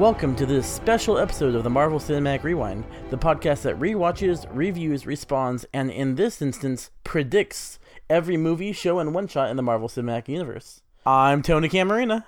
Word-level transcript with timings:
Welcome 0.00 0.34
to 0.36 0.46
this 0.46 0.66
special 0.66 1.18
episode 1.18 1.54
of 1.54 1.62
the 1.62 1.68
Marvel 1.68 1.98
Cinematic 1.98 2.42
Rewind, 2.42 2.86
the 3.10 3.18
podcast 3.18 3.60
that 3.64 3.78
rewatches, 3.78 4.48
reviews, 4.50 5.04
respawns, 5.04 5.66
and 5.74 5.90
in 5.90 6.14
this 6.14 6.40
instance, 6.40 6.90
predicts 7.04 7.78
every 8.08 8.38
movie, 8.38 8.72
show, 8.72 8.98
and 8.98 9.12
one 9.12 9.28
shot 9.28 9.50
in 9.50 9.58
the 9.58 9.62
Marvel 9.62 9.88
Cinematic 9.88 10.28
Universe. 10.28 10.80
I'm 11.04 11.42
Tony 11.42 11.68
Camarina, 11.68 12.24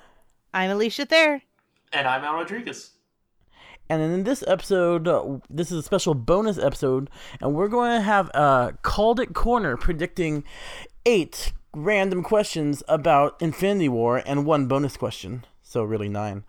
I'm 0.53 0.71
Alicia 0.71 1.07
Thayer. 1.07 1.41
And 1.95 2.07
I'm 2.07 2.23
Al 2.23 2.35
Rodriguez. 2.35 2.91
and 3.89 4.03
in 4.03 4.25
this 4.25 4.45
episode, 4.47 5.09
uh, 5.09 5.39
this 5.49 5.73
is 5.73 5.79
a 5.79 5.83
special 5.83 6.13
bonus 6.13 6.59
episode, 6.59 7.09
and 7.41 7.55
we're 7.55 7.69
going 7.69 7.97
to 7.97 8.03
have 8.03 8.29
a 8.35 8.77
Called 8.83 9.19
It 9.19 9.33
Corner 9.33 9.79
predicting 9.79 10.45
eight 11.07 11.55
random 11.75 12.23
questions 12.23 12.83
about 12.87 13.41
Infinity 13.41 13.89
War 13.89 14.23
and 14.27 14.45
one 14.45 14.67
bonus 14.67 14.99
question. 14.99 15.47
So, 15.63 15.83
really, 15.83 16.11
nine. 16.11 16.45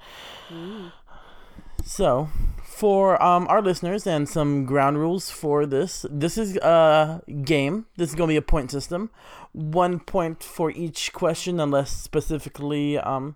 So, 1.86 2.30
for 2.64 3.22
um, 3.22 3.45
our 3.50 3.62
listeners 3.62 4.08
and 4.08 4.28
some 4.28 4.66
ground 4.66 4.98
rules 4.98 5.30
for 5.30 5.66
this, 5.66 6.06
this 6.09 6.38
is 6.38 6.56
a 6.58 7.22
game. 7.44 7.86
This 7.98 8.09
is 8.09 8.16
going 8.16 8.30
to 8.30 8.34
be 8.34 8.38
a 8.38 8.42
point 8.42 8.72
system. 8.72 9.09
One 9.52 10.00
point 10.00 10.42
for 10.42 10.72
each 10.72 11.14
question, 11.14 11.59
unless 11.59 11.92
specifically 11.92 12.98
um, 12.98 13.36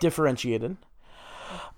differentiated. 0.00 0.76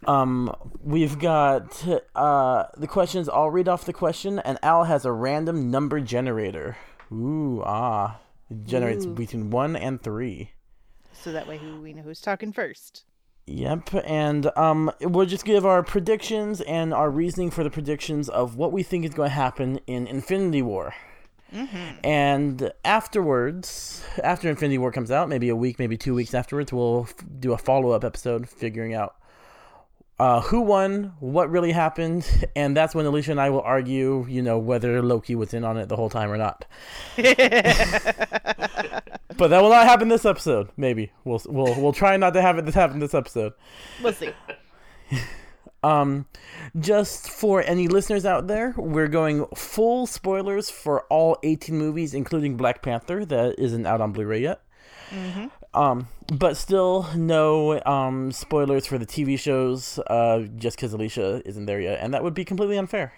Um, 0.06 0.54
we've 0.82 1.18
got 1.18 1.82
uh, 2.14 2.64
the 2.76 2.88
questions. 2.88 3.28
I'll 3.28 3.50
read 3.50 3.68
off 3.68 3.86
the 3.86 3.92
question, 3.92 4.40
and 4.40 4.58
Al 4.62 4.84
has 4.84 5.04
a 5.04 5.12
random 5.12 5.70
number 5.70 6.00
generator. 6.00 6.76
Ooh, 7.10 7.62
ah. 7.64 8.18
It 8.50 8.66
generates 8.66 9.06
Ooh. 9.06 9.14
between 9.14 9.50
one 9.50 9.76
and 9.76 10.02
three. 10.02 10.50
So 11.12 11.32
that 11.32 11.46
way 11.46 11.56
who 11.56 11.80
we 11.80 11.94
know 11.94 12.02
who's 12.02 12.20
talking 12.20 12.52
first. 12.52 13.04
Yep, 13.46 13.90
and 14.04 14.50
um, 14.56 14.90
we'll 15.00 15.26
just 15.26 15.44
give 15.44 15.66
our 15.66 15.82
predictions 15.82 16.60
and 16.60 16.94
our 16.94 17.10
reasoning 17.10 17.50
for 17.50 17.64
the 17.64 17.70
predictions 17.70 18.28
of 18.28 18.56
what 18.56 18.72
we 18.72 18.82
think 18.82 19.04
is 19.04 19.14
going 19.14 19.30
to 19.30 19.34
happen 19.34 19.80
in 19.86 20.06
Infinity 20.06 20.62
War. 20.62 20.94
And 22.02 22.72
afterwards, 22.84 24.02
after 24.22 24.48
Infinity 24.48 24.78
War 24.78 24.90
comes 24.90 25.10
out, 25.10 25.28
maybe 25.28 25.48
a 25.50 25.56
week, 25.56 25.78
maybe 25.78 25.98
two 25.98 26.14
weeks 26.14 26.32
afterwards, 26.34 26.72
we'll 26.72 27.02
f- 27.08 27.14
do 27.40 27.52
a 27.52 27.58
follow 27.58 27.90
up 27.90 28.04
episode 28.04 28.48
figuring 28.48 28.94
out 28.94 29.16
uh, 30.18 30.40
who 30.40 30.60
won, 30.60 31.12
what 31.18 31.50
really 31.50 31.72
happened, 31.72 32.46
and 32.54 32.76
that's 32.76 32.94
when 32.94 33.04
Alicia 33.06 33.32
and 33.32 33.40
I 33.40 33.50
will 33.50 33.60
argue, 33.62 34.24
you 34.28 34.40
know, 34.40 34.56
whether 34.58 35.02
Loki 35.02 35.34
was 35.34 35.52
in 35.52 35.64
on 35.64 35.76
it 35.76 35.88
the 35.88 35.96
whole 35.96 36.08
time 36.08 36.30
or 36.30 36.38
not. 36.38 36.64
but 39.36 39.48
that 39.48 39.62
will 39.62 39.70
not 39.70 39.86
happen 39.86 40.08
this 40.08 40.24
episode. 40.24 40.70
Maybe 40.76 41.12
we'll 41.24 41.40
we'll 41.46 41.80
we'll 41.80 41.92
try 41.92 42.16
not 42.16 42.34
to 42.34 42.42
have 42.42 42.58
it 42.58 42.72
happen 42.74 42.98
this 42.98 43.14
episode. 43.14 43.52
We'll 44.02 44.12
see. 44.12 44.30
Um, 45.84 46.26
just 46.78 47.28
for 47.28 47.60
any 47.62 47.88
listeners 47.88 48.24
out 48.24 48.46
there, 48.46 48.72
we're 48.76 49.08
going 49.08 49.46
full 49.54 50.06
spoilers 50.06 50.70
for 50.70 51.02
all 51.10 51.38
18 51.42 51.76
movies, 51.76 52.14
including 52.14 52.56
Black 52.56 52.82
Panther, 52.82 53.24
that 53.24 53.58
isn't 53.58 53.84
out 53.84 54.00
on 54.00 54.12
Blu-ray 54.12 54.42
yet. 54.42 54.62
Um, 55.74 56.08
but 56.32 56.56
still 56.56 57.08
no 57.16 57.82
um 57.84 58.32
spoilers 58.32 58.86
for 58.86 58.98
the 58.98 59.06
TV 59.06 59.38
shows, 59.38 59.98
uh, 60.06 60.40
just 60.56 60.76
because 60.76 60.92
Alicia 60.92 61.42
isn't 61.44 61.66
there 61.66 61.80
yet, 61.80 61.98
and 62.00 62.14
that 62.14 62.22
would 62.22 62.34
be 62.34 62.44
completely 62.44 62.78
unfair. 62.78 63.12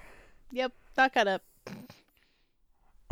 Yep, 0.52 0.72
that 0.94 1.14
got 1.14 1.28
up. 1.28 1.42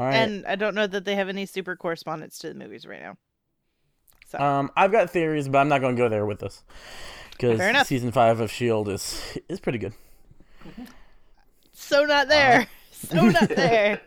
Right. 0.02 0.14
And 0.16 0.46
I 0.46 0.56
don't 0.56 0.74
know 0.74 0.86
that 0.86 1.04
they 1.04 1.14
have 1.14 1.28
any 1.28 1.46
super 1.46 1.76
correspondence 1.76 2.38
to 2.38 2.48
the 2.48 2.54
movies 2.54 2.86
right 2.86 3.00
now. 3.00 3.16
So 4.28 4.38
um, 4.38 4.70
I've 4.76 4.92
got 4.92 5.10
theories, 5.10 5.48
but 5.48 5.58
I'm 5.58 5.68
not 5.68 5.80
going 5.80 5.94
to 5.96 6.02
go 6.02 6.08
there 6.08 6.24
with 6.26 6.40
this 6.40 6.64
because 7.32 7.86
season 7.86 8.12
five 8.12 8.40
of 8.40 8.50
Shield 8.50 8.88
is 8.88 9.38
is 9.48 9.60
pretty 9.60 9.78
good. 9.78 9.92
so 11.72 12.04
not 12.04 12.28
there. 12.28 12.66
so 12.90 13.28
not 13.28 13.48
there. 13.48 14.00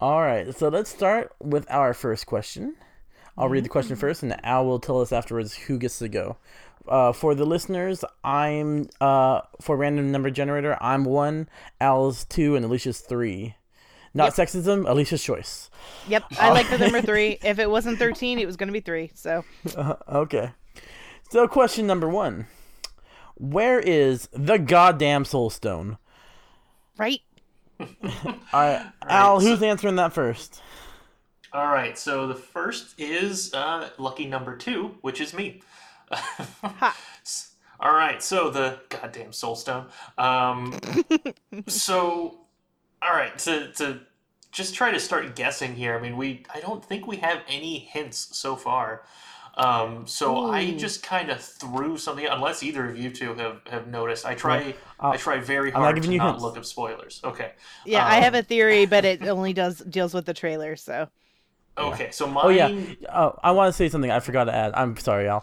All 0.00 0.20
right, 0.20 0.54
so 0.56 0.68
let's 0.68 0.90
start 0.90 1.32
with 1.40 1.70
our 1.70 1.92
first 1.92 2.26
question. 2.26 2.74
I'll 3.36 3.48
read 3.48 3.64
the 3.64 3.68
question 3.68 3.96
first, 3.96 4.22
and 4.22 4.34
Al 4.44 4.66
will 4.66 4.80
tell 4.80 5.00
us 5.00 5.12
afterwards 5.12 5.54
who 5.54 5.78
gets 5.78 5.98
to 5.98 6.08
go. 6.08 6.38
Uh, 6.88 7.12
for 7.12 7.34
the 7.34 7.44
listeners, 7.44 8.04
I'm 8.24 8.88
uh, 9.00 9.42
for 9.60 9.76
random 9.76 10.10
number 10.10 10.30
generator. 10.30 10.76
I'm 10.80 11.04
one, 11.04 11.48
Al's 11.80 12.24
two, 12.24 12.56
and 12.56 12.64
Alicia's 12.64 13.00
three. 13.00 13.54
Not 14.12 14.32
sexism, 14.32 14.88
Alicia's 14.88 15.22
choice. 15.22 15.70
Yep, 16.08 16.24
I 16.40 16.50
like 16.50 16.68
the 16.68 16.78
number 16.78 17.00
three. 17.10 17.38
If 17.44 17.58
it 17.58 17.70
wasn't 17.70 17.98
thirteen, 17.98 18.38
it 18.38 18.46
was 18.46 18.56
going 18.56 18.66
to 18.68 18.72
be 18.72 18.80
three. 18.80 19.10
So 19.14 19.44
Okay. 20.08 20.50
So, 21.30 21.46
question 21.46 21.86
number 21.86 22.08
one: 22.08 22.46
Where 23.36 23.78
is 23.78 24.28
the 24.32 24.56
goddamn 24.58 25.24
Soul 25.24 25.50
Stone? 25.50 25.98
right. 26.98 27.20
All 27.80 27.88
right, 28.52 28.84
Al, 29.08 29.40
so- 29.40 29.46
who's 29.46 29.62
answering 29.62 29.96
that 29.96 30.12
first? 30.12 30.60
All 31.52 31.66
right, 31.66 31.98
so 31.98 32.26
the 32.28 32.34
first 32.34 32.94
is 33.00 33.52
uh, 33.54 33.88
lucky 33.98 34.26
number 34.26 34.56
two, 34.56 34.96
which 35.00 35.20
is 35.20 35.32
me. 35.34 35.62
All 37.80 37.92
right, 37.94 38.22
so 38.22 38.50
the 38.50 38.78
goddamn 38.88 39.30
soulstone. 39.30 39.86
Um, 40.18 40.78
so, 41.66 42.40
all 43.02 43.12
right, 43.14 43.36
to 43.40 43.72
to 43.72 44.00
just 44.52 44.74
try 44.74 44.90
to 44.90 45.00
start 45.00 45.36
guessing 45.36 45.74
here. 45.74 45.96
I 45.96 46.00
mean, 46.00 46.16
we 46.16 46.44
I 46.54 46.60
don't 46.60 46.84
think 46.84 47.06
we 47.06 47.16
have 47.18 47.42
any 47.48 47.78
hints 47.78 48.36
so 48.36 48.56
far. 48.56 49.02
Um, 49.56 50.06
so 50.06 50.48
I 50.50 50.72
just 50.72 51.02
kind 51.02 51.28
of 51.28 51.40
threw 51.40 51.98
something, 51.98 52.24
unless 52.24 52.62
either 52.62 52.88
of 52.88 52.96
you 52.96 53.10
two 53.10 53.34
have, 53.34 53.60
have 53.68 53.88
noticed. 53.88 54.24
I 54.24 54.34
try 54.34 54.74
I'll- 55.00 55.12
I 55.12 55.16
try 55.16 55.38
very 55.40 55.68
I'm 55.72 55.80
not 55.80 55.92
hard 55.92 56.02
to 56.02 56.16
not 56.16 56.26
hints. 56.30 56.42
look 56.42 56.56
up 56.56 56.64
spoilers. 56.64 57.20
Okay, 57.24 57.52
Yeah, 57.84 58.06
I 58.06 58.18
Um, 58.18 58.22
have 58.22 58.34
a 58.36 58.42
theory, 58.42 58.86
but 58.86 59.04
it 59.04 59.22
only 59.26 59.52
does 59.52 59.78
deals 59.80 60.14
with 60.14 60.24
the 60.24 60.34
trailer. 60.34 60.76
So 60.76 61.08
okay. 61.76 62.10
So 62.12 62.26
mine. 62.28 62.44
Oh 62.44 62.48
yeah. 62.48 62.70
Oh, 63.12 63.38
I 63.42 63.50
want 63.50 63.68
to 63.68 63.72
say 63.76 63.88
something 63.88 64.10
I 64.10 64.20
forgot 64.20 64.44
to 64.44 64.54
add. 64.54 64.72
I'm 64.74 64.96
sorry, 64.96 65.28
Al. 65.28 65.38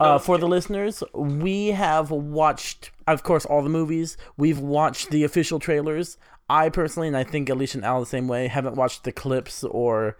Uh, 0.00 0.14
Oh, 0.14 0.18
for 0.18 0.38
the 0.38 0.48
listeners, 0.48 1.04
we 1.14 1.68
have 1.68 2.10
watched, 2.10 2.90
of 3.06 3.22
course, 3.22 3.44
all 3.44 3.62
the 3.62 3.68
movies. 3.68 4.16
We've 4.36 4.58
watched 4.58 5.10
the 5.10 5.22
official 5.24 5.58
trailers. 5.60 6.16
I 6.48 6.68
personally, 6.68 7.08
and 7.08 7.16
I 7.16 7.24
think 7.24 7.48
Alicia 7.48 7.78
and 7.78 7.84
Al 7.84 8.00
the 8.00 8.06
same 8.06 8.28
way, 8.28 8.48
haven't 8.48 8.76
watched 8.76 9.04
the 9.04 9.12
clips 9.12 9.64
or 9.64 10.16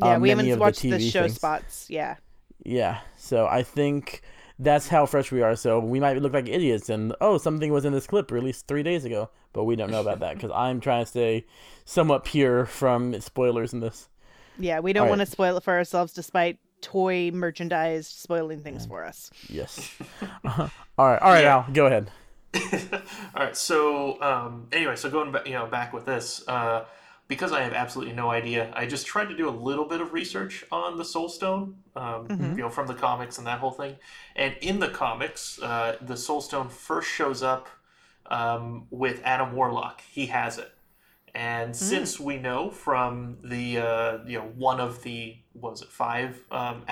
uh, 0.00 0.06
yeah, 0.06 0.18
we 0.18 0.28
many 0.34 0.48
haven't 0.48 0.52
of 0.54 0.60
watched 0.60 0.82
the 0.82 0.90
the, 0.90 1.00
show 1.00 1.22
things. 1.22 1.34
spots. 1.34 1.86
Yeah. 1.90 2.16
Yeah, 2.64 3.00
so 3.16 3.46
I 3.46 3.64
think 3.64 4.22
that's 4.58 4.86
how 4.88 5.04
fresh 5.06 5.32
we 5.32 5.42
are. 5.42 5.56
So 5.56 5.80
we 5.80 5.98
might 5.98 6.16
look 6.18 6.32
like 6.32 6.48
idiots, 6.48 6.88
and 6.88 7.14
oh, 7.20 7.38
something 7.38 7.72
was 7.72 7.84
in 7.84 7.92
this 7.92 8.06
clip 8.06 8.30
released 8.30 8.68
three 8.68 8.84
days 8.84 9.04
ago, 9.04 9.30
but 9.52 9.64
we 9.64 9.74
don't 9.74 9.90
know 9.90 10.00
about 10.00 10.20
that 10.20 10.34
because 10.34 10.52
I'm 10.54 10.80
trying 10.80 11.02
to 11.02 11.10
stay 11.10 11.46
somewhat 11.84 12.24
pure 12.24 12.64
from 12.64 13.20
spoilers 13.20 13.72
in 13.72 13.80
this. 13.80 14.08
Yeah, 14.58 14.78
we 14.80 14.92
don't 14.92 15.04
All 15.04 15.08
want 15.08 15.18
right. 15.18 15.24
to 15.24 15.30
spoil 15.30 15.56
it 15.56 15.64
for 15.64 15.72
ourselves 15.74 16.12
despite 16.12 16.58
toy 16.82 17.30
merchandise 17.32 18.06
spoiling 18.06 18.60
things 18.60 18.86
for 18.86 19.04
us. 19.04 19.30
Yes. 19.48 19.90
all 20.44 20.70
right, 20.98 21.20
all 21.22 21.30
right, 21.32 21.42
Yeah. 21.42 21.64
Al, 21.66 21.72
go 21.72 21.86
ahead. 21.86 22.10
All 23.34 23.44
right. 23.44 23.56
So 23.56 24.20
um, 24.22 24.68
anyway, 24.72 24.96
so 24.96 25.10
going 25.10 25.32
back, 25.32 25.46
you 25.46 25.54
know, 25.54 25.66
back 25.66 25.92
with 25.92 26.04
this, 26.04 26.46
uh, 26.48 26.84
because 27.28 27.52
I 27.52 27.62
have 27.62 27.72
absolutely 27.72 28.14
no 28.14 28.30
idea, 28.30 28.70
I 28.74 28.84
just 28.84 29.06
tried 29.06 29.28
to 29.30 29.36
do 29.36 29.48
a 29.48 29.50
little 29.50 29.86
bit 29.86 30.00
of 30.00 30.12
research 30.12 30.64
on 30.70 30.98
the 30.98 31.04
Soul 31.04 31.30
Stone, 31.30 31.76
um, 31.96 32.26
you 32.56 32.62
know, 32.62 32.68
from 32.68 32.86
the 32.86 32.94
comics 32.94 33.38
and 33.38 33.46
that 33.46 33.58
whole 33.58 33.70
thing. 33.70 33.96
And 34.36 34.54
in 34.60 34.80
the 34.80 34.88
comics, 34.88 35.60
uh, 35.62 35.96
the 36.02 36.16
Soul 36.16 36.42
Stone 36.42 36.68
first 36.68 37.08
shows 37.08 37.42
up 37.42 37.68
um, 38.26 38.86
with 38.90 39.22
Adam 39.24 39.54
Warlock. 39.54 40.02
He 40.10 40.26
has 40.26 40.58
it. 40.58 40.72
And 41.34 41.74
since 41.74 42.20
we 42.20 42.36
know 42.36 42.70
from 42.70 43.38
the 43.42 43.78
uh, 43.78 44.18
you 44.26 44.38
know 44.38 44.52
one 44.54 44.80
of 44.80 45.02
the 45.02 45.36
what 45.54 45.70
was 45.70 45.80
it 45.80 45.88
five 45.88 46.38
um, 46.50 46.84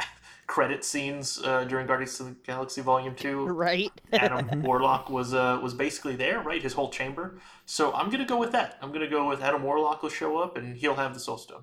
credit 0.50 0.84
scenes 0.84 1.40
uh, 1.44 1.62
during 1.62 1.86
Guardians 1.86 2.18
of 2.18 2.26
the 2.26 2.32
Galaxy 2.44 2.80
Volume 2.80 3.14
Two, 3.14 3.46
Right? 3.46 3.92
Adam 4.12 4.62
Warlock 4.64 5.08
was 5.08 5.32
uh, 5.32 5.60
was 5.62 5.74
basically 5.74 6.16
there, 6.16 6.40
right? 6.40 6.60
His 6.60 6.72
whole 6.72 6.90
chamber. 6.90 7.38
So 7.66 7.92
I'm 7.94 8.10
gonna 8.10 8.26
go 8.26 8.36
with 8.36 8.50
that. 8.50 8.76
I'm 8.82 8.90
gonna 8.90 9.08
go 9.08 9.28
with 9.28 9.42
Adam 9.42 9.62
Warlock 9.62 10.02
will 10.02 10.10
show 10.10 10.38
up 10.38 10.56
and 10.56 10.76
he'll 10.76 10.96
have 10.96 11.14
the 11.14 11.20
Soul 11.20 11.38
Stone. 11.38 11.62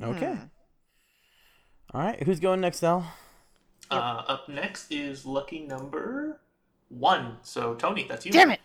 Okay. 0.00 0.36
All 1.94 2.00
right, 2.00 2.22
who's 2.22 2.38
going 2.40 2.60
next, 2.60 2.82
Al? 2.82 3.12
Uh, 3.90 4.22
up 4.26 4.48
next 4.48 4.90
is 4.92 5.24
lucky 5.26 5.60
number 5.60 6.40
one. 6.90 7.38
So 7.42 7.74
Tony, 7.74 8.06
that's 8.06 8.26
you. 8.26 8.32
Damn 8.32 8.50
it. 8.50 8.60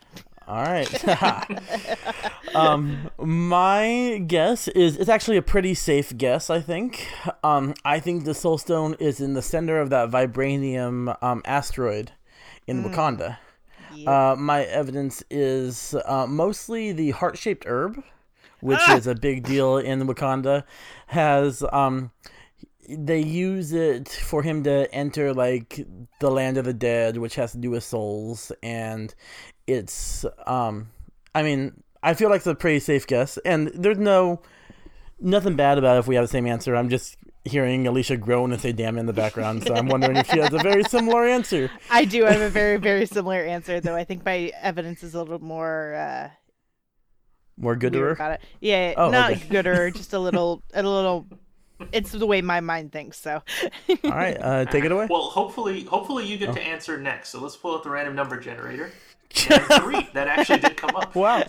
All 0.47 0.63
right. 0.63 0.88
um, 2.55 3.09
my 3.17 4.23
guess 4.25 4.67
is 4.69 4.97
it's 4.97 5.09
actually 5.09 5.38
a 5.38 5.41
pretty 5.41 5.73
safe 5.73 6.17
guess. 6.17 6.49
I 6.49 6.61
think. 6.61 7.07
Um, 7.44 7.73
I 7.83 7.99
think 7.99 8.23
the 8.23 8.33
Soul 8.33 8.57
Stone 8.57 8.95
is 8.99 9.19
in 9.19 9.33
the 9.33 9.41
center 9.41 9.79
of 9.81 9.89
that 9.89 10.09
vibranium 10.09 11.21
um, 11.21 11.41
asteroid 11.45 12.11
in 12.65 12.83
Wakanda. 12.83 13.38
Yep. 13.94 14.07
Uh, 14.07 14.35
my 14.35 14.63
evidence 14.63 15.23
is 15.29 15.95
uh, 16.05 16.27
mostly 16.27 16.91
the 16.91 17.11
heart-shaped 17.11 17.65
herb, 17.65 18.03
which 18.59 18.79
Ah! 18.88 18.95
is 18.95 19.07
a 19.07 19.15
big 19.15 19.44
deal 19.44 19.77
in 19.77 20.03
Wakanda. 20.07 20.63
Has 21.07 21.63
um, 21.71 22.11
they 22.88 23.19
use 23.19 23.74
it 23.74 24.10
for 24.10 24.42
him 24.42 24.63
to 24.63 24.94
enter 24.94 25.34
like 25.34 25.86
the 26.19 26.31
land 26.31 26.57
of 26.57 26.66
the 26.66 26.74
dead, 26.74 27.18
which 27.18 27.36
has 27.36 27.51
to 27.51 27.57
do 27.57 27.72
with 27.72 27.84
souls, 27.84 28.51
and 28.63 29.13
it's 29.66 30.25
um, 30.45 30.89
I 31.36 31.44
mean, 31.44 31.84
I 32.01 32.13
feel 32.13 32.30
like 32.30 32.38
it's 32.38 32.48
a 32.48 32.56
pretty 32.56 32.80
safe 32.80 33.06
guess, 33.06 33.38
and 33.39 33.68
there's 33.74 33.98
no 33.98 34.42
nothing 35.19 35.56
bad 35.56 35.78
about 35.78 35.98
it 35.98 36.00
if 36.00 36.07
we 36.07 36.16
have 36.16 36.24
the 36.24 36.30
same 36.30 36.48
answer. 36.48 36.75
I'm 36.75 36.89
just 36.89 37.18
hearing 37.44 37.88
Alicia 37.88 38.18
groan 38.18 38.51
and 38.51 38.62
say 38.62 38.72
"damn" 38.72 38.98
in 38.98 39.06
the 39.06 39.13
background, 39.13 39.63
so 39.63 39.74
I'm 39.74 39.88
wondering 39.88 40.18
if 40.18 40.30
she 40.30 40.40
has 40.40 40.54
a 40.54 40.60
very 40.60 40.83
similar 40.83 41.25
answer. 41.25 41.69
I 41.90 42.06
do 42.06 42.24
have 42.24 42.42
a 42.42 42.50
very 42.50 42.78
very 42.78 43.06
similar 43.06 43.42
answer, 43.42 43.80
though. 43.80 43.95
I 43.95 44.04
think 44.04 44.24
my 44.25 44.51
evidence 44.62 45.04
is 45.04 45.13
a 45.16 45.19
little 45.19 45.40
more. 45.40 45.95
Uh, 45.95 46.30
more 47.57 47.75
gooder 47.75 48.12
about 48.12 48.33
it. 48.33 48.42
Yeah, 48.62 48.94
oh, 48.98 49.10
not 49.10 49.31
okay. 49.31 49.48
gooder, 49.50 49.92
just 49.92 50.13
a 50.13 50.19
little, 50.19 50.63
a 50.74 50.83
little. 50.83 51.28
It's 51.91 52.12
the 52.12 52.25
way 52.25 52.41
my 52.41 52.59
mind 52.59 52.91
thinks. 52.91 53.19
So. 53.19 53.41
All 54.03 54.12
right, 54.12 54.38
uh, 54.39 54.65
take 54.71 54.83
it 54.83 54.91
away. 54.91 55.07
Well, 55.09 55.24
hopefully, 55.24 55.83
hopefully 55.83 56.25
you 56.25 56.38
get 56.38 56.50
oh. 56.50 56.53
to 56.53 56.62
answer 56.62 56.97
next. 56.97 57.29
So 57.29 57.39
let's 57.39 57.56
pull 57.56 57.75
out 57.75 57.83
the 57.83 57.89
random 57.89 58.15
number 58.15 58.39
generator. 58.39 58.91
three. 59.29 60.07
That 60.13 60.27
actually 60.27 60.59
did 60.59 60.77
come 60.77 60.95
up. 60.95 61.13
Wow. 61.13 61.44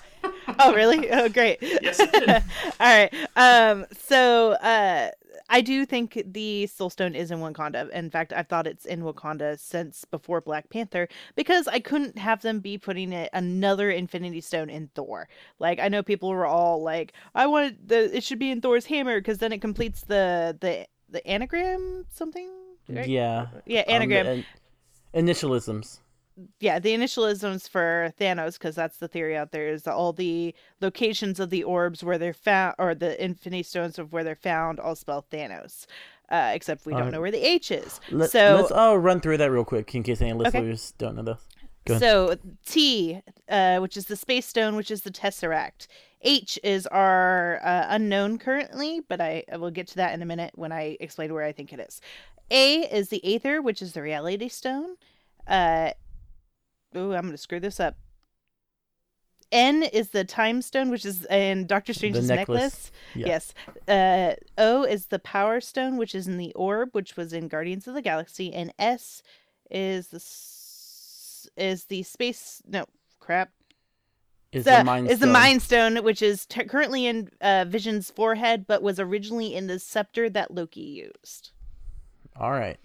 oh, 0.59 0.75
really? 0.75 1.11
Oh, 1.11 1.29
great. 1.29 1.59
Yes, 1.63 2.01
it 2.01 2.13
did. 2.13 2.29
All 2.31 2.43
right. 2.81 3.13
Um. 3.37 3.87
So, 3.97 4.53
uh, 4.53 5.11
I 5.49 5.61
do 5.61 5.87
think 5.87 6.23
the 6.27 6.67
Soul 6.67 6.91
Stone 6.91 7.15
is 7.15 7.31
in 7.31 7.39
Wakanda. 7.39 7.91
In 7.91 8.11
fact, 8.11 8.33
I've 8.33 8.49
thought 8.49 8.67
it's 8.67 8.85
in 8.85 9.03
Wakanda 9.03 9.59
since 9.59 10.05
before 10.05 10.41
Black 10.41 10.69
Panther 10.71 11.09
because 11.37 11.67
I 11.69 11.81
couldn't 11.81 12.19
have 12.19 12.43
them 12.43 12.61
be 12.61 12.79
putting 12.79 13.13
it 13.13 13.31
another 13.33 13.91
Infinity 13.91 14.41
Stone 14.41 14.71
in 14.71 14.89
Thor. 14.95 15.29
Like 15.59 15.79
I 15.81 15.89
know 15.89 16.03
people 16.03 16.31
were 16.31 16.47
all 16.47 16.83
like, 16.83 17.13
I 17.35 17.47
want 17.47 17.89
the 17.89 18.15
it 18.17 18.25
should 18.25 18.39
be 18.39 18.51
in 18.51 18.61
Thor's 18.61 18.87
hammer 18.87 19.21
because 19.21 19.39
then 19.39 19.53
it 19.53 19.61
completes 19.61 20.03
the 20.03 20.57
the 20.61 20.87
the 21.11 21.27
anagram 21.27 22.05
something. 22.11 22.51
Right? 22.89 23.09
Yeah. 23.09 23.47
Yeah, 23.67 23.81
anagram. 23.81 24.27
Um, 24.27 24.45
initialisms 25.15 26.01
yeah, 26.61 26.79
the 26.79 26.95
initialisms 26.95 27.69
for 27.69 28.13
Thanos, 28.19 28.55
because 28.55 28.75
that's 28.75 28.99
the 28.99 29.09
theory 29.09 29.37
out 29.37 29.53
there, 29.53 29.69
is 29.69 29.87
all 29.87 30.13
the 30.13 30.55
locations 30.81 31.41
of 31.41 31.51
the 31.51 31.65
orbs 31.65 32.05
where 32.05 32.19
they're 32.19 32.33
found, 32.33 32.75
or 32.79 32.95
the 32.95 33.23
Infinity 33.23 33.63
Stones 33.63 33.99
of 33.99 34.13
where 34.13 34.25
they're 34.25 34.35
found, 34.35 34.81
all 34.81 34.95
spell 34.95 35.27
Thanos. 35.31 35.87
Uh, 36.31 36.53
except 36.55 36.85
we 36.85 36.93
don't 36.93 37.11
know 37.11 37.23
where 37.23 37.31
the 37.31 37.43
H 37.43 37.71
is. 37.71 38.01
Let, 38.11 38.31
so 38.31 38.59
let's 38.61 38.71
all 38.71 38.99
run 38.99 39.21
through 39.21 39.39
that 39.39 39.51
real 39.51 39.65
quick 39.65 39.95
in 39.95 40.03
case 40.03 40.21
any 40.21 40.35
listeners 40.35 40.93
okay. 40.93 41.07
don't 41.07 41.17
know 41.17 41.23
this. 41.23 41.99
So 41.99 42.37
T, 42.67 43.23
uh, 43.49 43.79
which 43.79 43.97
is 43.97 44.07
the 44.07 44.17
space 44.17 44.45
stone, 44.45 44.77
which 44.77 44.91
is 44.91 45.03
the 45.03 45.11
tesseract. 45.11 45.87
H 46.21 46.59
is 46.63 46.87
our 46.89 47.61
uh, 47.65 47.87
unknown 47.89 48.39
currently, 48.39 49.01
but 49.09 49.23
I, 49.23 49.45
I, 49.51 49.57
will 49.57 49.71
get 49.71 49.87
to 49.89 49.97
that 49.97 50.13
in 50.13 50.21
a 50.21 50.27
minute 50.27 50.53
when 50.57 50.73
I 50.73 50.97
explain 51.01 51.33
where 51.33 51.45
I 51.45 51.53
think 51.53 51.73
it 51.73 51.81
is. 51.81 52.01
A 52.51 52.81
is 52.81 53.09
the 53.09 53.25
aether, 53.25 53.63
which 53.63 53.81
is 53.81 53.93
the 53.93 54.03
reality 54.03 54.49
stone. 54.49 54.97
Uh, 55.47 55.93
oh, 56.95 57.13
I'm 57.13 57.27
gonna 57.27 57.37
screw 57.37 57.61
this 57.61 57.81
up. 57.81 57.97
N 59.51 59.83
is 59.83 60.11
the 60.11 60.25
time 60.25 60.61
stone, 60.61 60.91
which 60.91 61.07
is 61.07 61.25
in 61.27 61.67
Doctor 61.67 61.95
Strange's 61.95 62.29
necklace. 62.29 62.47
necklace. 62.49 62.93
Yeah. 63.15 63.27
Yes. 63.27 63.55
Uh, 63.89 64.35
o 64.59 64.83
is 64.85 65.07
the 65.07 65.19
power 65.19 65.61
stone, 65.61 65.97
which 65.97 66.15
is 66.15 66.27
in 66.27 66.37
the 66.37 66.53
orb, 66.55 66.91
which 66.93 67.17
was 67.17 67.33
in 67.33 67.49
Guardians 67.49 67.89
of 67.89 67.95
the 67.95 68.03
Galaxy, 68.03 68.53
and 68.53 68.73
S 68.79 69.23
is 69.71 70.09
the 70.09 71.63
is 71.63 71.85
the 71.87 72.03
space. 72.03 72.63
No, 72.67 72.85
crap. 73.21 73.51
Is 74.53 74.65
the, 74.65 74.79
the 74.79 74.85
mind 74.85 75.11
is 75.11 75.19
stone. 75.19 75.29
the 75.29 75.33
mind 75.33 75.63
stone, 75.63 75.97
which 76.05 76.23
is 76.23 76.47
t- 76.47 76.65
currently 76.65 77.07
in 77.07 77.29
uh, 77.41 77.65
Vision's 77.69 78.11
forehead, 78.11 78.67
but 78.67 78.83
was 78.83 78.99
originally 78.99 79.55
in 79.55 79.67
the 79.67 79.79
scepter 79.79 80.29
that 80.31 80.55
Loki 80.55 80.81
used. 80.81 81.51
All 82.37 82.53
right. 82.53 82.79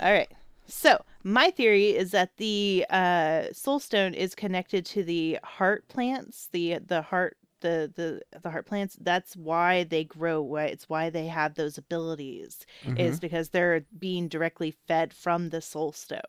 All 0.00 0.12
right. 0.12 0.30
So 0.66 1.04
my 1.24 1.50
theory 1.50 1.90
is 1.90 2.12
that 2.12 2.36
the 2.36 2.86
uh, 2.90 3.44
soul 3.52 3.78
stone 3.78 4.14
is 4.14 4.34
connected 4.34 4.86
to 4.86 5.02
the 5.02 5.38
heart 5.42 5.88
plants, 5.88 6.48
the 6.52 6.78
the 6.78 7.02
heart 7.02 7.36
the 7.60 7.92
the 7.94 8.38
the 8.40 8.50
heart 8.50 8.66
plants. 8.66 8.96
That's 9.00 9.36
why 9.36 9.84
they 9.84 10.04
grow. 10.04 10.40
Why 10.42 10.64
it's 10.64 10.88
why 10.88 11.10
they 11.10 11.26
have 11.26 11.54
those 11.54 11.78
abilities 11.78 12.66
mm-hmm. 12.84 12.96
is 12.98 13.20
because 13.20 13.50
they're 13.50 13.84
being 13.98 14.28
directly 14.28 14.74
fed 14.86 15.12
from 15.12 15.50
the 15.50 15.60
soul 15.60 15.92
stone. 15.92 16.20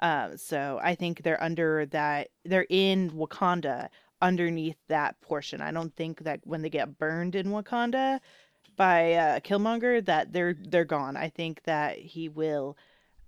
Um, 0.00 0.36
so 0.36 0.78
I 0.82 0.94
think 0.94 1.22
they're 1.22 1.42
under 1.42 1.86
that. 1.86 2.28
They're 2.44 2.66
in 2.68 3.10
Wakanda 3.10 3.88
underneath 4.20 4.78
that 4.88 5.20
portion. 5.20 5.60
I 5.60 5.72
don't 5.72 5.94
think 5.96 6.24
that 6.24 6.40
when 6.44 6.62
they 6.62 6.70
get 6.70 6.98
burned 6.98 7.34
in 7.34 7.48
Wakanda 7.48 8.20
by 8.76 9.14
uh, 9.14 9.40
Killmonger 9.40 10.04
that 10.04 10.32
they're 10.32 10.54
they're 10.54 10.84
gone. 10.84 11.16
I 11.16 11.28
think 11.28 11.62
that 11.64 11.98
he 11.98 12.28
will 12.28 12.76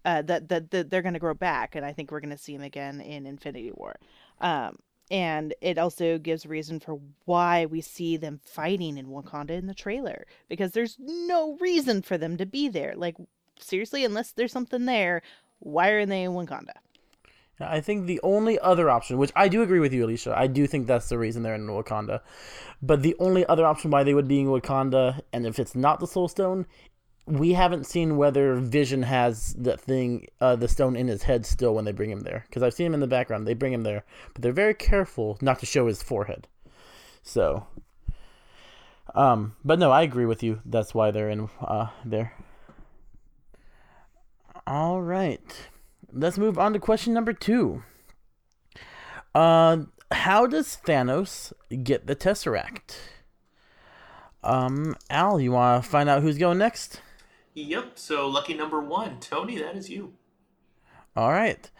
uh, 0.05 0.23
that, 0.23 0.49
that, 0.49 0.70
that 0.70 0.91
they're 0.91 1.02
going 1.02 1.14
to 1.14 1.20
grow 1.20 1.35
back, 1.35 1.75
and 1.75 1.85
I 1.85 1.93
think 1.93 2.11
we're 2.11 2.20
going 2.20 2.31
to 2.31 2.38
see 2.38 2.56
them 2.56 2.64
again 2.64 3.00
in 3.00 3.26
Infinity 3.26 3.73
War. 3.73 3.97
Um, 4.41 4.79
and 5.11 5.55
it 5.61 5.76
also 5.76 6.19
gives 6.19 6.47
reason 6.47 6.79
for 6.79 7.00
why 7.25 7.67
we 7.67 7.81
see 7.81 8.17
them 8.17 8.41
fighting 8.44 8.97
in 8.97 9.06
Wakanda 9.06 9.50
in 9.50 9.67
the 9.67 9.75
trailer 9.75 10.25
because 10.49 10.70
there's 10.70 10.97
no 11.00 11.56
reason 11.61 12.00
for 12.00 12.17
them 12.17 12.37
to 12.37 12.47
be 12.47 12.69
there. 12.69 12.94
Like 12.97 13.17
seriously, 13.58 14.05
unless 14.05 14.31
there's 14.32 14.52
something 14.52 14.87
there, 14.87 15.23
why 15.58 15.88
are 15.88 16.06
they 16.06 16.23
in 16.23 16.32
Wakanda? 16.32 16.75
I 17.62 17.81
think 17.81 18.06
the 18.06 18.20
only 18.23 18.58
other 18.58 18.88
option, 18.88 19.19
which 19.19 19.32
I 19.37 19.49
do 19.49 19.62
agree 19.62 19.81
with 19.81 19.93
you, 19.93 20.06
Alicia, 20.06 20.35
I 20.35 20.47
do 20.47 20.67
think 20.67 20.87
that's 20.87 21.11
the 21.11 21.19
reason 21.19 21.43
they're 21.43 21.55
in 21.55 21.67
Wakanda. 21.67 22.20
But 22.81 23.02
the 23.02 23.14
only 23.19 23.44
other 23.47 23.67
option 23.67 23.91
why 23.91 24.02
they 24.02 24.14
would 24.14 24.29
be 24.29 24.41
in 24.41 24.47
Wakanda, 24.47 25.20
and 25.32 25.47
if 25.47 25.58
it's 25.58 25.75
not 25.75 26.00
the 26.00 26.06
Soul 26.06 26.29
Stone, 26.29 26.67
we 27.26 27.52
haven't 27.52 27.87
seen 27.87 28.16
whether 28.16 28.56
Vision 28.56 29.02
has 29.02 29.54
that 29.54 29.80
thing, 29.80 30.26
uh, 30.40 30.56
the 30.56 30.68
stone 30.68 30.97
in 30.97 31.09
his 31.09 31.23
head 31.23 31.47
still 31.47 31.75
when 31.75 31.85
they 31.85 31.92
bring 31.92 32.11
him 32.11 32.21
there. 32.21 32.44
Because 32.49 32.62
I've 32.62 32.75
seen 32.75 32.87
him 32.87 32.94
in 32.94 33.00
the 33.00 33.06
background. 33.06 33.47
They 33.47 33.54
bring 33.54 33.73
him 33.73 33.83
there, 33.83 34.04
but 34.35 34.42
they're 34.42 34.52
very 34.52 34.75
careful 34.75 35.38
not 35.40 35.61
to 35.61 35.66
show 35.66 35.87
his 35.87 36.02
forehead. 36.02 36.49
So, 37.23 37.66
um, 39.14 39.54
but 39.64 39.78
no, 39.78 39.90
I 39.90 40.02
agree 40.02 40.26
with 40.26 40.42
you. 40.42 40.61
That's 40.64 40.94
why 40.94 41.11
they're 41.11 41.30
in 41.30 41.49
uh, 41.61 41.88
there. 42.04 42.35
All 44.66 45.02
right, 45.02 45.68
let's 46.12 46.38
move 46.38 46.59
on 46.59 46.73
to 46.73 46.78
question 46.78 47.12
number 47.12 47.33
two. 47.33 47.83
Uh, 49.35 49.78
how 50.11 50.47
does 50.47 50.78
Thanos 50.85 51.52
get 51.83 52.06
the 52.06 52.16
Tesseract? 52.16 52.97
Um, 54.42 54.97
Al, 55.09 55.40
you 55.40 55.52
want 55.52 55.85
to 55.85 55.90
find 55.90 56.09
out 56.09 56.23
who's 56.23 56.38
going 56.38 56.59
next? 56.59 57.00
Yep. 57.54 57.99
So 57.99 58.28
lucky 58.28 58.54
number 58.54 58.80
one, 58.80 59.19
Tony. 59.21 59.59
That 59.59 59.76
is 59.76 59.90
you. 59.90 60.14
All 61.16 61.30
right. 61.30 61.71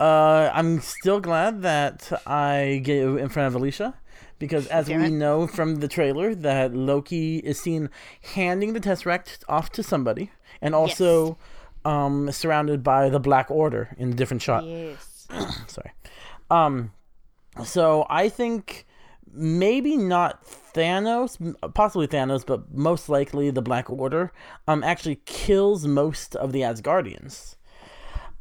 Uh, 0.00 0.50
I'm 0.52 0.80
still 0.80 1.20
glad 1.20 1.62
that 1.62 2.10
I 2.26 2.80
get 2.82 3.04
in 3.04 3.28
front 3.28 3.46
of 3.46 3.54
Alicia 3.54 3.94
because, 4.40 4.66
as 4.66 4.88
we 4.88 5.08
know 5.08 5.46
from 5.46 5.76
the 5.76 5.86
trailer, 5.86 6.34
that 6.34 6.74
Loki 6.74 7.38
is 7.38 7.60
seen 7.60 7.88
handing 8.34 8.72
the 8.72 8.80
Tesseract 8.80 9.44
off 9.48 9.70
to 9.70 9.82
somebody, 9.84 10.32
and 10.60 10.74
also 10.74 11.26
yes. 11.26 11.36
um, 11.84 12.32
surrounded 12.32 12.82
by 12.82 13.08
the 13.08 13.20
Black 13.20 13.48
Order 13.50 13.94
in 13.96 14.12
a 14.12 14.14
different 14.14 14.42
shot. 14.42 14.64
Yes. 14.64 15.28
Sorry. 15.68 15.92
Um, 16.50 16.90
so 17.64 18.04
I 18.10 18.28
think 18.28 18.86
maybe 19.32 19.96
not 19.96 20.44
Thanos, 20.74 21.54
possibly 21.74 22.06
Thanos, 22.06 22.44
but 22.44 22.72
most 22.72 23.08
likely 23.08 23.50
the 23.50 23.62
Black 23.62 23.90
Order, 23.90 24.32
um, 24.66 24.82
actually 24.82 25.20
kills 25.24 25.86
most 25.86 26.34
of 26.36 26.52
the 26.52 26.60
Asgardians. 26.60 27.56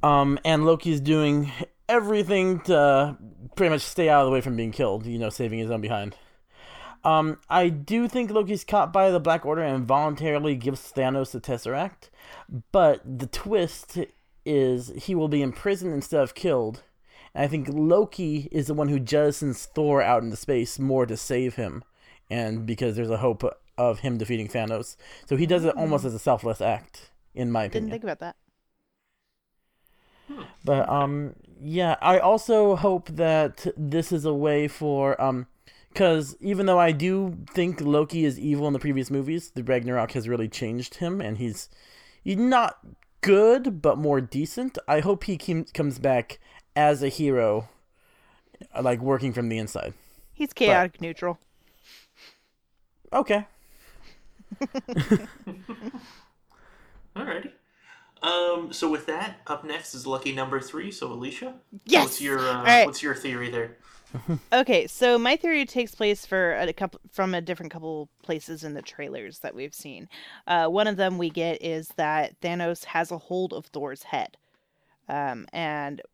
Um, 0.03 0.39
and 0.43 0.65
Loki's 0.65 0.99
doing 0.99 1.51
everything 1.87 2.61
to 2.61 3.17
pretty 3.55 3.69
much 3.69 3.81
stay 3.81 4.09
out 4.09 4.21
of 4.21 4.27
the 4.27 4.31
way 4.31 4.41
from 4.41 4.55
being 4.55 4.71
killed, 4.71 5.05
you 5.05 5.19
know, 5.19 5.29
saving 5.29 5.59
his 5.59 5.69
own 5.69 5.81
behind. 5.81 6.15
Um, 7.03 7.39
I 7.49 7.69
do 7.69 8.07
think 8.07 8.31
Loki's 8.31 8.63
caught 8.63 8.93
by 8.93 9.09
the 9.09 9.19
Black 9.19 9.45
Order 9.45 9.63
and 9.63 9.85
voluntarily 9.85 10.55
gives 10.55 10.91
Thanos 10.91 11.31
the 11.31 11.41
Tesseract, 11.41 12.09
but 12.71 13.01
the 13.05 13.27
twist 13.27 13.97
is 14.45 14.91
he 14.95 15.15
will 15.15 15.27
be 15.27 15.41
imprisoned 15.41 15.93
instead 15.93 16.21
of 16.21 16.35
killed. 16.35 16.83
And 17.33 17.43
I 17.43 17.47
think 17.47 17.67
Loki 17.69 18.49
is 18.51 18.67
the 18.67 18.73
one 18.73 18.89
who 18.89 18.99
jettisons 18.99 19.65
Thor 19.65 20.01
out 20.01 20.23
into 20.23 20.35
space 20.35 20.77
more 20.77 21.05
to 21.05 21.17
save 21.17 21.55
him 21.55 21.83
and 22.31 22.65
because 22.65 22.95
there's 22.95 23.09
a 23.09 23.17
hope 23.17 23.43
of 23.77 23.99
him 23.99 24.17
defeating 24.17 24.47
Thanos. 24.47 24.95
So 25.27 25.35
he 25.35 25.45
does 25.45 25.65
it 25.65 25.75
almost 25.75 26.05
as 26.05 26.13
a 26.15 26.19
selfless 26.19 26.61
act, 26.61 27.11
in 27.35 27.51
my 27.51 27.65
opinion. 27.65 27.89
Didn't 27.89 28.01
think 28.01 28.03
about 28.03 28.19
that. 28.19 28.35
But 30.63 30.89
um, 30.89 31.35
yeah, 31.61 31.97
I 32.01 32.19
also 32.19 32.75
hope 32.75 33.09
that 33.09 33.67
this 33.75 34.11
is 34.11 34.25
a 34.25 34.33
way 34.33 34.67
for 34.67 35.21
um, 35.21 35.47
because 35.91 36.37
even 36.39 36.67
though 36.67 36.79
I 36.79 36.93
do 36.93 37.37
think 37.49 37.81
Loki 37.81 38.23
is 38.23 38.39
evil 38.39 38.65
in 38.67 38.73
the 38.73 38.79
previous 38.79 39.11
movies, 39.11 39.51
the 39.51 39.63
Ragnarok 39.63 40.13
has 40.13 40.29
really 40.29 40.47
changed 40.47 40.95
him, 40.95 41.19
and 41.19 41.37
he's 41.37 41.69
he's 42.23 42.37
not 42.37 42.79
good 43.19 43.81
but 43.81 43.97
more 43.97 44.21
decent. 44.21 44.77
I 44.87 45.01
hope 45.01 45.25
he 45.25 45.37
comes 45.37 45.99
back 45.99 46.39
as 46.75 47.03
a 47.03 47.09
hero, 47.09 47.67
like 48.81 49.01
working 49.01 49.33
from 49.33 49.49
the 49.49 49.57
inside. 49.57 49.93
He's 50.31 50.53
chaotic 50.53 50.93
but, 50.93 51.01
neutral. 51.01 51.39
Okay. 53.13 53.45
Alrighty. 57.15 57.51
Um, 58.21 58.71
so 58.71 58.89
with 58.89 59.07
that, 59.07 59.37
up 59.47 59.63
next 59.65 59.95
is 59.95 60.05
lucky 60.05 60.31
number 60.33 60.59
three. 60.59 60.91
So 60.91 61.11
Alicia, 61.11 61.55
Yes! 61.85 62.03
what's 62.05 62.21
your 62.21 62.39
uh, 62.39 62.63
right. 62.63 62.85
what's 62.85 63.01
your 63.01 63.15
theory 63.15 63.49
there? 63.49 63.77
Okay, 64.51 64.87
so 64.87 65.17
my 65.17 65.37
theory 65.37 65.63
takes 65.65 65.95
place 65.95 66.25
for 66.25 66.51
a 66.55 66.73
couple 66.73 66.99
from 67.09 67.33
a 67.33 67.39
different 67.39 67.71
couple 67.71 68.09
places 68.23 68.65
in 68.65 68.73
the 68.73 68.81
trailers 68.81 69.39
that 69.39 69.55
we've 69.55 69.73
seen. 69.73 70.09
Uh, 70.45 70.67
one 70.67 70.87
of 70.87 70.97
them 70.97 71.17
we 71.17 71.29
get 71.29 71.61
is 71.63 71.87
that 71.95 72.39
Thanos 72.41 72.83
has 72.83 73.09
a 73.11 73.17
hold 73.17 73.53
of 73.53 73.67
Thor's 73.67 74.03
head, 74.03 74.35
um, 75.07 75.47
and 75.53 76.01
it, 76.01 76.05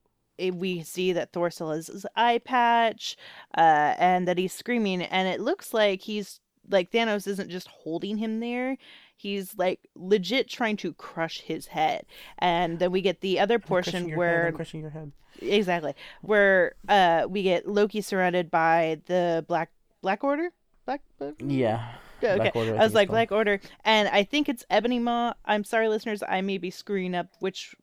we 0.53 0.83
see 0.83 1.13
that 1.13 1.33
Thor 1.33 1.49
still 1.51 1.71
has 1.71 1.87
his 1.87 2.05
eye 2.15 2.39
patch, 2.39 3.17
uh, 3.57 3.95
and 3.97 4.27
that 4.27 4.37
he's 4.37 4.53
screaming, 4.53 5.01
and 5.01 5.27
it 5.27 5.39
looks 5.39 5.73
like 5.73 6.01
he's 6.01 6.39
like 6.69 6.91
Thanos 6.91 7.27
isn't 7.27 7.49
just 7.49 7.67
holding 7.69 8.17
him 8.17 8.39
there. 8.39 8.77
He's 9.15 9.57
like 9.57 9.79
legit 9.95 10.47
trying 10.47 10.77
to 10.77 10.93
crush 10.93 11.41
his 11.41 11.67
head, 11.67 12.05
and 12.37 12.77
then 12.79 12.91
we 12.91 13.01
get 13.01 13.21
the 13.21 13.39
other 13.39 13.57
portion 13.57 14.15
where 14.15 14.45
head, 14.45 14.53
crushing 14.55 14.81
your 14.81 14.91
head. 14.91 15.11
exactly 15.41 15.93
where 16.21 16.73
uh 16.89 17.25
we 17.29 17.43
get 17.43 17.67
loki 17.67 18.01
surrounded 18.01 18.49
by 18.51 18.99
the 19.05 19.45
black 19.47 19.69
black 20.01 20.23
order 20.23 20.49
black 20.85 21.01
Black- 21.19 21.33
Yeah. 21.39 21.93
okay 22.23 22.37
Black 22.37 22.55
Order, 22.55 22.75
I 22.75 22.79
i, 22.79 22.83
was 22.83 22.93
like 22.95 23.09
black 23.09 23.31
order 23.31 23.59
and 23.85 24.07
i 24.09 24.23
think 24.23 24.49
it's 24.49 24.65
ebony 24.71 24.97
maw 24.99 25.33
i'm 25.45 25.63
sorry 25.63 25.87
listeners 25.89 26.23
i 26.27 26.41
may 26.41 26.57
be 26.57 26.71
screwing 26.71 27.13
up 27.13 27.27
which 27.39 27.75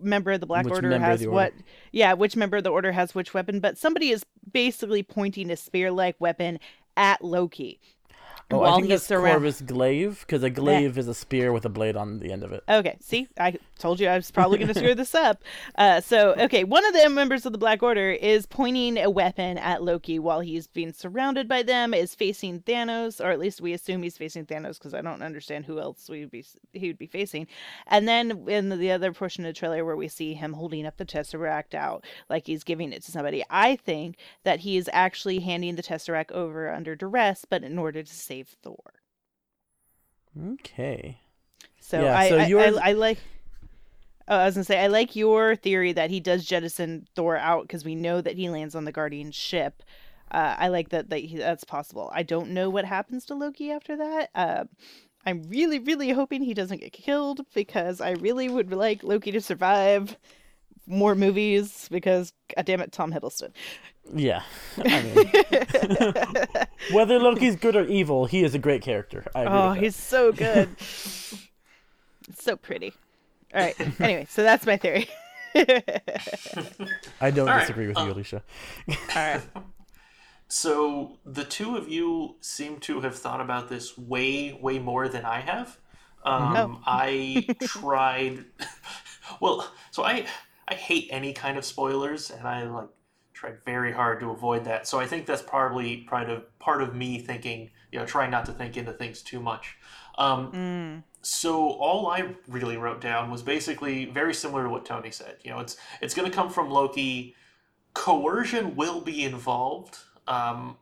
member 0.00 0.32
of 0.32 0.40
the 0.40 0.46
black 0.46 0.64
Which 0.64 0.74
order 0.74 0.98
has 0.98 1.20
order. 1.22 1.30
what 1.30 1.52
yeah 1.92 2.12
which 2.14 2.36
member 2.36 2.56
of 2.56 2.64
the 2.64 2.70
order 2.70 2.92
has 2.92 3.14
which 3.14 3.34
weapon 3.34 3.60
but 3.60 3.76
somebody 3.78 4.10
is 4.10 4.24
basically 4.52 5.02
pointing 5.02 5.50
a 5.50 5.56
spear 5.56 5.90
like 5.90 6.16
weapon 6.20 6.58
at 6.96 7.22
loki 7.22 7.80
Oh, 8.50 8.58
while 8.58 8.72
I 8.72 8.74
think 8.76 8.84
he's 8.86 8.90
that's 9.00 9.04
surround- 9.06 9.36
Corvus 9.36 9.60
Glaive, 9.62 10.20
because 10.20 10.42
a 10.42 10.50
glaive 10.50 10.98
is 10.98 11.08
a 11.08 11.14
spear 11.14 11.52
with 11.52 11.64
a 11.64 11.70
blade 11.70 11.96
on 11.96 12.18
the 12.18 12.30
end 12.32 12.42
of 12.42 12.52
it. 12.52 12.62
Okay, 12.68 12.98
see, 13.00 13.26
I 13.38 13.56
told 13.82 13.98
you 13.98 14.06
I 14.06 14.16
was 14.16 14.30
probably 14.30 14.58
going 14.58 14.68
to 14.72 14.78
screw 14.78 14.94
this 14.94 15.14
up. 15.14 15.42
Uh, 15.74 16.00
so, 16.00 16.34
okay, 16.38 16.64
one 16.64 16.86
of 16.86 16.94
the 16.94 17.10
members 17.10 17.44
of 17.44 17.52
the 17.52 17.58
Black 17.58 17.82
Order 17.82 18.12
is 18.12 18.46
pointing 18.46 18.96
a 18.96 19.10
weapon 19.10 19.58
at 19.58 19.82
Loki 19.82 20.18
while 20.18 20.40
he's 20.40 20.68
being 20.68 20.92
surrounded 20.92 21.48
by 21.48 21.62
them, 21.62 21.92
is 21.92 22.14
facing 22.14 22.60
Thanos, 22.60 23.22
or 23.22 23.30
at 23.30 23.40
least 23.40 23.60
we 23.60 23.72
assume 23.72 24.02
he's 24.02 24.16
facing 24.16 24.46
Thanos 24.46 24.78
because 24.78 24.94
I 24.94 25.02
don't 25.02 25.22
understand 25.22 25.66
who 25.66 25.80
else 25.80 26.08
we 26.08 26.20
would 26.20 26.30
be 26.30 26.44
he 26.72 26.86
would 26.86 26.98
be 26.98 27.06
facing. 27.06 27.48
And 27.88 28.06
then 28.06 28.48
in 28.48 28.68
the 28.68 28.92
other 28.92 29.12
portion 29.12 29.44
of 29.44 29.52
the 29.52 29.58
trailer 29.58 29.84
where 29.84 29.96
we 29.96 30.08
see 30.08 30.34
him 30.34 30.52
holding 30.52 30.86
up 30.86 30.96
the 30.96 31.04
Tesseract 31.04 31.74
out 31.74 32.04
like 32.30 32.46
he's 32.46 32.64
giving 32.64 32.92
it 32.92 33.02
to 33.02 33.10
somebody, 33.10 33.44
I 33.50 33.76
think 33.76 34.16
that 34.44 34.60
he 34.60 34.76
is 34.76 34.88
actually 34.92 35.40
handing 35.40 35.74
the 35.74 35.82
Tesseract 35.82 36.30
over 36.30 36.72
under 36.72 36.94
duress, 36.94 37.44
but 37.44 37.64
in 37.64 37.78
order 37.78 38.02
to 38.02 38.14
save 38.14 38.48
Thor. 38.62 38.94
Okay. 40.52 41.18
So 41.80 42.00
Yeah, 42.00 42.16
I, 42.16 42.28
so 42.28 42.38
I, 42.38 42.44
I, 42.44 42.90
I 42.90 42.92
like. 42.92 43.18
Oh, 44.28 44.36
I 44.36 44.46
was 44.46 44.54
gonna 44.54 44.64
say 44.64 44.80
I 44.80 44.86
like 44.86 45.16
your 45.16 45.56
theory 45.56 45.92
that 45.92 46.10
he 46.10 46.20
does 46.20 46.44
jettison 46.44 47.06
Thor 47.14 47.36
out 47.36 47.62
because 47.62 47.84
we 47.84 47.94
know 47.94 48.20
that 48.20 48.36
he 48.36 48.48
lands 48.48 48.74
on 48.74 48.84
the 48.84 48.92
Guardian 48.92 49.30
ship. 49.30 49.82
Uh, 50.30 50.56
I 50.58 50.68
like 50.68 50.90
that 50.90 51.10
that 51.10 51.18
he, 51.18 51.36
that's 51.36 51.64
possible. 51.64 52.10
I 52.14 52.22
don't 52.22 52.50
know 52.50 52.70
what 52.70 52.84
happens 52.84 53.26
to 53.26 53.34
Loki 53.34 53.70
after 53.70 53.96
that. 53.96 54.30
Uh, 54.34 54.64
I'm 55.26 55.42
really, 55.48 55.78
really 55.78 56.10
hoping 56.10 56.42
he 56.42 56.54
doesn't 56.54 56.80
get 56.80 56.92
killed 56.92 57.42
because 57.54 58.00
I 58.00 58.12
really 58.12 58.48
would 58.48 58.72
like 58.72 59.02
Loki 59.02 59.30
to 59.32 59.40
survive 59.40 60.16
more 60.86 61.14
movies 61.14 61.88
because 61.90 62.32
God 62.54 62.64
damn 62.66 62.80
it, 62.80 62.92
Tom 62.92 63.12
Hiddleston. 63.12 63.50
Yeah. 64.12 64.42
I 64.78 65.02
mean, 65.02 66.66
whether 66.92 67.18
Loki's 67.20 67.56
good 67.56 67.76
or 67.76 67.84
evil, 67.84 68.26
he 68.26 68.42
is 68.42 68.54
a 68.54 68.58
great 68.58 68.82
character. 68.82 69.24
I 69.34 69.42
agree 69.42 69.54
Oh, 69.54 69.72
he's 69.72 69.96
so 69.96 70.32
good. 70.32 70.68
so 70.80 72.56
pretty. 72.56 72.94
All 73.54 73.60
right. 73.62 73.76
Anyway, 74.00 74.26
so 74.30 74.42
that's 74.42 74.66
my 74.66 74.76
theory. 74.76 75.08
I 77.20 77.30
don't 77.30 77.48
All 77.48 77.54
right, 77.54 77.60
disagree 77.60 77.86
with 77.86 77.98
you, 77.98 78.04
uh, 78.04 78.12
Alicia. 78.12 78.42
All 78.88 78.96
right. 79.14 79.42
So 80.48 81.18
the 81.24 81.44
two 81.44 81.76
of 81.76 81.88
you 81.88 82.36
seem 82.40 82.78
to 82.80 83.00
have 83.00 83.16
thought 83.16 83.40
about 83.40 83.70
this 83.70 83.96
way, 83.96 84.52
way 84.52 84.78
more 84.78 85.08
than 85.08 85.24
I 85.24 85.40
have. 85.40 85.78
Um, 86.24 86.52
Oh. 86.54 86.80
I 86.86 87.46
tried. 87.62 88.44
well, 89.40 89.72
so 89.90 90.04
I 90.04 90.26
I 90.68 90.74
hate 90.74 91.08
any 91.10 91.32
kind 91.32 91.56
of 91.56 91.64
spoilers, 91.64 92.30
and 92.30 92.46
I 92.46 92.64
like 92.64 92.88
tried 93.32 93.64
very 93.64 93.92
hard 93.92 94.20
to 94.20 94.30
avoid 94.30 94.64
that. 94.66 94.86
So 94.86 95.00
I 95.00 95.06
think 95.06 95.26
that's 95.26 95.42
probably 95.42 95.98
part 96.04 96.28
of 96.30 96.58
part 96.58 96.82
of 96.82 96.94
me 96.94 97.18
thinking, 97.18 97.70
you 97.90 97.98
know, 97.98 98.06
trying 98.06 98.30
not 98.30 98.44
to 98.46 98.52
think 98.52 98.76
into 98.76 98.92
things 98.92 99.22
too 99.22 99.40
much. 99.40 99.76
Um, 100.18 100.52
Mm. 100.52 101.02
so 101.22 101.70
all 101.70 102.06
I 102.08 102.34
really 102.48 102.76
wrote 102.76 103.00
down 103.00 103.30
was 103.30 103.42
basically 103.42 104.04
very 104.06 104.34
similar 104.34 104.64
to 104.64 104.68
what 104.68 104.84
Tony 104.84 105.10
said. 105.10 105.36
You 105.42 105.50
know, 105.52 105.60
it's 105.60 105.76
it's 106.00 106.14
going 106.14 106.30
to 106.30 106.34
come 106.34 106.50
from 106.50 106.70
Loki. 106.70 107.34
Coercion 107.94 108.74
will 108.76 109.00
be 109.00 109.22
involved. 109.24 109.98
Um, 110.26 110.76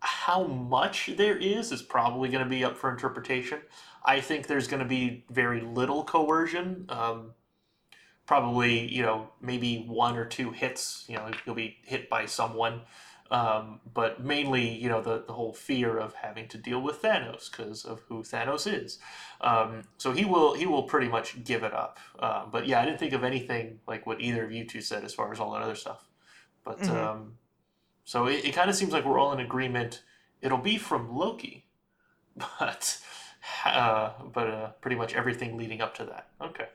how 0.00 0.44
much 0.44 1.10
there 1.16 1.36
is 1.36 1.72
is 1.72 1.82
probably 1.82 2.28
going 2.28 2.44
to 2.44 2.50
be 2.50 2.64
up 2.64 2.76
for 2.76 2.90
interpretation. 2.90 3.60
I 4.04 4.20
think 4.20 4.46
there's 4.46 4.68
going 4.68 4.82
to 4.82 4.88
be 4.88 5.24
very 5.30 5.60
little 5.62 6.04
coercion. 6.04 6.86
Um, 6.90 7.32
probably, 8.26 8.92
you 8.92 9.02
know, 9.02 9.30
maybe 9.40 9.84
one 9.86 10.16
or 10.16 10.26
two 10.26 10.50
hits. 10.50 11.04
You 11.08 11.16
know, 11.16 11.30
you'll 11.46 11.54
be 11.54 11.78
hit 11.84 12.10
by 12.10 12.26
someone. 12.26 12.82
Um, 13.30 13.80
but 13.92 14.22
mainly, 14.22 14.68
you 14.68 14.88
know, 14.88 15.00
the, 15.00 15.24
the 15.26 15.32
whole 15.32 15.52
fear 15.54 15.96
of 15.98 16.14
having 16.14 16.46
to 16.48 16.58
deal 16.58 16.80
with 16.80 17.02
Thanos 17.02 17.50
because 17.50 17.84
of 17.84 18.00
who 18.08 18.22
Thanos 18.22 18.70
is. 18.72 18.98
Um, 19.40 19.82
so 19.96 20.12
he 20.12 20.24
will 20.24 20.54
he 20.54 20.66
will 20.66 20.84
pretty 20.84 21.08
much 21.08 21.42
give 21.42 21.62
it 21.64 21.72
up. 21.72 21.98
Um, 22.18 22.50
but 22.52 22.66
yeah, 22.66 22.80
I 22.80 22.84
didn't 22.84 22.98
think 23.00 23.14
of 23.14 23.24
anything 23.24 23.80
like 23.86 24.06
what 24.06 24.20
either 24.20 24.44
of 24.44 24.52
you 24.52 24.64
two 24.66 24.82
said 24.82 25.04
as 25.04 25.14
far 25.14 25.32
as 25.32 25.40
all 25.40 25.52
that 25.52 25.62
other 25.62 25.74
stuff. 25.74 26.06
But 26.64 26.80
Mhm. 26.80 26.90
um, 26.90 27.38
so 28.04 28.26
it, 28.26 28.44
it 28.44 28.54
kind 28.54 28.70
of 28.70 28.76
seems 28.76 28.92
like 28.92 29.04
we're 29.04 29.18
all 29.18 29.32
in 29.32 29.40
agreement. 29.40 30.02
It'll 30.42 30.58
be 30.58 30.78
from 30.78 31.14
Loki, 31.16 31.66
but 32.60 32.98
uh, 33.64 34.12
but 34.32 34.48
uh, 34.48 34.68
pretty 34.80 34.96
much 34.96 35.14
everything 35.14 35.56
leading 35.56 35.80
up 35.80 35.94
to 35.96 36.04
that. 36.06 36.28
Okay. 36.40 36.68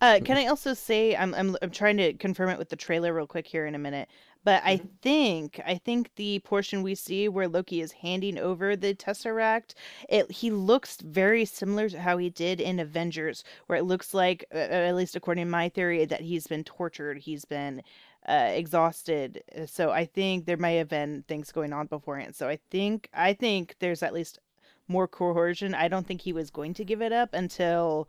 Uh, 0.00 0.20
can 0.22 0.36
I 0.36 0.46
also 0.46 0.74
say 0.74 1.16
I'm, 1.16 1.34
I'm 1.34 1.56
I'm 1.62 1.70
trying 1.70 1.96
to 1.96 2.12
confirm 2.12 2.50
it 2.50 2.58
with 2.58 2.68
the 2.68 2.76
trailer 2.76 3.14
real 3.14 3.26
quick 3.26 3.46
here 3.46 3.64
in 3.64 3.74
a 3.74 3.78
minute, 3.78 4.08
but 4.44 4.62
I 4.62 4.76
think 5.00 5.58
I 5.66 5.76
think 5.78 6.10
the 6.16 6.38
portion 6.40 6.82
we 6.82 6.94
see 6.94 7.28
where 7.30 7.48
Loki 7.48 7.80
is 7.80 7.92
handing 7.92 8.38
over 8.38 8.76
the 8.76 8.94
Tesseract, 8.94 9.72
it 10.08 10.30
he 10.30 10.50
looks 10.50 10.98
very 11.00 11.46
similar 11.46 11.88
to 11.88 12.00
how 12.00 12.18
he 12.18 12.28
did 12.28 12.60
in 12.60 12.78
Avengers, 12.78 13.42
where 13.66 13.78
it 13.78 13.84
looks 13.84 14.12
like, 14.12 14.44
uh, 14.54 14.58
at 14.58 14.94
least 14.94 15.16
according 15.16 15.46
to 15.46 15.50
my 15.50 15.70
theory, 15.70 16.04
that 16.04 16.20
he's 16.20 16.46
been 16.46 16.64
tortured, 16.64 17.18
he's 17.18 17.46
been 17.46 17.82
uh, 18.28 18.50
exhausted. 18.52 19.42
Uh, 19.56 19.64
So 19.66 19.92
I 19.92 20.04
think 20.04 20.44
there 20.44 20.58
may 20.58 20.76
have 20.76 20.88
been 20.88 21.24
things 21.26 21.52
going 21.52 21.72
on 21.72 21.86
beforehand. 21.86 22.34
So 22.34 22.48
I 22.48 22.58
think 22.70 23.08
I 23.14 23.32
think 23.32 23.76
there's 23.78 24.02
at 24.02 24.12
least 24.12 24.40
more 24.88 25.08
coercion. 25.08 25.74
I 25.74 25.88
don't 25.88 26.06
think 26.06 26.20
he 26.20 26.34
was 26.34 26.50
going 26.50 26.74
to 26.74 26.84
give 26.84 27.00
it 27.02 27.12
up 27.12 27.32
until 27.32 28.08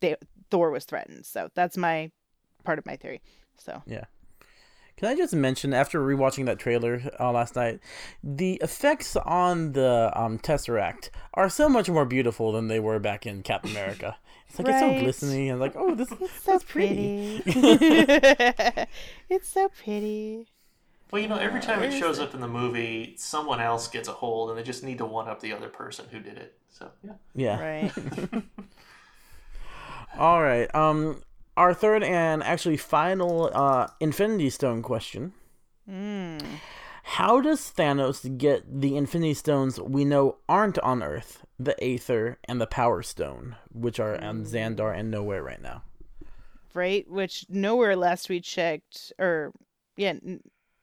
they, 0.00 0.16
Thor 0.50 0.70
was 0.70 0.84
threatened. 0.84 1.26
So 1.26 1.50
that's 1.54 1.76
my 1.76 2.10
part 2.64 2.78
of 2.78 2.86
my 2.86 2.96
theory. 2.96 3.20
So 3.56 3.82
yeah. 3.86 4.04
Can 4.98 5.06
I 5.06 5.14
just 5.14 5.32
mention, 5.32 5.72
after 5.72 6.00
rewatching 6.00 6.46
that 6.46 6.58
trailer 6.58 7.00
uh, 7.20 7.30
last 7.30 7.54
night, 7.54 7.78
the 8.24 8.54
effects 8.54 9.14
on 9.14 9.70
the 9.72 10.10
um, 10.12 10.40
Tesseract 10.40 11.10
are 11.34 11.48
so 11.48 11.68
much 11.68 11.88
more 11.88 12.04
beautiful 12.04 12.50
than 12.50 12.66
they 12.66 12.80
were 12.80 12.98
back 12.98 13.24
in 13.24 13.44
Captain 13.44 13.70
America. 13.70 14.16
It's 14.48 14.58
like 14.58 14.66
it's 14.68 14.80
so 14.80 14.98
glistening 14.98 15.50
and 15.50 15.60
like, 15.60 15.74
oh, 15.76 15.94
this 15.94 16.08
so 16.08 16.28
that's 16.44 16.64
pretty. 16.64 17.42
it's 19.28 19.48
so 19.48 19.68
pretty. 19.68 20.48
Well, 21.12 21.22
you 21.22 21.28
know, 21.28 21.36
every 21.36 21.60
time 21.60 21.82
it 21.84 21.96
shows 21.96 22.18
up 22.18 22.34
in 22.34 22.40
the 22.40 22.48
movie, 22.48 23.14
someone 23.16 23.60
else 23.60 23.88
gets 23.88 24.08
a 24.08 24.12
hold, 24.12 24.50
and 24.50 24.58
they 24.58 24.62
just 24.62 24.82
need 24.82 24.98
to 24.98 25.06
one 25.06 25.28
up 25.28 25.40
the 25.40 25.52
other 25.52 25.68
person 25.68 26.06
who 26.10 26.18
did 26.18 26.36
it. 26.36 26.58
So 26.70 26.90
yeah. 27.04 27.12
Yeah. 27.34 27.60
Right. 27.60 27.92
All 30.16 30.42
right. 30.42 30.72
Um, 30.74 31.22
our 31.56 31.74
third 31.74 32.02
and 32.02 32.42
actually 32.42 32.76
final 32.76 33.50
uh, 33.52 33.88
Infinity 34.00 34.50
Stone 34.50 34.82
question: 34.82 35.32
Mm. 35.90 36.40
How 37.02 37.40
does 37.40 37.72
Thanos 37.76 38.36
get 38.38 38.80
the 38.80 38.96
Infinity 38.96 39.34
Stones 39.34 39.80
we 39.80 40.04
know 40.04 40.36
aren't 40.48 40.78
on 40.80 41.02
Earth, 41.02 41.44
the 41.58 41.74
Aether 41.82 42.38
and 42.44 42.60
the 42.60 42.66
Power 42.66 43.02
Stone, 43.02 43.56
which 43.72 43.98
are 43.98 44.22
on 44.22 44.44
Xandar 44.44 44.96
and 44.96 45.10
nowhere 45.10 45.42
right 45.42 45.60
now? 45.62 45.82
Right. 46.74 47.08
Which 47.10 47.46
nowhere 47.48 47.96
last 47.96 48.28
we 48.28 48.40
checked, 48.40 49.12
or 49.18 49.52
yeah, 49.96 50.10
n- 50.10 50.42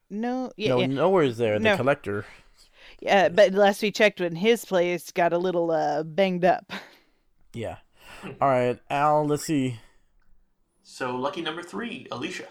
no, 0.09 0.51
yeah, 0.57 0.69
no, 0.69 0.79
yeah, 0.79 0.85
nowhere's 0.87 1.37
there. 1.37 1.53
The 1.59 1.63
No. 1.63 1.77
Collector. 1.77 2.25
yeah. 2.99 3.29
But 3.29 3.53
last 3.53 3.81
we 3.81 3.91
checked, 3.91 4.19
when 4.19 4.35
his 4.35 4.65
place 4.65 5.11
got 5.11 5.31
a 5.31 5.37
little 5.37 5.71
uh 5.71 6.03
banged 6.03 6.43
up. 6.43 6.73
Yeah. 7.53 7.77
All 8.41 8.49
right, 8.49 8.79
Al. 8.89 9.25
Let's 9.25 9.43
see. 9.43 9.79
So 10.83 11.15
lucky 11.15 11.41
number 11.41 11.63
three, 11.63 12.07
Alicia. 12.11 12.47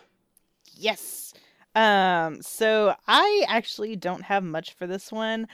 Yes. 0.77 1.35
Um, 1.75 2.41
so 2.43 2.95
I 3.09 3.45
actually 3.49 3.97
don't 3.97 4.23
have 4.23 4.45
much 4.45 4.75
for 4.75 4.87
this 4.87 5.11
one. 5.11 5.49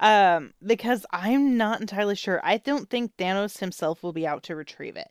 Um, 0.00 0.52
because 0.64 1.06
I'm 1.12 1.56
not 1.56 1.80
entirely 1.80 2.16
sure. 2.16 2.40
I 2.42 2.56
don't 2.56 2.90
think 2.90 3.16
Thanos 3.16 3.58
himself 3.58 4.02
will 4.02 4.12
be 4.12 4.26
out 4.26 4.42
to 4.44 4.56
retrieve 4.56 4.96
it. 4.96 5.08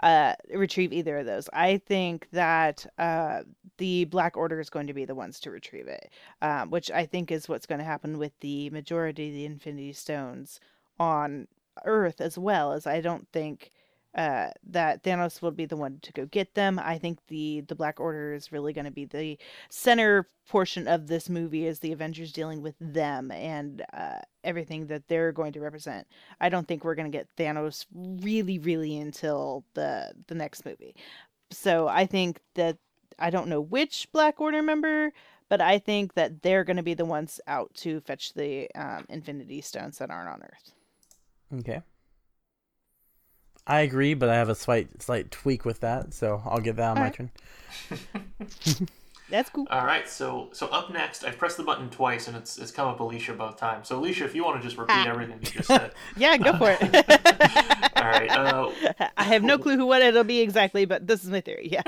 Uh, 0.00 0.34
retrieve 0.54 0.92
either 0.92 1.18
of 1.18 1.26
those. 1.26 1.48
I 1.54 1.78
think 1.78 2.28
that 2.32 2.86
uh, 2.98 3.42
the 3.78 4.04
Black 4.04 4.36
Order 4.36 4.60
is 4.60 4.68
going 4.68 4.88
to 4.88 4.94
be 4.94 5.06
the 5.06 5.14
ones 5.14 5.40
to 5.40 5.50
retrieve 5.50 5.88
it, 5.88 6.10
um, 6.42 6.70
which 6.70 6.90
I 6.90 7.06
think 7.06 7.32
is 7.32 7.48
what's 7.48 7.66
going 7.66 7.78
to 7.78 7.84
happen 7.84 8.18
with 8.18 8.38
the 8.40 8.68
majority 8.70 9.28
of 9.28 9.34
the 9.34 9.46
Infinity 9.46 9.94
Stones 9.94 10.60
on 11.00 11.48
Earth 11.86 12.20
as 12.20 12.36
well. 12.36 12.72
As 12.72 12.86
I 12.86 13.00
don't 13.00 13.26
think 13.32 13.70
uh, 14.16 14.48
that 14.64 15.04
Thanos 15.04 15.42
will 15.42 15.50
be 15.50 15.66
the 15.66 15.76
one 15.76 15.98
to 16.00 16.12
go 16.12 16.24
get 16.24 16.54
them. 16.54 16.80
I 16.82 16.96
think 16.96 17.18
the 17.28 17.60
the 17.68 17.74
Black 17.74 18.00
Order 18.00 18.32
is 18.32 18.50
really 18.50 18.72
going 18.72 18.86
to 18.86 18.90
be 18.90 19.04
the 19.04 19.38
center 19.68 20.26
portion 20.48 20.88
of 20.88 21.06
this 21.06 21.28
movie 21.28 21.66
is 21.66 21.80
the 21.80 21.92
Avengers 21.92 22.32
dealing 22.32 22.62
with 22.62 22.74
them 22.80 23.30
and 23.30 23.84
uh, 23.92 24.20
everything 24.42 24.86
that 24.86 25.06
they're 25.08 25.32
going 25.32 25.52
to 25.52 25.60
represent. 25.60 26.06
I 26.40 26.48
don't 26.48 26.66
think 26.66 26.82
we're 26.82 26.94
going 26.94 27.10
to 27.10 27.16
get 27.16 27.28
Thanos 27.36 27.84
really, 27.94 28.58
really 28.58 28.98
until 28.98 29.64
the 29.74 30.12
the 30.28 30.34
next 30.34 30.64
movie. 30.64 30.96
So 31.50 31.86
I 31.86 32.06
think 32.06 32.40
that 32.54 32.78
I 33.18 33.28
don't 33.28 33.48
know 33.48 33.60
which 33.60 34.08
Black 34.12 34.40
Order 34.40 34.62
member, 34.62 35.12
but 35.50 35.60
I 35.60 35.78
think 35.78 36.14
that 36.14 36.42
they're 36.42 36.64
going 36.64 36.78
to 36.78 36.82
be 36.82 36.94
the 36.94 37.04
ones 37.04 37.38
out 37.46 37.74
to 37.76 38.00
fetch 38.00 38.32
the 38.32 38.70
um, 38.74 39.04
Infinity 39.10 39.60
Stones 39.60 39.98
that 39.98 40.10
aren't 40.10 40.30
on 40.30 40.42
Earth. 40.42 40.72
Okay. 41.60 41.82
I 43.66 43.80
agree, 43.80 44.14
but 44.14 44.28
I 44.28 44.34
have 44.36 44.48
a 44.48 44.54
slight 44.54 45.02
slight 45.02 45.30
tweak 45.30 45.64
with 45.64 45.80
that, 45.80 46.14
so 46.14 46.40
I'll 46.44 46.60
give 46.60 46.76
that 46.76 46.90
on 46.90 46.98
All 46.98 47.02
my 47.02 47.02
right. 47.02 47.14
turn. 47.14 47.30
That's 49.28 49.50
cool. 49.50 49.66
All 49.72 49.84
right, 49.84 50.08
so 50.08 50.50
so 50.52 50.68
up 50.68 50.92
next, 50.92 51.24
I've 51.24 51.36
pressed 51.36 51.56
the 51.56 51.64
button 51.64 51.90
twice 51.90 52.28
and 52.28 52.36
it's 52.36 52.58
it's 52.58 52.70
come 52.70 52.86
up 52.86 53.00
Alicia 53.00 53.32
both 53.32 53.56
times. 53.56 53.88
So 53.88 53.98
Alicia, 53.98 54.24
if 54.24 54.36
you 54.36 54.44
want 54.44 54.60
to 54.60 54.62
just 54.66 54.78
repeat 54.78 54.92
Ah. 54.94 55.08
everything 55.08 55.38
you 55.42 55.50
just 55.50 55.66
said. 55.66 55.92
Yeah, 56.16 56.36
go 56.36 56.56
for 56.56 56.70
it. 56.70 56.80
All 57.96 58.04
right. 58.04 58.30
Uh, 58.30 58.70
I 59.16 59.24
have 59.24 59.42
no 59.42 59.58
clue 59.58 59.76
who 59.76 59.84
what 59.86 60.00
it'll 60.00 60.22
be 60.22 60.40
exactly, 60.40 60.84
but 60.84 61.08
this 61.08 61.24
is 61.24 61.30
my 61.30 61.40
theory. 61.40 61.68
Yeah. 61.72 61.82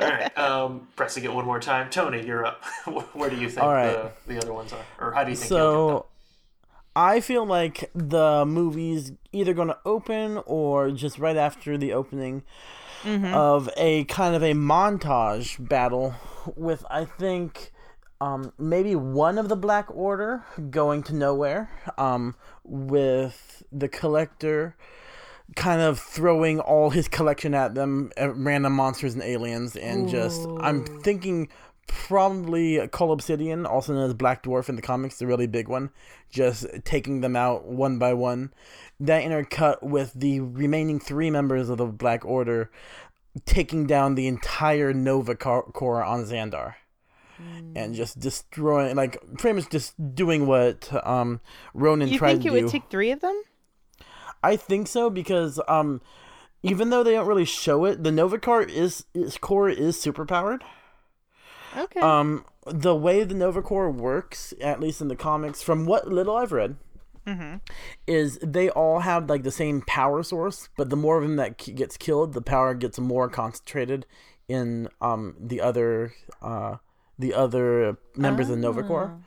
all 0.00 0.08
right. 0.08 0.36
Um, 0.38 0.86
pressing 0.96 1.24
it 1.24 1.32
one 1.32 1.46
more 1.46 1.60
time. 1.60 1.88
Tony, 1.88 2.26
you're 2.26 2.44
up. 2.44 2.62
Where 3.14 3.30
do 3.30 3.36
you 3.36 3.48
think 3.48 3.62
All 3.64 3.72
right. 3.72 4.12
the, 4.26 4.34
the 4.34 4.38
other 4.38 4.52
ones 4.52 4.74
are, 4.74 4.84
or 5.00 5.12
how 5.12 5.24
do 5.24 5.30
you 5.30 5.36
think? 5.36 5.50
you'll 5.50 5.58
get 5.58 6.02
So 6.02 6.06
I 6.96 7.20
feel 7.20 7.44
like 7.44 7.90
the 7.94 8.44
movie's 8.46 9.12
either 9.30 9.52
going 9.52 9.68
to 9.68 9.78
open 9.84 10.42
or 10.46 10.90
just 10.90 11.18
right 11.18 11.36
after 11.36 11.76
the 11.76 11.92
opening 11.92 12.42
of 13.34 13.68
a 13.76 14.04
kind 14.04 14.34
of 14.34 14.42
a 14.42 14.52
montage 14.54 15.68
battle 15.68 16.14
with 16.56 16.84
I 16.90 17.04
think 17.04 17.70
um, 18.20 18.52
maybe 18.58 18.96
one 18.96 19.36
of 19.38 19.48
the 19.48 19.56
Black 19.56 19.86
Order 19.94 20.42
going 20.70 21.02
to 21.04 21.14
nowhere 21.14 21.70
um, 21.98 22.34
with 22.64 23.62
the 23.70 23.88
collector 23.88 24.74
kind 25.54 25.80
of 25.80 26.00
throwing 26.00 26.58
all 26.58 26.90
his 26.90 27.06
collection 27.08 27.54
at 27.54 27.74
them, 27.74 28.10
uh, 28.20 28.30
random 28.30 28.72
monsters 28.72 29.14
and 29.14 29.22
aliens, 29.22 29.76
and 29.76 30.08
just 30.08 30.48
I'm 30.60 30.84
thinking 31.02 31.48
probably 31.86 32.86
Cull 32.88 33.12
Obsidian, 33.12 33.66
also 33.66 33.94
known 33.94 34.06
as 34.06 34.14
Black 34.14 34.42
Dwarf 34.42 34.68
in 34.68 34.76
the 34.76 34.82
comics, 34.82 35.18
the 35.18 35.26
really 35.26 35.46
big 35.46 35.68
one, 35.68 35.90
just 36.30 36.66
taking 36.84 37.20
them 37.20 37.36
out 37.36 37.64
one 37.66 37.98
by 37.98 38.14
one. 38.14 38.52
That 39.00 39.24
intercut 39.24 39.82
with 39.82 40.12
the 40.14 40.40
remaining 40.40 41.00
three 41.00 41.30
members 41.30 41.68
of 41.68 41.78
the 41.78 41.86
Black 41.86 42.24
Order 42.24 42.70
taking 43.44 43.86
down 43.86 44.14
the 44.14 44.26
entire 44.26 44.92
Nova 44.94 45.34
Corps 45.34 46.04
on 46.04 46.24
Xandar. 46.24 46.74
And 47.74 47.94
just 47.94 48.18
destroying, 48.18 48.96
like, 48.96 49.18
pretty 49.36 49.56
much 49.56 49.68
just 49.68 50.14
doing 50.14 50.46
what 50.46 50.90
um, 51.06 51.42
Ronan 51.74 52.08
you 52.08 52.18
tried 52.18 52.32
think 52.32 52.44
to 52.44 52.56
it 52.56 52.62
would 52.62 52.70
take 52.70 52.88
three 52.88 53.10
of 53.10 53.20
them? 53.20 53.42
I 54.42 54.56
think 54.56 54.88
so 54.88 55.10
because 55.10 55.60
um, 55.68 56.00
even 56.62 56.88
though 56.88 57.02
they 57.02 57.12
don't 57.12 57.26
really 57.26 57.44
show 57.44 57.84
it, 57.84 58.02
the 58.02 58.10
Nova 58.10 58.38
Corps 58.38 58.62
is 58.62 59.04
its 59.12 59.36
core 59.36 59.68
is 59.68 59.96
superpowered. 59.96 60.62
Okay. 61.76 62.00
Um, 62.00 62.44
the 62.66 62.94
way 62.96 63.22
the 63.24 63.34
Nova 63.34 63.62
Corps 63.62 63.90
works, 63.90 64.54
at 64.60 64.80
least 64.80 65.00
in 65.00 65.08
the 65.08 65.16
comics, 65.16 65.62
from 65.62 65.86
what 65.86 66.08
little 66.08 66.36
I've 66.36 66.52
read, 66.52 66.76
is 68.06 68.38
they 68.40 68.70
all 68.70 69.00
have 69.00 69.28
like 69.28 69.42
the 69.42 69.50
same 69.50 69.82
power 69.82 70.22
source, 70.22 70.68
but 70.76 70.90
the 70.90 70.96
more 70.96 71.16
of 71.18 71.22
them 71.24 71.36
that 71.36 71.58
k- 71.58 71.72
gets 71.72 71.96
killed, 71.96 72.34
the 72.34 72.40
power 72.42 72.72
gets 72.74 72.98
more 72.98 73.28
concentrated 73.28 74.06
in 74.48 74.88
um 75.00 75.34
the 75.40 75.60
other 75.60 76.12
uh 76.40 76.76
the 77.18 77.34
other 77.34 77.96
members 78.14 78.48
of 78.48 78.56
the 78.56 78.62
Nova 78.62 78.82
Corps. 78.84 79.18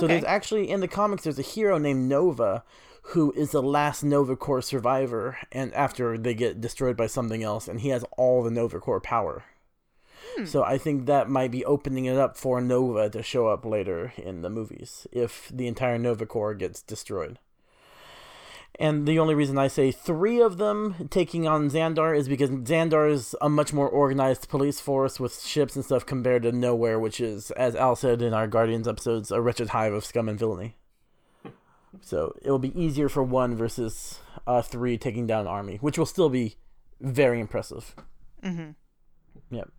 So 0.00 0.06
there's 0.06 0.24
actually 0.24 0.68
in 0.70 0.80
the 0.80 0.88
comics 0.88 1.24
there's 1.24 1.38
a 1.38 1.42
hero 1.42 1.78
named 1.78 2.08
Nova 2.10 2.62
who 3.10 3.32
is 3.32 3.52
the 3.52 3.62
last 3.62 4.02
Nova 4.02 4.36
Corps 4.36 4.60
survivor 4.60 5.38
and 5.52 5.72
after 5.72 6.18
they 6.18 6.34
get 6.34 6.60
destroyed 6.60 6.96
by 6.96 7.06
something 7.06 7.42
else 7.42 7.68
and 7.68 7.80
he 7.80 7.88
has 7.88 8.04
all 8.18 8.42
the 8.42 8.50
Nova 8.50 8.80
Corps 8.80 9.00
power. 10.36 10.46
So 10.46 10.62
I 10.62 10.78
think 10.78 11.06
that 11.06 11.28
might 11.28 11.50
be 11.50 11.64
opening 11.64 12.04
it 12.04 12.16
up 12.16 12.36
for 12.36 12.60
Nova 12.60 13.08
to 13.10 13.22
show 13.22 13.48
up 13.48 13.64
later 13.64 14.12
in 14.16 14.42
the 14.42 14.50
movies 14.50 15.06
if 15.12 15.50
the 15.52 15.66
entire 15.66 15.98
Nova 15.98 16.26
Corps 16.26 16.54
gets 16.54 16.82
destroyed. 16.82 17.38
And 18.78 19.06
the 19.06 19.18
only 19.18 19.34
reason 19.34 19.56
I 19.56 19.68
say 19.68 19.90
three 19.90 20.40
of 20.40 20.58
them 20.58 21.08
taking 21.08 21.48
on 21.48 21.70
Xandar 21.70 22.16
is 22.16 22.28
because 22.28 22.50
Xandar 22.50 23.10
is 23.10 23.34
a 23.40 23.48
much 23.48 23.72
more 23.72 23.88
organized 23.88 24.50
police 24.50 24.80
force 24.80 25.18
with 25.18 25.40
ships 25.40 25.76
and 25.76 25.84
stuff 25.84 26.04
compared 26.04 26.42
to 26.42 26.52
Nowhere, 26.52 26.98
which 26.98 27.18
is, 27.18 27.50
as 27.52 27.74
Al 27.74 27.96
said 27.96 28.20
in 28.20 28.34
our 28.34 28.46
Guardians 28.46 28.86
episodes, 28.86 29.30
a 29.30 29.40
wretched 29.40 29.70
hive 29.70 29.94
of 29.94 30.04
scum 30.04 30.28
and 30.28 30.38
villainy. 30.38 30.76
So 32.02 32.36
it'll 32.42 32.58
be 32.58 32.78
easier 32.78 33.08
for 33.08 33.22
one 33.22 33.56
versus 33.56 34.20
uh, 34.46 34.60
three 34.60 34.98
taking 34.98 35.26
down 35.26 35.42
an 35.42 35.46
army, 35.46 35.78
which 35.80 35.96
will 35.98 36.04
still 36.04 36.28
be 36.28 36.56
very 37.00 37.40
impressive. 37.40 37.94
hmm 38.42 38.70
Yep. 39.50 39.70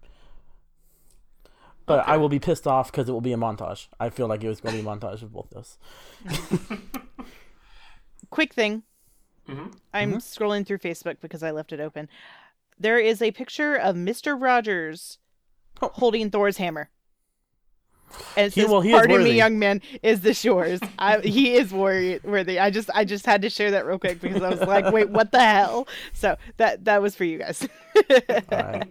But 1.88 2.02
Okay. 2.02 2.12
I 2.12 2.18
will 2.18 2.30
be 2.30 2.38
pissed 2.38 2.68
off 2.68 2.92
because 2.92 3.10
it 3.10 3.12
will 3.14 3.22
be 3.22 3.34
a 3.34 3.38
montage. 3.38 3.88
I 4.00 4.10
feel 4.12 4.28
like 4.28 4.44
it 4.44 4.48
was 4.50 4.62
going 4.62 4.76
to 4.76 4.84
be 4.84 4.88
a 4.88 4.92
montage 4.92 5.24
of 5.24 5.34
both 5.34 5.50
those. 5.50 5.78
Quick 8.30 8.54
thing. 8.54 8.84
Mhm. 9.48 9.74
I'm 9.94 10.14
scrolling 10.16 10.66
through 10.66 10.80
Facebook 10.80 11.18
because 11.22 11.42
I 11.42 11.52
left 11.52 11.72
it 11.72 11.80
open. 11.80 12.10
There 12.78 13.00
is 13.00 13.22
a 13.22 13.32
picture 13.32 13.76
of 13.76 13.96
Mr. 13.96 14.40
Rogers 14.40 15.18
Oh. 15.82 15.90
holding 15.94 16.30
Thor's 16.30 16.58
hammer. 16.58 16.90
And 18.36 18.48
it 18.48 18.54
He- 18.54 18.62
says, 18.62 18.70
well, 18.70 18.82
he 18.82 18.92
"Pardon 18.92 19.24
me, 19.24 19.32
young 19.36 19.60
man. 19.60 19.82
Is 20.02 20.22
this 20.22 20.44
yours?" 20.44 20.80
I, 21.00 21.20
he 21.20 21.54
is 21.56 21.72
worthy. 21.74 22.20
Worthy. 22.24 22.58
I 22.60 22.70
just, 22.70 22.90
I 22.94 23.04
just 23.06 23.26
had 23.26 23.42
to 23.44 23.50
share 23.50 23.72
that 23.72 23.86
real 23.86 24.00
quick 24.00 24.20
because 24.22 24.42
I 24.42 24.50
was 24.50 24.62
like, 24.62 24.92
"Wait, 24.94 25.10
what 25.10 25.32
the 25.32 25.40
hell?" 25.44 25.88
So 26.14 26.38
that 26.58 26.86
that 26.86 27.02
was 27.02 27.16
for 27.16 27.26
you 27.26 27.38
guys. 27.40 27.68
All 27.96 28.04
right. 28.52 28.88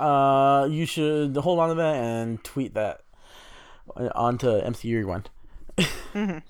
Uh, 0.00 0.66
you 0.70 0.86
should 0.86 1.36
hold 1.36 1.58
on 1.58 1.68
to 1.68 1.74
that 1.76 1.96
and 1.96 2.42
tweet 2.42 2.74
that 2.74 3.02
onto 4.14 4.46
MCU 4.46 4.96
Rewind. 4.96 5.30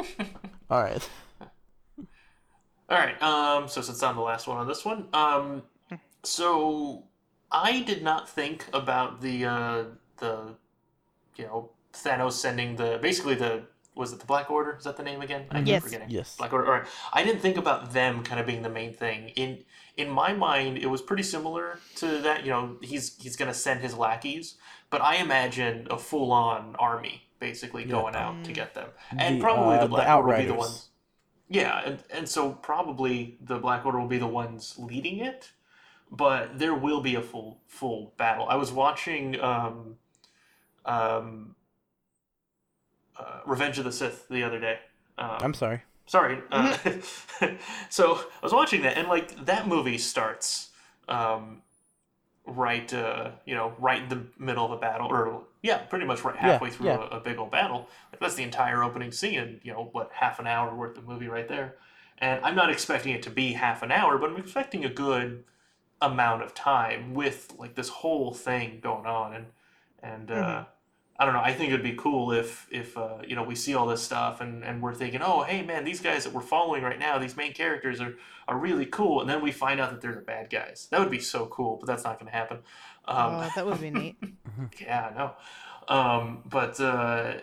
All 0.71 0.83
right. 0.83 1.09
All 2.89 2.99
right. 2.99 3.21
Um. 3.23 3.69
So 3.69 3.81
since 3.81 4.03
I'm 4.03 4.17
the 4.17 4.23
last 4.23 4.47
one 4.47 4.57
on 4.59 4.67
this 4.67 4.85
one, 4.85 5.09
um, 5.13 5.63
so 6.23 7.05
I 7.51 7.81
did 7.83 8.03
not 8.03 8.29
think 8.29 8.67
about 8.73 9.21
the 9.21 9.45
uh 9.45 9.85
the, 10.19 10.55
you 11.37 11.45
know, 11.45 11.71
Thanos 11.93 12.33
sending 12.33 12.77
the 12.77 12.99
basically 13.01 13.35
the 13.35 13.63
was 13.95 14.13
it 14.13 14.21
the 14.21 14.27
Black 14.27 14.51
Order? 14.51 14.77
Is 14.79 14.85
that 14.85 14.97
the 14.97 15.03
name 15.03 15.21
again? 15.21 15.47
I 15.51 15.59
keep 15.59 15.69
Yes. 15.69 15.83
forgetting. 15.83 16.11
Yes. 16.11 16.37
Black 16.37 16.53
Order. 16.53 16.67
All 16.67 16.73
right. 16.81 16.89
I 17.13 17.23
didn't 17.25 17.41
think 17.41 17.57
about 17.57 17.93
them 17.93 18.23
kind 18.23 18.41
of 18.41 18.47
being 18.47 18.63
the 18.63 18.71
main 18.71 18.93
thing. 18.95 19.31
In 19.31 19.65
in 19.97 20.09
my 20.09 20.33
mind, 20.33 20.79
it 20.79 20.87
was 20.87 21.03
pretty 21.03 21.23
similar 21.25 21.79
to 21.97 22.07
that. 22.23 22.45
You 22.45 22.51
know, 22.51 22.77
he's 22.83 23.17
he's 23.21 23.37
gonna 23.37 23.55
send 23.55 23.81
his 23.81 23.97
lackeys, 23.97 24.57
but 24.91 25.01
I 25.03 25.17
imagine 25.17 25.87
a 25.91 25.99
full 25.99 26.33
on 26.33 26.77
army 26.79 27.23
basically 27.41 27.85
going 27.85 28.15
out 28.15 28.45
to 28.45 28.53
get 28.53 28.75
them, 28.75 28.89
and 29.17 29.37
The, 29.37 29.41
probably 29.41 29.77
uh, 29.77 29.81
the 29.81 29.87
the 29.87 29.89
Black 29.89 30.09
Order 30.09 30.29
will 30.29 30.37
be 30.39 30.47
the 30.47 30.55
ones. 30.55 30.89
Yeah, 31.49 31.81
and, 31.85 31.99
and 32.15 32.29
so 32.29 32.53
probably 32.53 33.39
the 33.41 33.59
Black 33.59 33.85
Order 33.85 33.99
will 33.99 34.07
be 34.07 34.19
the 34.19 34.27
ones 34.27 34.77
leading 34.79 35.19
it, 35.19 35.51
but 36.11 36.59
there 36.59 36.75
will 36.75 37.01
be 37.01 37.17
a 37.17 37.23
full 37.23 37.61
full 37.67 38.13
battle. 38.19 38.47
I 38.49 38.55
was 38.55 38.71
watching 38.71 39.41
um, 39.41 39.97
um, 40.85 41.57
uh, 43.21 43.41
Revenge 43.47 43.79
of 43.79 43.85
the 43.85 43.93
Sith 43.93 44.29
the 44.29 44.43
other 44.43 44.59
day. 44.59 44.79
Um, 45.19 45.39
I'm 45.41 45.55
sorry. 45.55 45.83
sorry. 46.07 46.39
Uh, 46.51 46.77
so 47.91 48.15
I 48.17 48.43
was 48.43 48.53
watching 48.53 48.83
that, 48.83 48.97
and 48.97 49.09
like 49.09 49.45
that 49.47 49.69
movie 49.69 49.99
starts 49.99 50.71
um, 51.09 51.63
right, 52.47 52.93
uh, 52.95 53.31
you 53.45 53.55
know, 53.55 53.75
right 53.79 54.03
in 54.03 54.09
the 54.09 54.23
middle 54.39 54.65
of 54.65 54.73
a 54.73 54.77
battle, 54.79 55.09
or 55.09 55.43
yeah, 55.63 55.79
pretty 55.79 56.07
much 56.07 56.25
right 56.25 56.35
Yeah, 56.35 56.53
halfway 56.53 56.71
through 56.71 56.87
yeah. 56.87 57.09
a, 57.11 57.17
a 57.19 57.21
big 57.21 57.39
old 57.39 57.51
battle. 57.51 57.89
Like 58.13 58.21
that's 58.21 58.35
the 58.35 58.43
entire 58.43 58.83
opening 58.83 59.13
scene, 59.13 59.61
you 59.63 59.73
know, 59.73 59.89
what 59.93 60.11
half 60.13 60.39
an 60.39 60.47
hour 60.47 60.75
worth 60.75 60.97
of 60.99 61.07
movie 61.07 61.29
right 61.29 61.49
there. 61.49 61.77
And 62.19 62.45
I'm 62.45 62.55
not 62.55 62.71
expecting 62.71 63.13
it 63.15 63.23
to 63.25 63.31
be 63.31 63.53
half 63.53 63.83
an 63.83 63.91
hour, 63.91 64.19
but 64.19 64.31
I'm 64.31 64.37
expecting 64.37 64.85
a 64.85 64.91
good 64.91 65.45
amount 66.03 66.43
of 66.43 66.55
time 66.55 67.15
with 67.15 67.53
like 67.59 67.75
this 67.75 67.89
whole 67.89 68.33
thing 68.33 68.81
going 68.83 69.07
on, 69.07 69.35
and 69.35 69.47
and 70.03 70.31
uh, 70.31 70.65
I 71.21 71.27
don't 71.27 71.35
know. 71.35 71.43
I 71.43 71.53
think 71.53 71.69
it'd 71.69 71.83
be 71.83 71.95
cool 71.97 72.33
if 72.33 72.67
if 72.71 72.97
uh, 72.97 73.19
you 73.27 73.37
know 73.37 73.43
we 73.43 73.55
see 73.55 73.75
all 73.75 73.87
this 73.87 74.03
stuff 74.03 74.41
and, 74.41 74.65
and 74.65 74.81
we're 74.81 74.95
thinking, 74.95 75.21
oh 75.23 75.43
hey 75.43 75.63
man, 75.63 75.85
these 75.85 76.01
guys 76.01 76.25
that 76.25 76.33
we're 76.33 76.41
following 76.41 76.83
right 76.83 76.99
now, 76.99 77.19
these 77.19 77.37
main 77.37 77.53
characters 77.53 78.01
are, 78.01 78.15
are 78.49 78.57
really 78.57 78.87
cool, 78.87 79.21
and 79.21 79.29
then 79.29 79.43
we 79.43 79.53
find 79.53 79.81
out 79.81 79.91
that 79.91 80.01
they're 80.01 80.15
the 80.15 80.23
bad 80.23 80.49
guys. 80.49 80.89
That 80.91 80.99
would 80.99 81.11
be 81.11 81.21
so 81.21 81.45
cool, 81.47 81.77
but 81.77 81.87
that's 81.87 82.05
not 82.05 82.19
going 82.19 82.33
to 82.33 82.37
happen. 82.37 82.61
Um, 83.05 83.35
oh, 83.35 83.51
that 83.55 83.67
would 83.67 83.83
be 83.83 83.91
neat. 83.91 84.17
yeah, 84.81 85.11
I 85.11 85.15
know. 85.15 85.35
Um, 85.95 86.43
but 86.49 86.81
uh, 86.81 87.35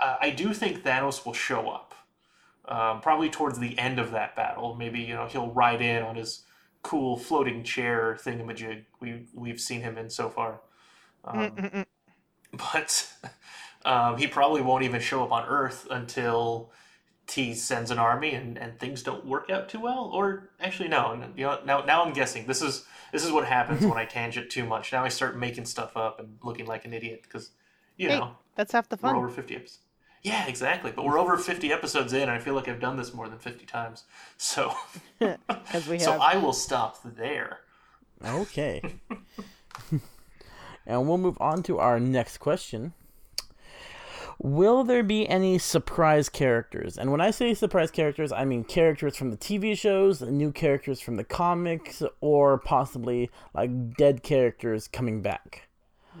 I 0.00 0.30
do 0.30 0.54
think 0.54 0.82
Thanos 0.82 1.26
will 1.26 1.34
show 1.34 1.68
up, 1.68 1.94
um, 2.66 3.02
probably 3.02 3.28
towards 3.28 3.58
the 3.58 3.78
end 3.78 3.98
of 3.98 4.12
that 4.12 4.34
battle. 4.34 4.76
Maybe 4.76 5.00
you 5.00 5.14
know 5.14 5.26
he'll 5.26 5.50
ride 5.50 5.82
in 5.82 6.02
on 6.02 6.16
his 6.16 6.44
cool 6.80 7.18
floating 7.18 7.64
chair 7.64 8.16
thingamajig 8.18 8.84
we 9.00 9.26
we've 9.34 9.60
seen 9.60 9.82
him 9.82 9.98
in 9.98 10.08
so 10.08 10.30
far. 10.30 10.62
Um, 11.26 11.84
but 12.72 13.12
um, 13.84 14.16
he 14.16 14.26
probably 14.26 14.62
won't 14.62 14.84
even 14.84 15.00
show 15.00 15.22
up 15.22 15.32
on 15.32 15.46
Earth 15.46 15.86
until 15.90 16.70
T 17.26 17.54
sends 17.54 17.90
an 17.90 17.98
army 17.98 18.34
and, 18.34 18.58
and 18.58 18.78
things 18.78 19.02
don't 19.02 19.24
work 19.24 19.50
out 19.50 19.68
too 19.68 19.80
well. 19.80 20.10
Or 20.12 20.50
actually, 20.60 20.88
no. 20.88 21.18
You 21.36 21.44
know, 21.44 21.58
now 21.64 21.80
now 21.84 22.04
I'm 22.04 22.12
guessing 22.12 22.46
this 22.46 22.62
is 22.62 22.84
this 23.12 23.24
is 23.24 23.32
what 23.32 23.46
happens 23.46 23.84
when 23.84 23.98
I 23.98 24.04
tangent 24.04 24.50
too 24.50 24.64
much. 24.64 24.92
Now 24.92 25.04
I 25.04 25.08
start 25.08 25.38
making 25.38 25.64
stuff 25.64 25.96
up 25.96 26.20
and 26.20 26.38
looking 26.42 26.66
like 26.66 26.84
an 26.84 26.92
idiot 26.92 27.20
because 27.22 27.50
you 27.96 28.08
hey, 28.08 28.18
know 28.18 28.36
that's 28.56 28.72
half 28.72 28.88
the 28.88 28.96
fun. 28.96 29.14
We're 29.14 29.18
over 29.18 29.30
fifty 29.30 29.54
episodes. 29.54 29.80
Yeah, 30.22 30.46
exactly. 30.46 30.90
But 30.90 31.04
we're 31.04 31.18
over 31.18 31.36
fifty 31.36 31.72
episodes 31.72 32.12
in, 32.12 32.22
and 32.22 32.30
I 32.30 32.38
feel 32.38 32.54
like 32.54 32.68
I've 32.68 32.80
done 32.80 32.96
this 32.96 33.14
more 33.14 33.28
than 33.28 33.38
fifty 33.38 33.66
times. 33.66 34.04
So, 34.36 34.74
As 35.72 35.86
we 35.86 35.96
have. 35.96 36.02
so 36.02 36.12
I 36.12 36.36
will 36.36 36.52
stop 36.52 36.98
there. 37.04 37.60
Okay. 38.24 38.82
And 40.86 41.08
we'll 41.08 41.18
move 41.18 41.38
on 41.40 41.62
to 41.64 41.78
our 41.78 41.98
next 41.98 42.38
question. 42.38 42.92
Will 44.38 44.82
there 44.84 45.02
be 45.02 45.28
any 45.28 45.58
surprise 45.58 46.28
characters? 46.28 46.98
And 46.98 47.10
when 47.10 47.20
I 47.20 47.30
say 47.30 47.54
surprise 47.54 47.90
characters, 47.90 48.32
I 48.32 48.44
mean 48.44 48.64
characters 48.64 49.16
from 49.16 49.30
the 49.30 49.36
TV 49.36 49.78
shows, 49.78 50.22
new 50.22 50.50
characters 50.50 51.00
from 51.00 51.16
the 51.16 51.24
comics, 51.24 52.02
or 52.20 52.58
possibly 52.58 53.30
like 53.54 53.96
dead 53.96 54.22
characters 54.22 54.88
coming 54.88 55.22
back. 55.22 55.68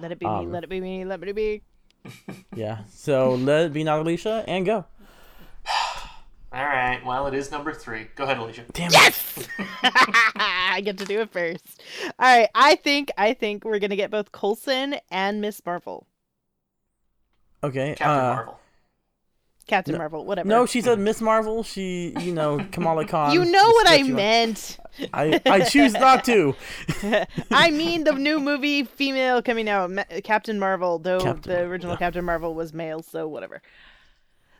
Let 0.00 0.12
it 0.12 0.18
be 0.18 0.26
me, 0.26 0.32
um, 0.32 0.52
let 0.52 0.64
it 0.64 0.70
be 0.70 0.80
me, 0.80 1.04
let 1.04 1.22
it 1.22 1.34
be. 1.34 1.62
yeah. 2.54 2.84
So 2.88 3.34
let 3.34 3.66
it 3.66 3.72
be 3.72 3.84
not 3.84 4.00
Alicia 4.00 4.44
and 4.46 4.64
go. 4.64 4.86
All 6.54 6.64
right. 6.64 7.04
Well, 7.04 7.26
it 7.26 7.34
is 7.34 7.50
number 7.50 7.72
three. 7.72 8.06
Go 8.14 8.22
ahead, 8.24 8.38
Alicia. 8.38 8.64
Damn 8.72 8.92
yes! 8.92 9.48
I 9.82 10.80
get 10.84 10.98
to 10.98 11.04
do 11.04 11.20
it 11.20 11.30
first. 11.32 11.82
All 12.04 12.38
right. 12.38 12.48
I 12.54 12.76
think 12.76 13.10
I 13.18 13.34
think 13.34 13.64
we're 13.64 13.80
gonna 13.80 13.96
get 13.96 14.12
both 14.12 14.30
Coulson 14.30 14.96
and 15.10 15.40
Miss 15.40 15.60
Marvel. 15.66 16.06
Okay. 17.64 17.96
Captain 17.96 18.08
uh, 18.08 18.34
Marvel. 18.34 18.60
Captain 19.66 19.92
No- 19.94 19.98
Marvel, 19.98 20.24
whatever. 20.26 20.48
No, 20.48 20.66
she 20.66 20.80
said 20.80 20.98
Miss 21.00 21.20
Marvel. 21.20 21.62
She, 21.62 22.14
you 22.20 22.32
know, 22.32 22.64
Kamala 22.70 23.04
Khan. 23.08 23.32
you 23.32 23.44
know 23.44 23.66
what 23.70 23.88
I 23.88 23.94
sketchy 23.96 24.12
one. 24.12 24.16
meant. 24.16 24.78
I, 25.12 25.40
I 25.46 25.60
choose 25.62 25.94
not 25.94 26.22
to. 26.26 26.54
I 27.50 27.70
mean 27.70 28.04
the 28.04 28.12
new 28.12 28.38
movie 28.38 28.84
female 28.84 29.42
coming 29.42 29.68
out, 29.68 29.90
Captain 30.22 30.58
Marvel. 30.60 30.98
Though 31.00 31.18
Captain 31.18 31.42
the 31.42 31.48
Marvel, 31.56 31.70
original 31.72 31.92
yeah. 31.94 31.98
Captain 31.98 32.24
Marvel 32.24 32.54
was 32.54 32.72
male, 32.72 33.02
so 33.02 33.26
whatever. 33.26 33.60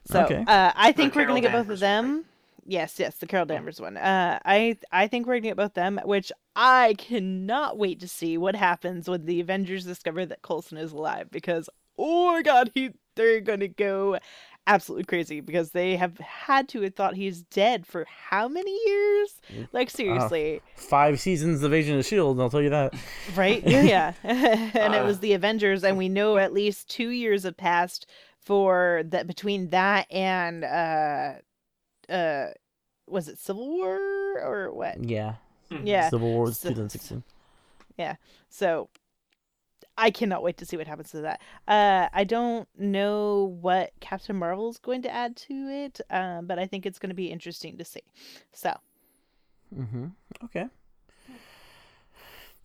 So 0.07 0.25
Okay. 0.25 0.45
uh, 0.47 0.73
I 0.75 0.93
think 0.93 1.15
we're 1.15 1.25
gonna 1.27 1.41
Carol 1.41 1.53
get 1.53 1.53
both 1.53 1.75
of 1.75 1.81
one, 1.81 1.81
them. 1.81 2.25
Yes, 2.67 2.99
yes, 2.99 3.17
the 3.17 3.27
Carol 3.27 3.47
Danvers 3.47 3.81
one. 3.81 3.97
Uh, 3.97 4.39
I 4.45 4.79
I 4.91 5.07
think 5.09 5.27
we're 5.27 5.35
gonna 5.35 5.41
get 5.49 5.57
both 5.57 5.75
them, 5.75 6.01
which 6.05 6.33
I 6.57 6.95
cannot 6.99 7.77
wait 7.79 8.01
to 8.01 8.09
see 8.09 8.39
what 8.39 8.57
happens 8.57 9.09
when 9.09 9.27
the 9.27 9.41
Avengers 9.41 9.85
discover 9.85 10.25
that 10.27 10.43
Coulson 10.43 10.79
is 10.79 10.93
alive. 10.93 11.31
Because 11.31 11.69
oh 11.99 12.33
my 12.33 12.43
God, 12.43 12.71
he 12.75 12.91
they're 13.17 13.41
gonna 13.41 13.69
go 13.69 14.19
absolutely 14.67 15.05
crazy 15.05 15.41
because 15.41 15.73
they 15.73 15.95
have 15.97 16.17
had 16.19 16.67
to 16.71 16.81
have 16.81 16.95
thought 16.95 17.15
he's 17.15 17.43
dead 17.43 17.87
for 17.87 18.07
how 18.31 18.49
many 18.49 18.73
years? 18.87 19.41
Like 19.73 19.91
seriously. 19.91 20.63
Five 20.75 21.21
seasons 21.21 21.63
of 21.63 21.75
Agent 21.75 21.99
of 21.99 22.07
Shield. 22.07 22.41
I'll 22.41 22.49
tell 22.49 22.63
you 22.63 22.71
that. 22.71 22.95
Right? 23.35 23.63
Yeah, 23.67 23.83
yeah. 23.83 24.13
and 24.25 24.95
it 24.95 25.03
Uh. 25.03 25.05
was 25.05 25.21
the 25.21 25.35
Avengers, 25.35 25.85
and 25.85 25.99
we 25.99 26.09
know 26.09 26.39
at 26.39 26.55
least 26.55 26.89
two 26.89 27.11
years 27.11 27.43
have 27.43 27.59
passed 27.59 28.07
for 28.45 29.03
that 29.07 29.27
between 29.27 29.71
that 29.71 30.07
and 30.11 30.65
uh 30.65 31.33
uh 32.13 32.47
was 33.07 33.29
it 33.29 33.39
Civil 33.39 33.69
War 33.69 33.99
or 34.43 34.73
what? 34.73 35.03
Yeah. 35.03 35.35
Yeah. 35.83 36.09
Civil 36.11 36.31
War 36.33 36.45
was 36.45 36.59
So- 36.59 36.69
2016. 36.71 37.23
So 38.51 38.89
I 39.97 40.11
cannot 40.11 40.43
wait 40.43 40.57
to 40.59 40.67
see 40.67 40.77
what 40.77 40.87
happens 40.87 41.11
to 41.13 41.21
that. 41.23 41.41
Uh 41.69 42.09
I 42.13 42.25
don't 42.25 42.69
know 42.79 43.57
what 43.61 43.93
Captain 44.01 44.37
Marvel's 44.37 44.79
going 44.79 45.03
to 45.03 45.11
add 45.13 45.37
to 45.37 45.55
it, 45.55 46.01
um, 46.11 46.47
but 46.47 46.59
I 46.59 46.67
think 46.67 46.85
it's 46.87 46.99
going 46.99 47.11
to 47.11 47.15
be 47.15 47.27
interesting 47.31 47.77
to 47.79 47.85
see. 47.85 48.03
So 48.53 48.73
Mm-hmm. 49.75 50.07
Okay. 50.45 50.67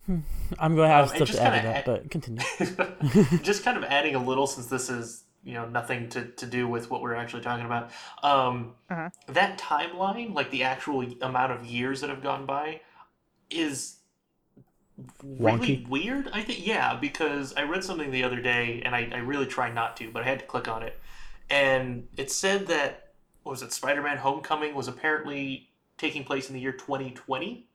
Hmm. 0.06 0.18
I'm 0.58 0.74
going 0.76 0.88
to 0.88 0.94
have 0.94 1.10
Um, 1.10 1.16
stuff 1.16 1.30
to 1.32 1.42
add 1.42 1.50
to 1.50 1.56
kinda 1.60 1.68
that, 1.68 1.76
add- 1.76 1.84
but 1.84 2.10
continue. 2.10 3.38
just 3.42 3.62
kind 3.64 3.76
of 3.76 3.84
adding 3.84 4.14
a 4.14 4.22
little 4.24 4.46
since 4.46 4.66
this 4.66 4.88
is 4.90 5.24
you 5.44 5.54
know 5.54 5.66
nothing 5.68 6.08
to, 6.10 6.24
to 6.26 6.46
do 6.46 6.68
with 6.68 6.90
what 6.90 7.00
we're 7.02 7.14
actually 7.14 7.42
talking 7.42 7.66
about 7.66 7.90
um, 8.22 8.74
Uh-huh. 8.90 9.08
that 9.28 9.58
timeline 9.58 10.34
like 10.34 10.50
the 10.50 10.62
actual 10.64 11.02
amount 11.22 11.52
of 11.52 11.64
years 11.66 12.00
that 12.00 12.10
have 12.10 12.22
gone 12.22 12.46
by 12.46 12.80
is 13.50 13.96
really 15.22 15.78
Wonky. 15.78 15.88
weird 15.88 16.28
i 16.32 16.42
think 16.42 16.66
yeah 16.66 16.94
because 16.94 17.54
i 17.56 17.62
read 17.62 17.82
something 17.82 18.10
the 18.10 18.22
other 18.22 18.40
day 18.40 18.82
and 18.84 18.94
I, 18.94 19.08
I 19.12 19.18
really 19.18 19.46
try 19.46 19.70
not 19.72 19.96
to 19.98 20.10
but 20.10 20.22
i 20.22 20.26
had 20.26 20.40
to 20.40 20.44
click 20.46 20.68
on 20.68 20.82
it 20.82 20.98
and 21.48 22.06
it 22.16 22.30
said 22.30 22.66
that 22.66 23.12
what 23.42 23.52
was 23.52 23.62
it 23.62 23.72
spider-man 23.72 24.18
homecoming 24.18 24.74
was 24.74 24.88
apparently 24.88 25.70
taking 25.96 26.24
place 26.24 26.48
in 26.48 26.54
the 26.54 26.60
year 26.60 26.72
2020 26.72 27.66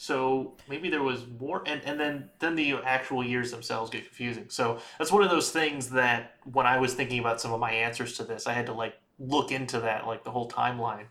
so 0.00 0.54
maybe 0.66 0.88
there 0.88 1.02
was 1.02 1.26
more, 1.38 1.62
and, 1.66 1.82
and 1.84 2.00
then 2.00 2.30
then 2.38 2.56
the 2.56 2.76
actual 2.86 3.22
years 3.22 3.50
themselves 3.50 3.90
get 3.90 4.06
confusing. 4.06 4.46
So 4.48 4.78
that's 4.98 5.12
one 5.12 5.22
of 5.22 5.28
those 5.28 5.50
things 5.50 5.90
that 5.90 6.36
when 6.50 6.64
I 6.64 6.78
was 6.78 6.94
thinking 6.94 7.18
about 7.18 7.38
some 7.38 7.52
of 7.52 7.60
my 7.60 7.70
answers 7.70 8.16
to 8.16 8.24
this, 8.24 8.46
I 8.46 8.54
had 8.54 8.64
to 8.64 8.72
like 8.72 8.94
look 9.18 9.52
into 9.52 9.78
that, 9.80 10.06
like 10.06 10.24
the 10.24 10.30
whole 10.30 10.48
timeline. 10.48 11.04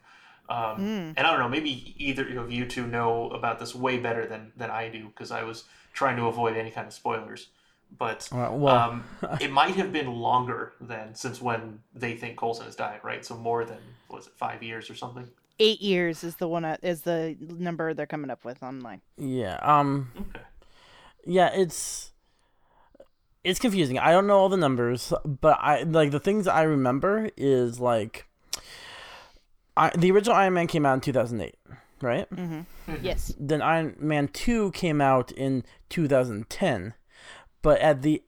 Um, 0.49 0.79
Mm. 0.79 1.13
And 1.15 1.19
I 1.19 1.29
don't 1.29 1.39
know, 1.39 1.49
maybe 1.49 1.93
either 2.03 2.39
of 2.39 2.51
you 2.51 2.65
two 2.65 2.87
know 2.87 3.29
about 3.29 3.59
this 3.59 3.75
way 3.75 3.99
better 3.99 4.25
than 4.25 4.53
than 4.57 4.71
I 4.71 4.89
do 4.89 5.09
because 5.09 5.29
I 5.29 5.43
was 5.43 5.65
trying 5.93 6.17
to 6.17 6.25
avoid 6.25 6.57
any 6.57 6.71
kind 6.71 6.87
of 6.87 6.93
spoilers. 6.93 7.49
But 7.95 8.27
right, 8.31 8.51
well, 8.51 8.75
um, 8.75 9.03
it 9.39 9.51
might 9.51 9.75
have 9.75 9.93
been 9.93 10.11
longer 10.11 10.73
than 10.81 11.13
since 11.13 11.39
when 11.39 11.83
they 11.93 12.15
think 12.15 12.39
Coulson 12.39 12.65
has 12.65 12.75
died, 12.75 13.01
right? 13.03 13.23
So 13.23 13.37
more 13.37 13.65
than 13.65 13.77
was 14.09 14.25
it 14.25 14.33
five 14.35 14.63
years 14.63 14.89
or 14.89 14.95
something? 14.95 15.29
Eight 15.59 15.81
years 15.81 16.23
is 16.23 16.35
the 16.35 16.47
one 16.47 16.65
uh, 16.65 16.77
is 16.81 17.01
the 17.01 17.35
number 17.39 17.93
they're 17.93 18.05
coming 18.05 18.29
up 18.29 18.45
with 18.45 18.61
online. 18.63 19.01
yeah. 19.17 19.59
Um. 19.61 20.11
Okay. 20.19 20.45
Yeah, 21.25 21.51
it's 21.53 22.11
it's 23.43 23.59
confusing. 23.59 23.99
I 23.99 24.11
don't 24.11 24.27
know 24.27 24.37
all 24.37 24.49
the 24.49 24.57
numbers, 24.57 25.13
but 25.25 25.57
I 25.61 25.83
like 25.83 26.11
the 26.11 26.19
things 26.19 26.47
I 26.47 26.63
remember 26.63 27.29
is 27.37 27.79
like 27.79 28.27
I, 29.77 29.91
the 29.95 30.11
original 30.11 30.35
Iron 30.35 30.53
Man 30.53 30.67
came 30.67 30.85
out 30.85 30.95
in 30.95 31.01
2008, 31.01 31.55
right? 32.01 32.29
Mm-hmm. 32.29 32.95
Yes. 33.01 33.33
Then 33.39 33.61
Iron 33.61 33.95
Man 33.99 34.27
2 34.27 34.71
came 34.71 34.99
out 34.99 35.31
in 35.31 35.63
2010. 35.89 36.93
But 37.61 37.79
at 37.79 38.01
the 38.01 38.21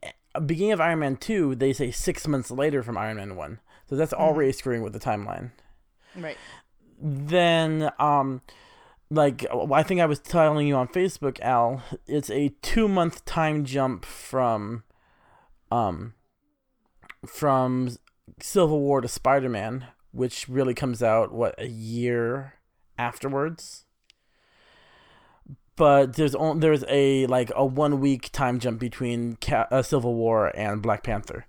beginning 0.46 0.74
of 0.74 0.82
Iron 0.82 1.00
Man 1.00 1.16
2, 1.18 1.56
they 1.56 1.74
say 1.74 1.92
6 1.92 2.28
months 2.28 2.52
later 2.52 2.84
from 2.84 2.98
Iron 2.98 3.18
Man 3.18 3.36
1. 3.36 3.60
So 3.90 3.96
that's 3.98 4.14
already 4.14 4.54
screwing 4.54 4.82
with 4.82 4.94
the 4.94 5.00
timeline. 5.00 5.52
Right. 6.16 6.38
Then 7.02 7.92
um 8.00 8.42
like 9.10 9.46
I 9.74 9.84
think 9.84 10.00
I 10.00 10.06
was 10.06 10.20
telling 10.20 10.68
you 10.68 10.76
on 10.76 10.88
Facebook, 10.88 11.40
Al, 11.42 11.84
it's 12.08 12.30
a 12.30 12.50
2 12.62 12.88
month 12.88 13.26
time 13.26 13.66
jump 13.66 14.06
from 14.06 14.84
um 15.72 16.14
from 17.26 17.98
Civil 18.40 18.80
War 18.80 19.02
to 19.02 19.08
Spider-Man, 19.08 19.88
which 20.12 20.48
really 20.48 20.74
comes 20.74 21.04
out 21.04 21.34
what 21.34 21.56
a 21.58 21.68
year 21.68 22.56
afterwards. 22.98 23.86
But 25.76 26.16
there's 26.16 26.36
on, 26.36 26.60
there's 26.60 26.84
a 26.88 27.26
like 27.28 27.52
a 27.56 27.66
one 27.66 28.00
week 28.00 28.32
time 28.32 28.60
jump 28.60 28.80
between 28.80 29.38
Ca- 29.42 29.68
uh, 29.72 29.82
Civil 29.82 30.14
War 30.14 30.52
and 30.56 30.82
Black 30.82 31.04
Panther, 31.04 31.48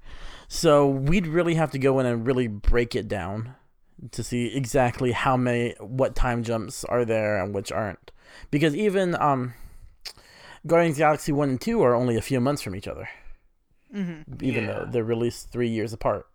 so 0.48 0.88
we'd 0.88 1.26
really 1.26 1.54
have 1.54 1.70
to 1.72 1.78
go 1.78 1.98
in 2.00 2.06
and 2.06 2.26
really 2.26 2.46
break 2.46 2.94
it 2.94 3.08
down 3.08 3.56
to 4.10 4.22
see 4.24 4.46
exactly 4.54 5.12
how 5.12 5.36
many 5.36 5.74
what 5.80 6.14
time 6.16 6.42
jumps 6.42 6.84
are 6.84 7.04
there 7.04 7.42
and 7.42 7.54
which 7.54 7.70
aren't, 7.70 8.10
because 8.50 8.74
even 8.74 9.14
um, 9.14 9.54
Guardians 10.66 10.98
Galaxy 10.98 11.32
one 11.32 11.50
and 11.50 11.60
two 11.60 11.82
are 11.82 11.94
only 11.94 12.16
a 12.16 12.22
few 12.22 12.40
months 12.40 12.62
from 12.62 12.74
each 12.76 12.88
other 12.88 13.08
Mm-hmm. 13.94 14.44
even 14.44 14.64
Yeah. 14.64 14.72
though 14.72 14.86
they're 14.90 15.04
released 15.04 15.52
three 15.52 15.68
years 15.68 15.92
apart. 15.92 16.26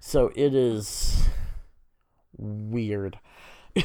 So 0.00 0.32
it 0.34 0.54
is 0.54 1.28
weird. 2.38 3.18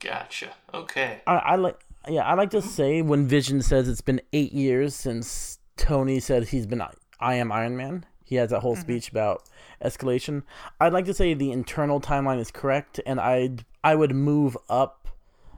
Gotcha. 0.00 0.50
Okay. 0.72 1.22
I, 1.26 1.34
I 1.36 1.56
like, 1.56 1.78
yeah, 2.08 2.22
I 2.22 2.34
like 2.34 2.50
to 2.50 2.62
say 2.62 3.02
when 3.02 3.26
Vision 3.26 3.62
says 3.62 3.88
it's 3.88 4.00
been 4.00 4.20
eight 4.32 4.52
years 4.52 4.94
since 4.94 5.58
Tony 5.76 6.20
said 6.20 6.48
he's 6.48 6.66
been 6.66 6.82
I 7.20 7.34
am 7.34 7.50
Iron 7.50 7.76
Man. 7.76 8.04
He 8.24 8.36
has 8.36 8.50
that 8.50 8.60
whole 8.60 8.76
speech 8.76 9.08
about 9.10 9.42
escalation. 9.82 10.42
I'd 10.80 10.92
like 10.92 11.04
to 11.06 11.14
say 11.14 11.34
the 11.34 11.52
internal 11.52 12.00
timeline 12.00 12.38
is 12.38 12.50
correct, 12.50 13.00
and 13.06 13.20
I'd 13.20 13.64
I 13.82 13.94
would 13.94 14.14
move 14.14 14.56
up 14.68 15.08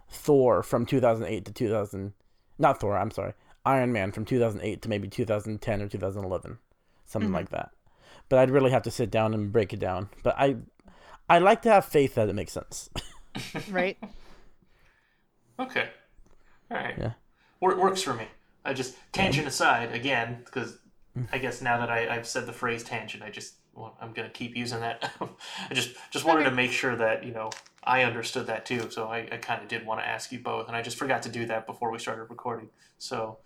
Thor 0.08 0.62
from 0.62 0.86
2008 0.86 1.44
to 1.44 1.52
2000. 1.52 2.12
Not 2.58 2.80
Thor. 2.80 2.96
I'm 2.96 3.10
sorry. 3.10 3.34
Iron 3.64 3.92
Man 3.92 4.12
from 4.12 4.24
2008 4.24 4.82
to 4.82 4.88
maybe 4.88 5.08
2010 5.08 5.82
or 5.82 5.88
2011, 5.88 6.58
something 7.04 7.28
mm-hmm. 7.28 7.34
like 7.34 7.50
that. 7.50 7.70
But 8.28 8.38
I'd 8.38 8.50
really 8.50 8.70
have 8.70 8.82
to 8.84 8.90
sit 8.90 9.10
down 9.10 9.34
and 9.34 9.52
break 9.52 9.72
it 9.72 9.80
down. 9.80 10.08
But 10.22 10.34
I 10.38 10.56
I 11.28 11.38
like 11.38 11.62
to 11.62 11.70
have 11.70 11.84
faith 11.84 12.14
that 12.16 12.28
it 12.28 12.34
makes 12.34 12.52
sense. 12.52 12.90
Right? 13.70 13.96
Okay. 15.60 15.88
All 16.68 16.76
right. 16.76 16.94
Yeah. 16.98 17.12
Wor- 17.60 17.78
works 17.78 18.02
for 18.02 18.12
me. 18.12 18.26
I 18.64 18.74
just 18.74 18.96
tangent 19.12 19.46
aside 19.46 19.92
again 19.94 20.42
because 20.44 20.78
mm. 21.16 21.28
I 21.32 21.38
guess 21.38 21.62
now 21.62 21.78
that 21.78 21.90
I, 21.90 22.08
I've 22.08 22.26
said 22.26 22.46
the 22.46 22.52
phrase 22.52 22.82
tangent, 22.82 23.22
I 23.22 23.30
just 23.30 23.54
well, 23.74 23.96
I'm 24.00 24.12
gonna 24.12 24.30
keep 24.30 24.56
using 24.56 24.80
that. 24.80 25.10
I 25.70 25.74
just 25.74 25.90
just 26.10 26.24
wanted 26.24 26.44
to 26.44 26.50
make 26.50 26.72
sure 26.72 26.96
that 26.96 27.24
you 27.24 27.32
know 27.32 27.50
I 27.84 28.02
understood 28.04 28.46
that 28.48 28.66
too. 28.66 28.90
So 28.90 29.06
I, 29.08 29.28
I 29.32 29.36
kind 29.38 29.62
of 29.62 29.68
did 29.68 29.86
want 29.86 30.00
to 30.00 30.06
ask 30.06 30.32
you 30.32 30.38
both, 30.38 30.68
and 30.68 30.76
I 30.76 30.82
just 30.82 30.96
forgot 30.96 31.22
to 31.22 31.28
do 31.28 31.46
that 31.46 31.66
before 31.66 31.90
we 31.90 31.98
started 31.98 32.24
recording. 32.24 32.68
So 32.98 33.38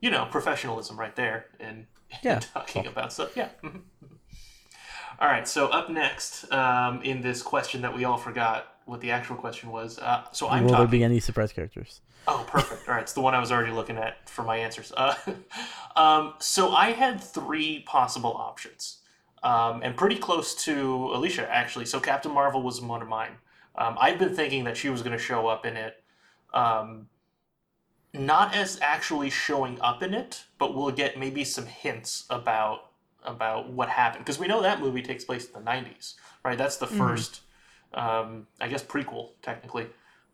you 0.00 0.10
know, 0.10 0.26
professionalism 0.30 0.98
right 0.98 1.14
there, 1.16 1.46
and 1.60 1.86
Yeah. 2.22 2.40
talking 2.40 2.86
about 2.86 3.12
stuff. 3.12 3.36
Yeah. 3.36 3.48
All 5.20 5.28
right. 5.28 5.46
So 5.46 5.68
up 5.68 5.88
next, 5.90 6.50
um, 6.52 7.02
in 7.02 7.20
this 7.22 7.42
question 7.42 7.82
that 7.82 7.94
we 7.94 8.04
all 8.04 8.16
forgot 8.16 8.74
what 8.86 9.00
the 9.00 9.10
actual 9.12 9.36
question 9.36 9.70
was. 9.70 9.98
Uh, 9.98 10.24
so 10.32 10.48
I'm 10.48 10.64
Will 10.64 10.70
there 10.70 10.78
talking. 10.78 10.90
be 10.90 11.04
any 11.04 11.20
surprise 11.20 11.52
characters? 11.52 12.00
Oh, 12.26 12.44
perfect. 12.48 12.88
All 12.88 12.94
right, 12.94 13.02
it's 13.02 13.12
the 13.12 13.20
one 13.20 13.34
I 13.34 13.40
was 13.40 13.52
already 13.52 13.72
looking 13.72 13.96
at 13.96 14.28
for 14.28 14.42
my 14.42 14.56
answers. 14.56 14.92
Uh, 14.96 15.14
um, 15.96 16.34
so 16.38 16.70
I 16.70 16.92
had 16.92 17.20
three 17.20 17.80
possible 17.80 18.32
options, 18.32 18.98
um, 19.42 19.82
and 19.82 19.96
pretty 19.96 20.16
close 20.16 20.54
to 20.64 21.10
Alicia 21.12 21.48
actually. 21.52 21.86
So 21.86 22.00
Captain 22.00 22.32
Marvel 22.32 22.62
was 22.62 22.80
one 22.80 23.02
of 23.02 23.08
mine. 23.08 23.32
Um, 23.74 23.96
I've 24.00 24.18
been 24.18 24.34
thinking 24.34 24.64
that 24.64 24.76
she 24.76 24.90
was 24.90 25.02
going 25.02 25.16
to 25.16 25.22
show 25.22 25.46
up 25.46 25.64
in 25.64 25.76
it, 25.76 26.02
um, 26.52 27.08
not 28.12 28.54
as 28.54 28.78
actually 28.82 29.30
showing 29.30 29.80
up 29.80 30.02
in 30.02 30.12
it, 30.12 30.44
but 30.58 30.74
we'll 30.74 30.90
get 30.90 31.18
maybe 31.18 31.44
some 31.44 31.66
hints 31.66 32.24
about 32.30 32.90
about 33.24 33.70
what 33.70 33.88
happened 33.88 34.24
because 34.24 34.38
we 34.38 34.48
know 34.48 34.60
that 34.62 34.80
movie 34.80 35.00
takes 35.00 35.24
place 35.24 35.46
in 35.46 35.52
the 35.52 35.70
'90s, 35.70 36.14
right? 36.44 36.58
That's 36.58 36.76
the 36.76 36.86
first, 36.86 37.40
um, 37.94 38.46
I 38.60 38.68
guess, 38.68 38.82
prequel 38.82 39.30
technically 39.40 39.86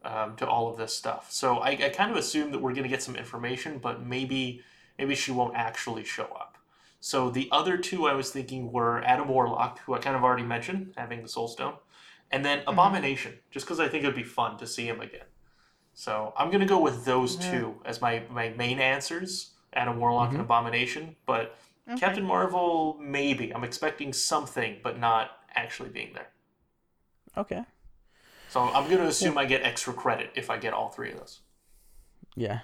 um, 0.04 0.36
to 0.36 0.48
all 0.48 0.68
of 0.68 0.76
this 0.76 0.94
stuff. 0.94 1.30
So 1.30 1.58
I, 1.58 1.70
I 1.70 1.88
kind 1.90 2.10
of 2.10 2.16
assume 2.16 2.50
that 2.52 2.58
we're 2.60 2.72
going 2.72 2.84
to 2.84 2.88
get 2.88 3.02
some 3.02 3.14
information, 3.14 3.78
but 3.78 4.04
maybe 4.04 4.62
maybe 4.98 5.14
she 5.14 5.30
won't 5.30 5.54
actually 5.54 6.04
show 6.04 6.24
up. 6.24 6.47
So 7.00 7.30
the 7.30 7.48
other 7.52 7.76
two 7.76 8.06
I 8.06 8.14
was 8.14 8.30
thinking 8.30 8.72
were 8.72 9.02
Adam 9.04 9.28
Warlock, 9.28 9.80
who 9.80 9.94
I 9.94 9.98
kind 9.98 10.16
of 10.16 10.24
already 10.24 10.42
mentioned, 10.42 10.94
having 10.96 11.22
the 11.22 11.28
Soul 11.28 11.48
Stone, 11.48 11.74
and 12.30 12.44
then 12.44 12.62
Abomination, 12.66 13.38
just 13.50 13.66
because 13.66 13.80
I 13.80 13.88
think 13.88 14.04
it'd 14.04 14.16
be 14.16 14.22
fun 14.24 14.58
to 14.58 14.66
see 14.66 14.86
him 14.86 15.00
again. 15.00 15.26
So 15.94 16.32
I'm 16.36 16.48
going 16.48 16.60
to 16.60 16.66
go 16.66 16.80
with 16.80 17.04
those 17.04 17.36
two 17.36 17.80
as 17.84 18.00
my, 18.00 18.22
my 18.30 18.50
main 18.50 18.78
answers 18.78 19.52
Adam 19.72 19.98
Warlock 19.98 20.32
and 20.32 20.40
Abomination, 20.40 21.16
but 21.26 21.56
Captain 21.96 22.24
Marvel, 22.24 22.98
maybe. 23.00 23.54
I'm 23.54 23.64
expecting 23.64 24.12
something, 24.12 24.78
but 24.82 24.98
not 24.98 25.30
actually 25.54 25.88
being 25.88 26.12
there. 26.12 26.28
Okay. 27.36 27.62
So 28.48 28.60
I'm 28.60 28.84
going 28.84 28.98
to 28.98 29.06
assume 29.06 29.38
I 29.38 29.44
get 29.44 29.62
extra 29.62 29.92
credit 29.92 30.30
if 30.34 30.50
I 30.50 30.58
get 30.58 30.72
all 30.72 30.88
three 30.88 31.12
of 31.12 31.18
those. 31.18 31.40
Yeah. 32.34 32.60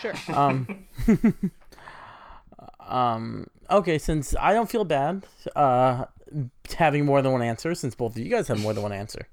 Sure. 0.00 0.14
Um. 0.28 0.86
um. 2.92 3.46
Okay. 3.70 3.98
Since 3.98 4.34
I 4.38 4.52
don't 4.52 4.70
feel 4.70 4.84
bad, 4.84 5.24
uh, 5.56 6.04
having 6.76 7.04
more 7.04 7.22
than 7.22 7.32
one 7.32 7.42
answer, 7.42 7.74
since 7.74 7.94
both 7.94 8.12
of 8.12 8.18
you 8.18 8.30
guys 8.30 8.48
have 8.48 8.60
more 8.60 8.72
than 8.74 8.82
one 8.82 8.92
answer, 8.92 9.28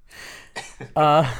uh, 0.95 1.31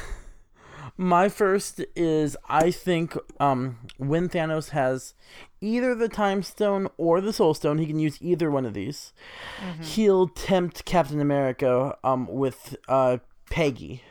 my 0.96 1.30
first 1.30 1.82
is 1.96 2.36
I 2.46 2.70
think 2.70 3.16
um 3.40 3.78
when 3.96 4.28
Thanos 4.28 4.70
has 4.70 5.14
either 5.62 5.94
the 5.94 6.10
Time 6.10 6.42
Stone 6.42 6.88
or 6.98 7.20
the 7.22 7.32
Soul 7.32 7.54
Stone, 7.54 7.78
he 7.78 7.86
can 7.86 7.98
use 7.98 8.18
either 8.20 8.50
one 8.50 8.66
of 8.66 8.74
these. 8.74 9.12
He'll 9.80 10.28
tempt 10.28 10.84
Captain 10.84 11.20
America 11.20 11.96
um 12.04 12.26
with 12.26 12.76
uh 12.88 13.18
Peggy. 13.50 14.02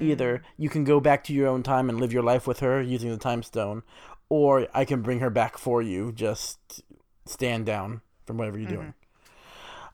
Either 0.00 0.42
you 0.56 0.70
can 0.70 0.84
go 0.84 0.98
back 0.98 1.24
to 1.24 1.34
your 1.34 1.46
own 1.46 1.62
time 1.62 1.90
and 1.90 2.00
live 2.00 2.10
your 2.10 2.22
life 2.22 2.46
with 2.46 2.60
her 2.60 2.80
using 2.80 3.10
the 3.10 3.18
time 3.18 3.42
stone, 3.42 3.82
or 4.30 4.66
I 4.72 4.86
can 4.86 5.02
bring 5.02 5.20
her 5.20 5.28
back 5.28 5.58
for 5.58 5.82
you. 5.82 6.10
Just 6.10 6.82
stand 7.26 7.66
down 7.66 8.00
from 8.26 8.38
whatever 8.38 8.58
you're 8.58 8.70
doing. 8.70 8.94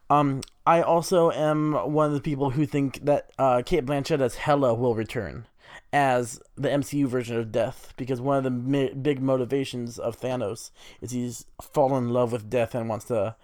Um, 0.08 0.40
I 0.66 0.82
also 0.82 1.30
am 1.30 1.74
one 1.92 2.06
of 2.06 2.14
the 2.14 2.20
people 2.20 2.50
who 2.50 2.66
think 2.66 3.04
that 3.04 3.30
uh, 3.38 3.62
Cate 3.64 3.86
Blanchett 3.86 4.20
as 4.20 4.34
Hela 4.36 4.74
will 4.74 4.94
return 4.94 5.46
as 5.92 6.40
the 6.56 6.68
MCU 6.68 7.06
version 7.06 7.36
of 7.36 7.52
Death, 7.52 7.94
because 7.96 8.20
one 8.20 8.38
of 8.38 8.44
the 8.44 8.50
mi- 8.50 8.92
big 8.92 9.20
motivations 9.22 9.98
of 9.98 10.20
Thanos 10.20 10.70
is 11.00 11.12
he's 11.12 11.46
fallen 11.62 12.04
in 12.04 12.10
love 12.10 12.32
with 12.32 12.50
Death 12.50 12.74
and 12.74 12.88
wants 12.88 13.04
to 13.06 13.36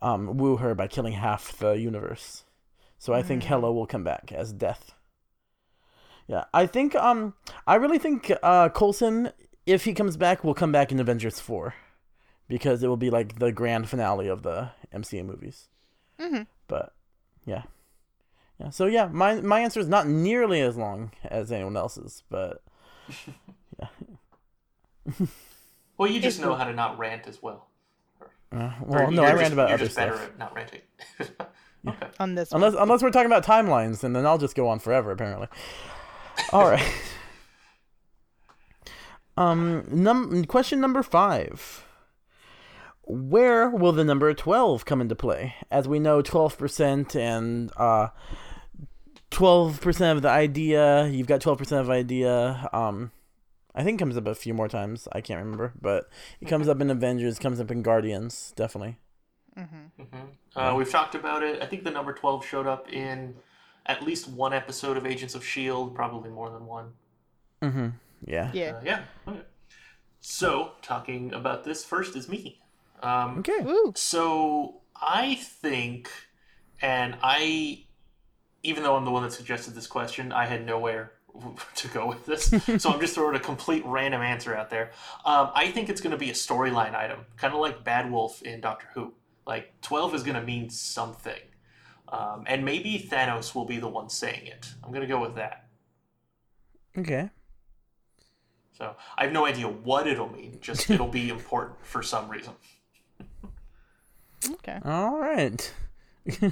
um, 0.00 0.36
woo 0.36 0.56
her 0.56 0.74
by 0.74 0.86
killing 0.86 1.14
half 1.14 1.58
the 1.58 1.72
universe. 1.72 2.44
So 2.98 3.12
I 3.12 3.22
think 3.22 3.44
Hela 3.44 3.72
will 3.72 3.86
come 3.86 4.04
back 4.04 4.32
as 4.32 4.52
Death. 4.52 4.94
Yeah, 6.26 6.44
I 6.52 6.66
think 6.66 6.94
um 6.96 7.34
I 7.66 7.76
really 7.76 7.98
think 7.98 8.32
uh 8.42 8.68
Coulson 8.70 9.32
if 9.64 9.84
he 9.84 9.94
comes 9.94 10.16
back 10.16 10.42
will 10.42 10.54
come 10.54 10.72
back 10.72 10.90
in 10.90 10.98
Avengers 10.98 11.38
4 11.38 11.74
because 12.48 12.82
it 12.82 12.88
will 12.88 12.96
be 12.96 13.10
like 13.10 13.38
the 13.38 13.52
grand 13.52 13.88
finale 13.88 14.28
of 14.28 14.42
the 14.42 14.70
MCU 14.94 15.24
movies. 15.24 15.68
hmm 16.20 16.42
But 16.68 16.92
yeah. 17.44 17.62
Yeah, 18.58 18.70
so 18.70 18.86
yeah, 18.86 19.06
my 19.12 19.40
my 19.42 19.60
answer 19.60 19.80
is 19.80 19.88
not 19.88 20.06
nearly 20.08 20.60
as 20.62 20.76
long 20.78 21.10
as 21.24 21.52
anyone 21.52 21.76
else's, 21.76 22.22
but 22.30 22.62
yeah. 23.78 23.88
Well, 25.98 26.10
you 26.10 26.20
just 26.20 26.40
know 26.40 26.54
how 26.54 26.64
to 26.64 26.72
not 26.72 26.98
rant 26.98 27.26
as 27.26 27.42
well. 27.42 27.68
uh, 28.52 28.70
well, 28.82 29.10
no, 29.10 29.22
you're 29.22 29.26
I 29.26 29.32
just- 29.32 29.40
rant 29.40 29.52
about 29.52 29.68
you're 29.68 29.74
other 29.74 29.84
just 29.84 29.96
better 29.96 30.16
stuff. 30.16 30.28
at 30.30 30.38
not 30.38 30.54
ranting. 30.54 30.80
okay. 31.88 32.06
On 32.18 32.34
this 32.34 32.50
one. 32.50 32.62
Unless 32.62 32.80
unless 32.80 33.02
we're 33.02 33.10
talking 33.10 33.26
about 33.26 33.44
timelines, 33.44 34.02
and 34.04 34.16
then 34.16 34.24
I'll 34.26 34.38
just 34.38 34.54
go 34.56 34.68
on 34.68 34.78
forever 34.78 35.10
apparently. 35.10 35.48
All 36.52 36.68
right. 36.68 36.82
Um, 39.36 39.84
num 39.90 40.44
question 40.46 40.80
number 40.80 41.02
five. 41.02 41.85
Where 43.06 43.70
will 43.70 43.92
the 43.92 44.04
number 44.04 44.32
twelve 44.34 44.84
come 44.84 45.00
into 45.00 45.14
play? 45.14 45.54
As 45.70 45.86
we 45.86 45.98
know, 45.98 46.22
twelve 46.22 46.58
percent 46.58 47.14
and 47.14 47.70
uh, 47.76 48.08
twelve 49.30 49.80
percent 49.80 50.16
of 50.16 50.22
the 50.22 50.28
idea. 50.28 51.06
You've 51.06 51.28
got 51.28 51.40
twelve 51.40 51.58
percent 51.58 51.80
of 51.82 51.90
idea. 51.90 52.68
Um, 52.72 53.12
I 53.74 53.84
think 53.84 54.00
it 54.00 54.02
comes 54.02 54.16
up 54.16 54.26
a 54.26 54.34
few 54.34 54.54
more 54.54 54.68
times. 54.68 55.06
I 55.12 55.20
can't 55.20 55.38
remember, 55.38 55.72
but 55.80 56.08
it 56.40 56.48
comes 56.48 56.68
up 56.68 56.80
in 56.80 56.90
Avengers. 56.90 57.38
Comes 57.38 57.60
up 57.60 57.70
in 57.70 57.82
Guardians. 57.82 58.52
Definitely. 58.56 58.96
Uh, 60.54 60.74
we've 60.76 60.90
talked 60.90 61.14
about 61.14 61.42
it. 61.42 61.62
I 61.62 61.66
think 61.66 61.84
the 61.84 61.90
number 61.90 62.12
12 62.12 62.44
showed 62.44 62.66
up 62.66 62.92
in 62.92 63.34
at 63.86 64.02
least 64.02 64.28
one 64.28 64.52
episode 64.52 64.96
of 64.96 65.06
Agents 65.06 65.34
of 65.34 65.42
S.H.I.E.L.D., 65.42 65.94
probably 65.94 66.30
more 66.30 66.50
than 66.50 66.66
one. 66.66 66.92
Mm-hmm. 67.62 67.88
Yeah. 68.24 68.50
yeah. 68.52 68.70
Uh, 68.70 68.80
yeah. 68.84 69.02
Okay. 69.28 69.40
So, 70.20 70.72
talking 70.82 71.32
about 71.32 71.64
this 71.64 71.84
first 71.84 72.16
is 72.16 72.28
me. 72.28 72.60
Um, 73.02 73.38
Okay. 73.38 73.60
Woo. 73.62 73.92
So 73.96 74.80
I 75.00 75.36
think, 75.36 76.10
and 76.80 77.16
I, 77.22 77.84
even 78.62 78.82
though 78.82 78.96
I'm 78.96 79.04
the 79.04 79.10
one 79.10 79.22
that 79.22 79.32
suggested 79.32 79.74
this 79.74 79.86
question, 79.86 80.32
I 80.32 80.46
had 80.46 80.64
nowhere 80.66 81.12
to 81.76 81.88
go 81.88 82.06
with 82.06 82.26
this. 82.26 82.46
so 82.82 82.90
I'm 82.90 83.00
just 83.00 83.14
throwing 83.14 83.36
a 83.36 83.40
complete 83.40 83.84
random 83.86 84.22
answer 84.22 84.54
out 84.54 84.70
there. 84.70 84.90
Um, 85.24 85.50
I 85.54 85.70
think 85.70 85.88
it's 85.88 86.00
going 86.00 86.12
to 86.12 86.18
be 86.18 86.30
a 86.30 86.34
storyline 86.34 86.94
item, 86.94 87.20
kind 87.36 87.54
of 87.54 87.60
like 87.60 87.84
Bad 87.84 88.10
Wolf 88.10 88.42
in 88.42 88.60
Doctor 88.60 88.88
Who. 88.94 89.14
Like 89.46 89.80
12 89.82 90.14
is 90.16 90.22
going 90.22 90.34
to 90.34 90.42
mean 90.42 90.70
something. 90.70 91.40
Um, 92.08 92.44
and 92.46 92.64
maybe 92.64 93.04
Thanos 93.10 93.54
will 93.54 93.64
be 93.64 93.78
the 93.78 93.88
one 93.88 94.08
saying 94.08 94.46
it. 94.46 94.68
I'm 94.82 94.90
going 94.90 95.02
to 95.02 95.08
go 95.08 95.20
with 95.20 95.34
that. 95.36 95.66
Okay. 96.96 97.30
So 98.78 98.94
I 99.16 99.24
have 99.24 99.32
no 99.32 99.46
idea 99.46 99.68
what 99.68 100.06
it'll 100.06 100.30
mean, 100.30 100.58
just 100.60 100.90
it'll 100.90 101.08
be 101.08 101.30
important 101.30 101.84
for 101.84 102.02
some 102.02 102.28
reason. 102.28 102.52
Okay. 104.48 104.78
All 104.84 105.18
right. 105.18 105.72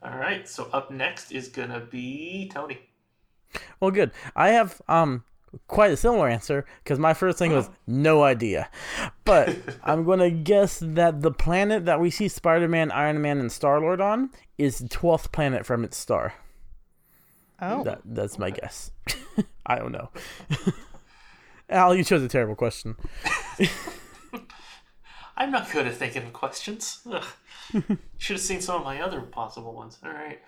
All 0.00 0.16
right, 0.16 0.48
so 0.48 0.68
up 0.72 0.90
next 0.90 1.32
is 1.32 1.48
going 1.48 1.70
to 1.70 1.80
be 1.80 2.50
Tony. 2.52 2.78
Well, 3.80 3.90
good. 3.90 4.12
I 4.36 4.50
have 4.50 4.80
um 4.88 5.24
quite 5.66 5.90
a 5.90 5.96
similar 5.96 6.28
answer 6.28 6.66
because 6.82 6.98
my 6.98 7.14
first 7.14 7.38
thing 7.38 7.52
was 7.52 7.70
no 7.86 8.22
idea, 8.22 8.68
but 9.24 9.56
I'm 9.82 10.04
gonna 10.04 10.30
guess 10.30 10.80
that 10.82 11.22
the 11.22 11.30
planet 11.30 11.86
that 11.86 12.00
we 12.00 12.10
see 12.10 12.28
Spider-Man, 12.28 12.90
Iron 12.90 13.22
Man, 13.22 13.38
and 13.38 13.50
Star 13.50 13.80
Lord 13.80 14.00
on 14.00 14.30
is 14.58 14.78
the 14.78 14.88
twelfth 14.88 15.32
planet 15.32 15.64
from 15.64 15.84
its 15.84 15.96
star. 15.96 16.34
Oh. 17.60 17.82
That 17.84 18.02
that's 18.04 18.38
my 18.38 18.50
guess. 18.50 18.90
I 19.66 19.76
don't 19.76 19.92
know. 19.92 20.10
Al, 21.70 21.94
you 21.94 22.04
chose 22.04 22.22
a 22.22 22.28
terrible 22.28 22.54
question. 22.54 22.96
I'm 25.36 25.50
not 25.50 25.70
good 25.70 25.86
at 25.86 25.94
thinking 25.94 26.24
of 26.24 26.32
questions. 26.32 27.06
Should 28.18 28.34
have 28.34 28.40
seen 28.40 28.60
some 28.60 28.76
of 28.76 28.84
my 28.84 29.00
other 29.00 29.20
possible 29.20 29.72
ones. 29.72 29.98
All 30.04 30.10
right. 30.10 30.40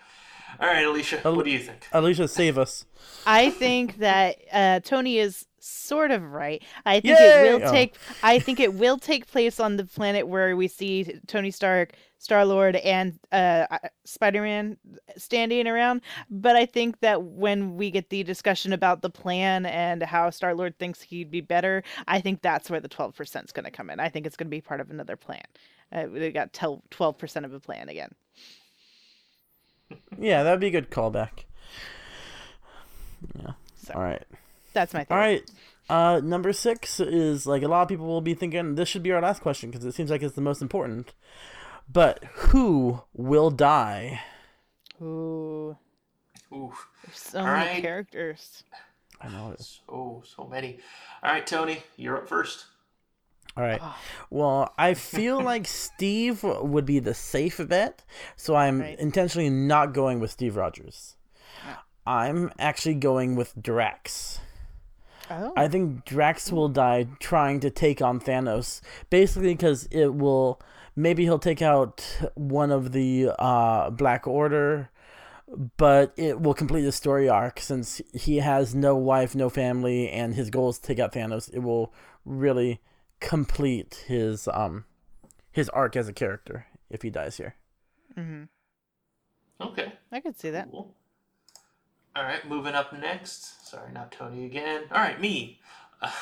All 0.59 0.67
right, 0.67 0.85
Alicia, 0.85 1.19
what 1.19 1.45
do 1.45 1.51
you 1.51 1.61
think? 1.61 1.87
Alicia, 1.93 2.27
save 2.27 2.59
us. 2.59 2.85
I 3.25 3.51
think 3.51 3.99
that 3.99 4.37
uh, 4.53 4.81
Tony 4.81 5.19
is 5.19 5.47
sort 5.61 6.11
of 6.11 6.23
right. 6.23 6.63
I 6.85 7.01
think 7.01 7.19
Yay! 7.19 7.49
it 7.49 7.61
will 7.61 7.69
Oh. 7.69 7.73
take. 7.73 7.95
I 8.23 8.39
think 8.39 8.59
it 8.61 8.75
will 8.75 8.99
take 8.99 9.27
place 9.27 9.61
on 9.61 9.77
the 9.77 9.85
planet 9.85 10.27
where 10.27 10.57
we 10.57 10.67
see 10.69 11.19
Tony 11.27 11.51
Stark, 11.51 11.93
Star 12.19 12.45
Lord, 12.45 12.77
and 12.77 13.19
uh, 13.33 13.67
Spider 14.05 14.43
Man 14.43 14.77
standing 15.17 15.67
around. 15.69 16.01
But 16.31 16.57
I 16.57 16.67
think 16.67 17.01
that 17.01 17.23
when 17.23 17.77
we 17.77 17.91
get 17.91 18.09
the 18.11 18.23
discussion 18.23 18.73
about 18.73 19.03
the 19.03 19.11
plan 19.11 19.67
and 19.67 20.03
how 20.03 20.31
Star 20.31 20.55
Lord 20.55 20.79
thinks 20.79 21.01
he'd 21.03 21.31
be 21.31 21.41
better, 21.41 21.83
I 22.09 22.21
think 22.21 22.43
that's 22.43 22.69
where 22.71 22.81
the 22.81 22.89
twelve 22.89 23.15
percent 23.15 23.47
is 23.47 23.53
going 23.53 23.65
to 23.65 23.71
come 23.71 23.91
in. 23.91 24.01
I 24.01 24.09
think 24.09 24.27
it's 24.27 24.37
going 24.37 24.49
to 24.49 24.51
be 24.51 24.61
part 24.61 24.81
of 24.81 24.91
another 24.91 25.17
plan. 25.17 25.45
Uh, 25.93 26.07
they 26.11 26.33
got 26.33 26.53
twelve 26.91 27.19
percent 27.19 27.45
of 27.47 27.53
a 27.53 27.61
plan 27.61 27.89
again. 27.89 28.13
Yeah, 30.19 30.43
that'd 30.45 30.61
be 30.61 30.69
a 30.69 30.71
good 30.71 30.91
callback. 30.91 31.45
Yeah. 33.39 33.53
So 33.77 33.95
All 33.95 34.03
right. 34.03 34.23
That's 34.73 34.95
my 34.95 35.07
All 35.11 35.17
All 35.17 35.19
right. 35.19 35.51
Uh, 35.89 36.21
number 36.23 36.53
six 36.53 37.01
is 37.01 37.47
like 37.47 37.63
a 37.63 37.69
lot 37.69 37.83
of 37.83 37.89
people 37.89 38.07
will 38.07 38.21
be 38.21 38.35
thinking 38.35 38.77
this 38.77 38.89
should 38.89 39.03
be 39.03 39.11
our 39.13 39.21
last 39.21 39.43
question 39.43 39.71
because 39.71 39.85
it 39.85 39.93
seems 39.93 40.11
like 40.11 40.23
it's 40.23 40.35
the 40.37 40.41
most 40.41 40.63
important. 40.63 41.13
But 41.93 42.23
who 42.33 43.03
will 43.13 43.51
die? 43.51 44.21
Ooh, 45.03 45.77
Ooh, 46.53 46.73
there's 47.05 47.19
so 47.19 47.41
All 47.41 47.47
many 47.47 47.71
right. 47.73 47.83
characters. 47.83 48.63
I 49.21 49.29
know 49.29 49.51
it 49.51 49.61
is. 49.61 49.81
so 49.89 50.23
so 50.25 50.47
many. 50.47 50.79
All 51.23 51.33
right, 51.33 51.47
Tony, 51.47 51.83
you're 51.97 52.17
up 52.19 52.29
first. 52.29 52.67
All 53.57 53.65
right. 53.65 53.83
Well, 54.31 54.73
I 54.79 54.95
feel 54.95 55.43
like 55.43 55.67
Steve 55.67 56.43
would 56.45 56.87
be 56.87 57.01
the 57.01 57.15
safe 57.15 57.61
bet, 57.69 58.05
so 58.37 58.55
I'm 58.55 58.81
Right. 58.81 58.99
intentionally 58.99 59.51
not 59.51 59.93
going 59.93 60.21
with 60.21 60.31
Steve 60.31 60.55
Rogers. 60.57 61.17
I'm 62.07 62.51
actually 62.59 62.95
going 62.95 63.37
with 63.37 63.53
Drax. 63.61 64.41
Oh, 65.31 65.53
I 65.57 65.69
think 65.69 66.05
Drax 66.05 66.51
will 66.51 66.69
die 66.69 67.07
trying 67.21 67.61
to 67.61 67.71
take 67.71 68.03
on 68.03 68.21
Thanos, 68.21 68.81
basically 69.11 69.55
because 69.55 69.87
it 69.91 70.15
will. 70.15 70.61
Maybe 70.97 71.23
he'll 71.23 71.39
take 71.39 71.63
out 71.63 72.05
one 72.35 72.73
of 72.73 72.91
the 72.91 73.31
uh, 73.39 73.91
Black 73.91 74.27
Order, 74.27 74.91
but 75.77 76.13
it 76.17 76.41
will 76.41 76.53
complete 76.53 76.83
the 76.83 76.93
story 76.93 77.29
arc 77.29 77.61
since 77.61 78.03
he 78.13 78.39
has 78.39 78.75
no 78.75 78.97
wife, 78.97 79.37
no 79.37 79.49
family, 79.49 80.11
and 80.11 80.35
his 80.35 80.51
goal 80.51 80.71
is 80.71 80.79
to 80.79 80.87
take 80.87 80.99
out 80.99 81.13
Thanos. 81.13 81.49
It 81.55 81.61
will 81.61 81.95
really 82.25 82.81
complete 83.21 84.05
his 84.07 84.49
um 84.49 84.85
his 85.53 85.69
arc 85.71 85.95
as 85.95 86.09
a 86.09 86.13
character 86.13 86.67
if 86.89 87.03
he 87.03 87.11
dies 87.11 87.37
here. 87.37 87.55
Mm-hmm. 88.17 88.45
Okay. 89.61 89.93
I 90.11 90.21
could 90.21 90.39
see 90.39 90.51
that. 90.51 90.71
Cool. 90.71 90.95
All 92.21 92.27
right, 92.27 92.47
moving 92.47 92.75
up 92.75 92.93
next. 92.93 93.67
Sorry, 93.67 93.91
not 93.95 94.13
Tony 94.13 94.45
again. 94.45 94.83
All 94.93 95.01
right, 95.01 95.19
me. 95.19 95.59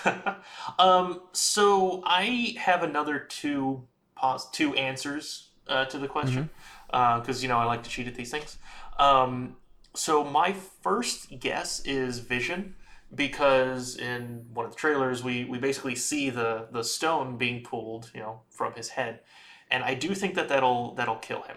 um, 0.79 1.23
so 1.33 2.05
I 2.07 2.55
have 2.57 2.85
another 2.85 3.19
two 3.19 3.83
pos- 4.15 4.49
two 4.53 4.75
answers 4.75 5.49
uh, 5.67 5.87
to 5.87 5.99
the 5.99 6.07
question 6.07 6.51
because 6.87 7.43
you 7.43 7.49
know 7.49 7.59
I 7.59 7.65
like 7.65 7.83
to 7.83 7.91
cheat 7.91 8.07
at 8.07 8.15
these 8.15 8.31
things. 8.31 8.59
Um, 9.01 9.57
so 9.93 10.23
my 10.23 10.53
first 10.53 11.41
guess 11.41 11.81
is 11.81 12.21
Vision 12.21 12.77
because 13.13 13.97
in 13.97 14.47
one 14.55 14.67
of 14.67 14.71
the 14.71 14.79
trailers 14.79 15.25
we, 15.25 15.47
we 15.47 15.59
basically 15.59 15.97
see 15.97 16.31
the 16.31 16.69
the 16.71 16.85
stone 16.85 17.37
being 17.37 17.65
pulled 17.65 18.13
you 18.15 18.21
know 18.21 18.43
from 18.51 18.73
his 18.75 18.91
head, 18.91 19.19
and 19.69 19.83
I 19.83 19.95
do 19.95 20.15
think 20.15 20.37
that 20.37 20.49
that'll 20.49 20.95
that'll 20.95 21.17
kill 21.17 21.43
him. 21.43 21.57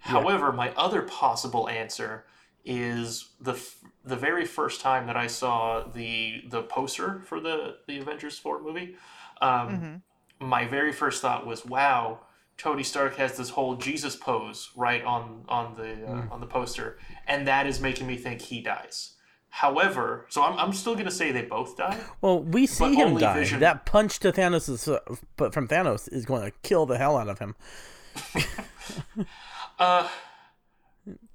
However, 0.00 0.52
my 0.52 0.72
other 0.74 1.02
possible 1.02 1.68
answer 1.68 2.24
is 2.64 3.30
the 3.40 3.52
f- 3.52 3.76
the 4.04 4.16
very 4.16 4.44
first 4.44 4.80
time 4.80 5.06
that 5.06 5.16
I 5.16 5.26
saw 5.26 5.82
the 5.84 6.42
the 6.48 6.62
poster 6.62 7.20
for 7.26 7.40
the 7.40 7.76
the 7.86 7.98
Avengers 7.98 8.38
Four 8.38 8.62
movie. 8.62 8.96
Um, 9.40 10.02
My 10.40 10.66
very 10.66 10.92
first 10.92 11.20
thought 11.22 11.46
was, 11.46 11.64
"Wow, 11.64 12.20
Tony 12.58 12.82
Stark 12.82 13.16
has 13.16 13.36
this 13.36 13.50
whole 13.50 13.74
Jesus 13.76 14.16
pose 14.16 14.70
right 14.76 15.02
on 15.04 15.44
on 15.48 15.74
the 15.76 16.04
uh, 16.06 16.32
on 16.32 16.40
the 16.40 16.46
poster, 16.46 16.98
and 17.26 17.46
that 17.46 17.66
is 17.66 17.80
making 17.80 18.06
me 18.06 18.16
think 18.16 18.40
he 18.42 18.60
dies." 18.60 19.14
However, 19.50 20.24
so 20.30 20.42
I'm, 20.42 20.56
I'm 20.58 20.72
still 20.72 20.94
gonna 20.96 21.10
say 21.10 21.30
they 21.30 21.42
both 21.42 21.76
die. 21.76 21.98
Well, 22.22 22.42
we 22.42 22.66
see 22.66 22.94
him 22.94 23.18
die. 23.18 23.34
Vision- 23.34 23.60
That 23.60 23.84
punch 23.84 24.18
to 24.20 24.32
Thanos 24.32 24.68
is, 24.68 24.88
uh, 24.88 24.98
but 25.36 25.52
from 25.52 25.68
Thanos 25.68 26.10
is 26.10 26.24
going 26.24 26.42
to 26.42 26.52
kill 26.62 26.86
the 26.86 26.96
hell 26.96 27.18
out 27.18 27.28
of 27.28 27.38
him. 27.38 27.54
Uh, 29.78 30.08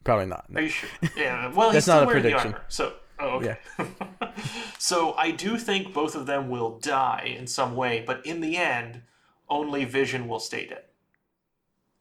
Probably 0.08 0.26
not. 0.28 0.46
Are 0.56 0.62
you 0.62 0.70
sure? 0.70 0.90
Yeah. 1.18 1.52
Well, 1.52 1.68
That's 1.72 1.74
he's 1.74 1.84
still 1.84 1.96
not 1.96 2.04
a 2.04 2.08
wearing 2.08 2.22
prediction. 2.22 2.52
the 2.52 2.56
armor. 2.58 2.66
So, 2.70 2.94
oh, 3.20 3.28
okay. 3.40 3.58
so 4.80 5.14
I 5.18 5.32
do 5.32 5.58
think 5.58 5.94
both 5.94 6.16
of 6.16 6.26
them 6.26 6.50
will 6.50 6.80
die 6.80 7.34
in 7.38 7.46
some 7.46 7.76
way, 7.76 8.06
but 8.08 8.26
in 8.26 8.40
the 8.40 8.56
end, 8.56 9.02
only 9.50 9.84
Vision 9.84 10.30
will 10.30 10.40
stay 10.40 10.66
dead. 10.66 10.84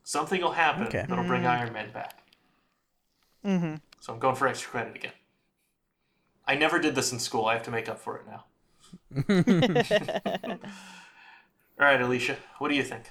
Something 0.05 0.40
will 0.40 0.53
happen 0.53 0.87
Okay. 0.87 1.05
that'll 1.09 1.25
bring 1.25 1.47
Iron 1.47 1.73
Man 1.73 1.90
back. 1.90 2.23
Mm-hmm. 3.45 3.75
So 3.99 4.12
I'm 4.12 4.21
going 4.21 4.37
for 4.37 4.47
extra 4.47 4.71
credit 4.71 4.95
again. 4.95 5.12
I 6.47 6.55
never 6.55 6.79
did 6.79 6.95
this 6.95 7.11
in 7.11 7.19
school. 7.19 7.47
I 7.47 7.55
have 7.55 7.64
to 7.64 7.73
make 7.73 7.88
up 7.88 7.99
for 7.99 8.19
it 8.19 8.27
now. 8.29 8.45
All 11.81 11.87
right, 11.87 12.01
Alicia, 12.01 12.37
what 12.59 12.69
do 12.69 12.77
you 12.77 12.85
think? 12.85 13.11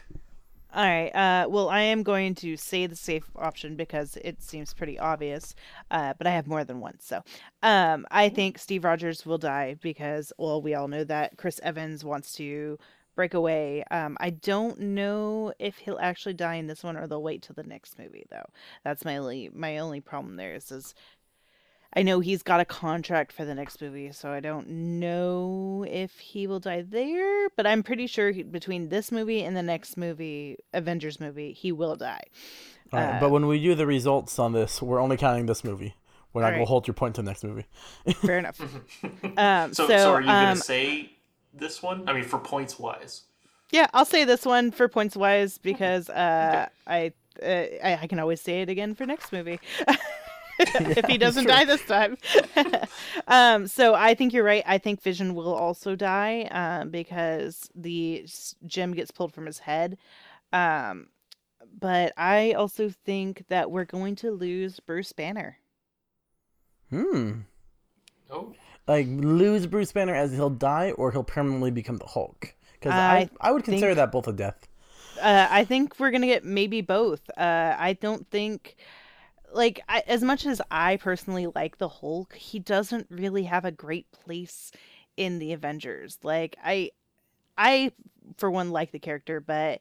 All 0.75 0.83
right. 0.83 1.15
Uh, 1.15 1.47
well, 1.49 1.69
I 1.69 1.79
am 1.81 2.03
going 2.03 2.35
to 2.35 2.57
say 2.57 2.85
the 2.85 2.97
safe 2.97 3.29
option 3.37 3.77
because 3.77 4.17
it 4.17 4.43
seems 4.43 4.73
pretty 4.73 4.99
obvious, 4.99 5.55
uh, 5.89 6.13
but 6.17 6.27
I 6.27 6.31
have 6.31 6.47
more 6.47 6.65
than 6.65 6.81
one. 6.81 6.99
So, 6.99 7.23
um, 7.63 8.05
I 8.11 8.27
think 8.27 8.57
Steve 8.57 8.83
Rogers 8.83 9.25
will 9.25 9.37
die 9.37 9.77
because, 9.81 10.33
well, 10.37 10.61
we 10.61 10.73
all 10.75 10.89
know 10.89 11.05
that 11.05 11.37
Chris 11.37 11.61
Evans 11.63 12.03
wants 12.03 12.33
to 12.35 12.77
break 13.15 13.33
away. 13.33 13.85
Um, 13.89 14.17
I 14.19 14.31
don't 14.31 14.77
know 14.81 15.53
if 15.59 15.77
he'll 15.77 15.97
actually 15.99 16.33
die 16.33 16.55
in 16.55 16.67
this 16.67 16.83
one 16.83 16.97
or 16.97 17.07
they'll 17.07 17.23
wait 17.23 17.43
till 17.43 17.55
the 17.55 17.63
next 17.63 17.97
movie, 17.97 18.25
though. 18.29 18.45
That's 18.83 19.05
my 19.05 19.15
only 19.15 19.49
my 19.53 19.77
only 19.77 20.01
problem 20.01 20.35
there 20.35 20.53
is, 20.55 20.69
is 20.71 20.93
I 21.93 22.01
know 22.03 22.19
he's 22.19 22.43
got 22.43 22.59
a 22.59 22.65
contract 22.65 23.31
for 23.31 23.45
the 23.45 23.55
next 23.55 23.81
movie, 23.81 24.11
so 24.11 24.29
I 24.29 24.41
don't 24.41 24.67
know 24.99 25.85
if 25.89 26.19
he 26.19 26.45
will 26.45 26.59
die 26.59 26.81
there, 26.81 27.47
but 27.55 27.65
I'm 27.65 27.83
pretty 27.83 28.07
sure 28.07 28.31
he, 28.31 28.43
between 28.43 28.89
this 28.89 29.11
movie 29.11 29.43
and 29.43 29.55
the 29.55 29.63
next 29.63 29.95
movie, 29.95 30.57
Avengers 30.73 31.19
movie, 31.21 31.53
he 31.53 31.71
will 31.71 31.95
die. 31.95 32.23
All 32.91 32.99
right, 32.99 33.15
Uh, 33.15 33.19
but 33.21 33.29
when 33.29 33.47
we 33.47 33.61
do 33.61 33.75
the 33.75 33.85
results 33.85 34.37
on 34.39 34.51
this, 34.51 34.81
we're 34.81 34.99
only 35.01 35.15
counting 35.17 35.45
this 35.45 35.63
movie. 35.63 35.95
We're 36.33 36.41
not 36.41 36.47
All 36.47 36.51
going 36.57 36.65
to 36.65 36.69
hold 36.69 36.85
your 36.87 36.95
point 36.95 37.15
to 37.15 37.21
the 37.21 37.27
next 37.27 37.45
movie. 37.45 37.65
Fair 38.15 38.39
enough. 38.39 38.59
Um, 39.37 39.73
So, 39.73 39.87
so, 39.87 39.97
so, 39.97 40.13
are 40.13 40.21
you 40.21 40.29
um, 40.29 40.45
going 40.45 40.55
to 40.57 40.61
say 40.61 41.13
this 41.53 41.81
one? 41.81 42.07
I 42.09 42.13
mean, 42.13 42.23
for 42.25 42.39
points 42.39 42.77
wise. 42.77 43.21
yeah, 43.71 43.87
I'll 43.93 44.03
say 44.05 44.25
this 44.25 44.45
one 44.45 44.71
for 44.71 44.89
points 44.89 45.15
wise 45.15 45.57
because 45.57 46.09
uh, 46.09 46.67
I, 46.85 47.13
uh, 47.41 47.45
I 47.45 47.99
I 48.01 48.07
can 48.07 48.19
always 48.19 48.41
say 48.41 48.61
it 48.61 48.69
again 48.69 48.95
for 48.95 49.05
next 49.05 49.31
movie. 49.31 49.59
if 50.59 51.05
he 51.05 51.17
doesn't 51.17 51.43
true. 51.43 51.51
die 51.53 51.65
this 51.65 51.83
time. 51.85 52.17
um, 53.27 53.67
so 53.67 53.93
I 53.95 54.13
think 54.15 54.33
you're 54.33 54.43
right. 54.43 54.63
I 54.65 54.77
think 54.77 55.01
Vision 55.01 55.35
will 55.35 55.53
also 55.53 55.95
die 55.95 56.43
um, 56.51 56.89
because 56.89 57.69
the 57.75 58.21
s- 58.23 58.55
gem 58.65 58.93
gets 58.93 59.11
pulled 59.11 59.33
from 59.33 59.45
his 59.45 59.59
head. 59.59 59.97
Um, 60.53 61.07
but 61.77 62.13
I 62.17 62.53
also 62.53 62.89
think 62.89 63.45
that 63.49 63.69
we're 63.71 63.85
going 63.85 64.15
to 64.17 64.31
lose 64.31 64.79
Bruce 64.79 65.11
Banner. 65.11 65.57
Hmm. 66.89 67.31
Oh, 68.31 68.53
Like 68.87 69.07
lose 69.09 69.67
Bruce 69.67 69.91
Banner 69.91 70.15
as 70.15 70.31
he'll 70.31 70.49
die, 70.49 70.91
or 70.91 71.11
he'll 71.11 71.23
permanently 71.23 71.71
become 71.71 71.97
the 71.97 72.05
Hulk. 72.05 72.53
Because 72.73 72.93
I, 72.93 73.17
I 73.17 73.29
I 73.49 73.51
would 73.51 73.63
consider 73.63 73.87
think- 73.87 73.97
that 73.97 74.11
both 74.11 74.27
a 74.27 74.33
death. 74.33 74.67
Uh, 75.21 75.47
I 75.49 75.63
think 75.63 75.97
we're 75.97 76.11
gonna 76.11 76.27
get 76.27 76.43
maybe 76.43 76.81
both. 76.81 77.21
Uh, 77.37 77.73
I 77.79 77.93
don't 77.93 78.29
think, 78.29 78.75
like, 79.55 79.81
I, 79.87 80.03
as 80.07 80.21
much 80.21 80.45
as 80.45 80.61
I 80.69 80.97
personally 80.97 81.47
like 81.47 81.77
the 81.77 81.87
Hulk, 81.87 82.35
he 82.35 82.59
doesn't 82.59 83.07
really 83.09 83.43
have 83.43 83.65
a 83.65 83.71
great 83.71 84.11
place 84.11 84.71
in 85.17 85.39
the 85.39 85.53
Avengers. 85.53 86.19
Like, 86.23 86.57
I, 86.63 86.91
I 87.57 87.91
for 88.37 88.51
one 88.51 88.71
like 88.71 88.91
the 88.91 88.99
character, 88.99 89.39
but 89.39 89.79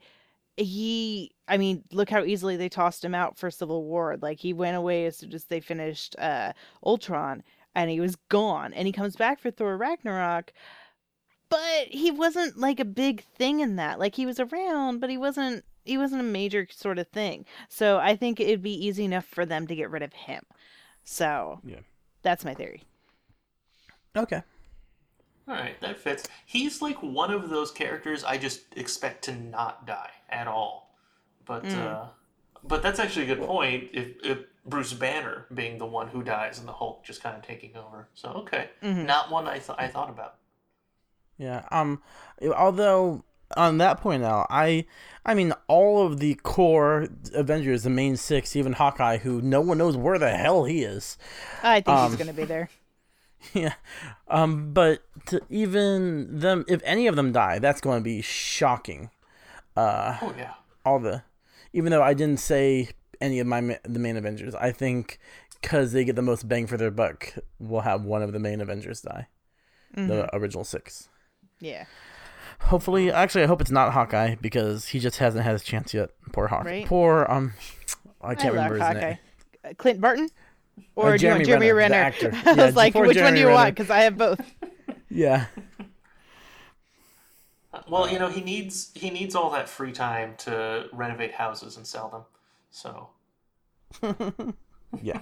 he, 0.57 1.31
I 1.47 1.57
mean, 1.57 1.83
look 1.91 2.09
how 2.09 2.23
easily 2.23 2.55
they 2.55 2.69
tossed 2.69 3.03
him 3.03 3.13
out 3.13 3.37
for 3.37 3.51
Civil 3.51 3.83
War. 3.83 4.17
Like, 4.21 4.39
he 4.39 4.53
went 4.53 4.77
away 4.77 5.05
as 5.05 5.17
soon 5.17 5.33
as 5.33 5.43
they 5.43 5.59
finished 5.59 6.15
uh, 6.17 6.53
Ultron, 6.83 7.43
and 7.75 7.89
he 7.89 7.99
was 7.99 8.15
gone. 8.29 8.73
And 8.73 8.87
he 8.87 8.93
comes 8.93 9.17
back 9.17 9.39
for 9.39 9.51
Thor 9.51 9.77
Ragnarok 9.77 10.53
but 11.47 11.87
he 11.89 12.09
wasn't 12.11 12.57
like 12.57 12.79
a 12.79 12.85
big 12.85 13.23
thing 13.23 13.59
in 13.59 13.75
that 13.75 13.99
like 13.99 14.15
he 14.15 14.25
was 14.25 14.39
around 14.39 14.99
but 14.99 15.11
he 15.11 15.17
wasn't 15.17 15.63
he 15.85 15.97
wasn't 15.97 16.19
a 16.19 16.23
major 16.23 16.67
sort 16.71 16.99
of 16.99 17.07
thing 17.07 17.45
so 17.69 17.97
i 17.99 18.15
think 18.15 18.39
it'd 18.39 18.61
be 18.61 18.85
easy 18.85 19.05
enough 19.05 19.25
for 19.25 19.45
them 19.45 19.65
to 19.67 19.75
get 19.75 19.89
rid 19.89 20.01
of 20.03 20.11
him 20.13 20.43
so 21.03 21.59
Yeah. 21.63 21.79
that's 22.23 22.43
my 22.43 22.53
theory 22.53 22.83
Okay. 24.17 24.41
All 25.47 25.53
right, 25.55 25.79
that 25.81 25.99
fits. 25.99 26.23
He's 26.45 26.81
like 26.81 26.97
one 27.03 27.31
of 27.31 27.49
those 27.49 27.69
characters 27.69 28.23
I 28.23 28.37
just 28.37 28.61
expect 28.77 29.25
to 29.25 29.35
not 29.35 29.85
die 29.85 30.11
at 30.29 30.47
all. 30.47 30.95
But 31.45 31.65
uh, 31.65 32.05
but 32.63 32.81
that's 32.81 32.97
actually 32.97 33.29
a 33.29 33.35
good 33.35 33.45
point. 33.45 33.89
If, 33.93 34.07
if 34.23 34.37
Bruce 34.65 34.93
Banner 34.93 35.45
being 35.53 35.77
the 35.77 35.85
one 35.85 36.07
who 36.07 36.23
dies 36.23 36.59
and 36.59 36.67
the 36.67 36.71
Hulk 36.71 37.03
just 37.03 37.21
kind 37.21 37.35
of 37.35 37.43
taking 37.43 37.75
over, 37.75 38.07
so 38.15 38.29
okay, 38.29 38.69
not 38.81 39.29
one 39.29 39.47
I 39.47 39.59
thought 39.59 39.79
I 39.81 39.87
thought 39.89 40.09
about. 40.09 40.35
Yeah. 41.37 41.65
Um. 41.71 42.01
Although 42.55 43.23
on 43.55 43.77
that 43.77 44.01
point 44.01 44.21
now, 44.21 44.45
I, 44.49 44.85
I 45.25 45.33
mean, 45.33 45.53
all 45.67 46.05
of 46.05 46.19
the 46.19 46.35
core 46.35 47.07
Avengers, 47.33 47.83
the 47.83 47.89
main 47.89 48.17
six, 48.17 48.55
even 48.55 48.73
Hawkeye, 48.73 49.17
who 49.17 49.41
no 49.41 49.61
one 49.61 49.77
knows 49.77 49.95
where 49.97 50.17
the 50.19 50.31
hell 50.35 50.65
he 50.65 50.83
is. 50.83 51.17
I 51.63 51.81
think 51.81 51.97
Um, 51.97 52.09
he's 52.11 52.17
gonna 52.19 52.33
be 52.33 52.45
there. 52.45 52.69
Yeah. 53.53 53.73
Um. 54.27 54.73
But 54.73 55.03
to 55.27 55.39
even 55.51 56.39
them, 56.39 56.65
if 56.67 56.81
any 56.83 57.05
of 57.05 57.15
them 57.15 57.31
die, 57.31 57.59
that's 57.59 57.79
going 57.79 57.99
to 57.99 58.03
be 58.03 58.23
shocking. 58.23 59.11
Uh, 59.77 60.17
Oh 60.21 60.33
yeah, 60.35 60.53
All 60.83 60.99
the, 60.99 61.21
even 61.71 61.91
though 61.91 62.01
I 62.01 62.15
didn't 62.15 62.39
say 62.39 62.89
any 63.21 63.39
of 63.39 63.45
my 63.45 63.61
ma- 63.61 63.75
the 63.83 63.99
main 63.99 64.17
Avengers, 64.17 64.55
I 64.55 64.71
think 64.71 65.19
because 65.61 65.91
they 65.91 66.03
get 66.05 66.15
the 66.15 66.23
most 66.23 66.47
bang 66.47 66.65
for 66.65 66.77
their 66.77 66.89
buck, 66.89 67.35
we'll 67.59 67.81
have 67.81 68.03
one 68.03 68.23
of 68.23 68.33
the 68.33 68.39
main 68.39 68.61
Avengers 68.61 69.01
die. 69.01 69.27
The 69.93 70.27
original 70.35 70.63
six. 70.63 71.07
Yeah. 71.59 71.85
Hopefully, 72.61 73.11
actually, 73.11 73.43
I 73.43 73.47
hope 73.47 73.61
it's 73.61 73.71
not 73.71 73.93
Hawkeye 73.93 74.35
because 74.41 74.87
he 74.87 74.99
just 74.99 75.17
hasn't 75.19 75.43
had 75.43 75.53
his 75.53 75.63
chance 75.63 75.93
yet. 75.93 76.09
Poor 76.31 76.47
Hawkeye. 76.47 76.69
Right. 76.69 76.85
Poor 76.85 77.25
um, 77.29 77.53
I 78.21 78.29
I 78.29 78.35
can't 78.35 78.55
love 78.55 78.71
remember 78.71 78.75
his 78.75 78.97
Hawkey. 78.97 79.01
name. 79.09 79.17
Uh, 79.63 79.73
Clint 79.77 80.01
Barton? 80.01 80.29
Or 80.95 81.13
Uh, 81.13 81.17
do 81.17 81.25
you 81.25 81.31
want 81.31 81.45
Jeremy 81.45 81.45
Jeremy 81.45 81.71
Renner, 81.71 81.95
Renner? 81.95 82.03
actor. 82.05 82.31
I 82.45 82.53
Yeah, 82.55 82.65
was 82.65 82.75
like, 82.75 82.93
before 82.93 83.07
which 83.07 83.17
one 83.21 83.33
do 83.33 83.39
you 83.39 83.45
Renner. 83.47 83.55
want? 83.55 83.75
Because 83.75 83.89
I 83.89 83.99
have 84.01 84.17
both. 84.17 84.39
Yeah. 85.09 85.45
well 87.89 88.09
you 88.09 88.17
know 88.19 88.29
he 88.29 88.41
needs 88.41 88.91
he 88.95 89.09
needs 89.09 89.35
all 89.35 89.49
that 89.51 89.69
free 89.69 89.91
time 89.91 90.33
to 90.37 90.87
renovate 90.93 91.33
houses 91.33 91.77
and 91.77 91.85
sell 91.85 92.09
them. 92.09 92.23
So 92.71 93.09
Yeah. 95.01 95.19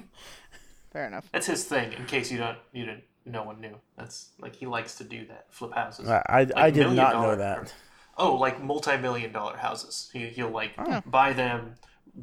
Fair 0.92 1.08
enough. 1.08 1.28
that's 1.32 1.48
his 1.48 1.64
thing. 1.66 1.94
In 1.94 2.06
case 2.06 2.32
you 2.32 2.38
don't 2.38 2.58
you 2.72 2.86
didn't 2.86 3.04
no 3.26 3.44
one 3.44 3.62
knew. 3.62 3.78
That's 3.98 4.30
like 4.40 4.56
he 4.56 4.66
likes 4.66 4.96
to 4.96 5.04
do 5.04 5.26
that. 5.28 5.48
Flip 5.50 5.74
houses. 5.74 6.10
I 6.10 6.22
I, 6.28 6.48
I 6.56 6.70
did 6.70 6.80
million 6.80 6.96
not 6.96 7.14
know 7.14 7.22
dollar- 7.22 7.36
that. 7.38 7.74
Oh, 8.16 8.36
like 8.36 8.62
multi-million 8.62 9.32
dollar 9.32 9.58
houses. 9.58 10.10
He, 10.14 10.28
he'll 10.28 10.52
like 10.52 10.74
oh. 10.78 11.02
buy 11.06 11.34
them, 11.34 11.76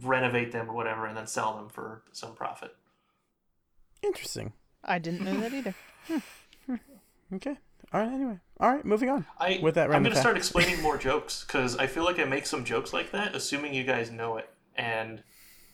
renovate 0.03 0.53
them 0.53 0.71
or 0.71 0.75
whatever, 0.75 1.07
and 1.07 1.17
then 1.17 1.27
sell 1.27 1.57
them 1.57 1.69
for 1.69 2.03
some 2.13 2.35
profit. 2.35 2.77
Interesting. 4.03 4.53
I 4.85 4.99
didn't 4.99 5.25
know 5.25 5.41
that 5.41 5.53
either. 5.53 5.75
Hmm. 6.07 6.19
Okay. 7.33 7.57
All 7.93 8.01
right. 8.01 8.11
Anyway. 8.11 8.39
All 8.59 8.73
right. 8.73 8.85
Moving 8.85 9.09
on. 9.09 9.25
I, 9.39 9.61
With 9.63 9.77
that 9.77 9.85
I'm 9.85 10.03
going 10.03 10.05
to 10.07 10.11
fact. 10.11 10.21
start 10.21 10.37
explaining 10.37 10.83
more 10.83 10.99
jokes 10.99 11.45
because 11.47 11.77
I 11.77 11.87
feel 11.87 12.05
like 12.05 12.19
I 12.19 12.25
make 12.25 12.45
some 12.45 12.65
jokes 12.65 12.93
like 12.93 13.13
that, 13.13 13.37
assuming 13.37 13.73
you 13.73 13.85
guys 13.85 14.11
know 14.11 14.37
it, 14.37 14.51
and 14.75 15.23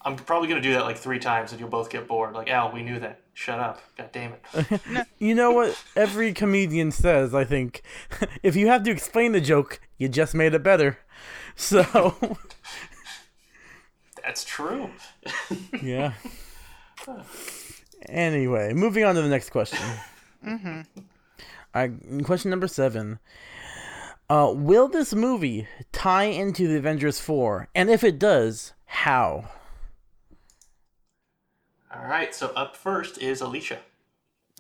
I'm 0.07 0.15
probably 0.15 0.49
going 0.49 0.63
to 0.63 0.67
do 0.69 0.73
that 0.75 0.85
like 0.85 0.97
three 0.97 1.19
times, 1.19 1.51
and 1.51 1.61
you'll 1.61 1.69
both 1.69 1.91
get 1.91 2.07
bored. 2.07 2.33
Like, 2.33 2.49
Al, 2.49 2.71
we 2.71 2.85
knew 2.85 3.01
that. 3.01 3.23
Shut 3.35 3.59
up. 3.59 3.83
God 3.99 4.11
damn 4.13 4.35
it. 4.35 4.81
You 5.19 5.35
know 5.35 5.51
what 5.51 5.77
every 5.97 6.33
comedian 6.33 6.93
says? 6.93 7.35
I 7.35 7.45
think 7.45 7.83
if 8.45 8.55
you 8.55 8.69
have 8.69 8.85
to 8.85 8.91
explain 8.93 9.33
the 9.33 9.41
joke, 9.41 9.81
you 9.99 10.09
just 10.09 10.33
made 10.35 10.55
it 10.55 10.63
better. 10.63 10.99
So 11.57 12.37
That's 14.23 14.45
true. 14.45 14.91
yeah. 15.83 16.13
Anyway, 18.09 18.75
moving 18.75 19.05
on 19.05 19.15
to 19.15 19.23
the 19.23 19.29
next 19.29 19.51
question. 19.51 19.79
Mm-hmm. 20.47 20.81
All 21.75 21.89
right, 21.89 22.25
question 22.25 22.51
number 22.51 22.69
seven. 22.69 23.19
Uh, 24.29 24.53
will 24.55 24.89
this 24.89 25.15
movie 25.15 25.67
tie 25.93 26.25
into 26.25 26.69
the 26.69 26.77
Avengers 26.77 27.21
4? 27.21 27.69
And 27.75 27.89
if 27.89 28.05
it 28.05 28.19
does, 28.19 28.73
how? 28.87 29.49
All 31.97 32.07
right. 32.07 32.35
So 32.35 32.53
up 32.55 32.77
first 32.77 33.19
is 33.19 33.41
Alicia. 33.41 33.79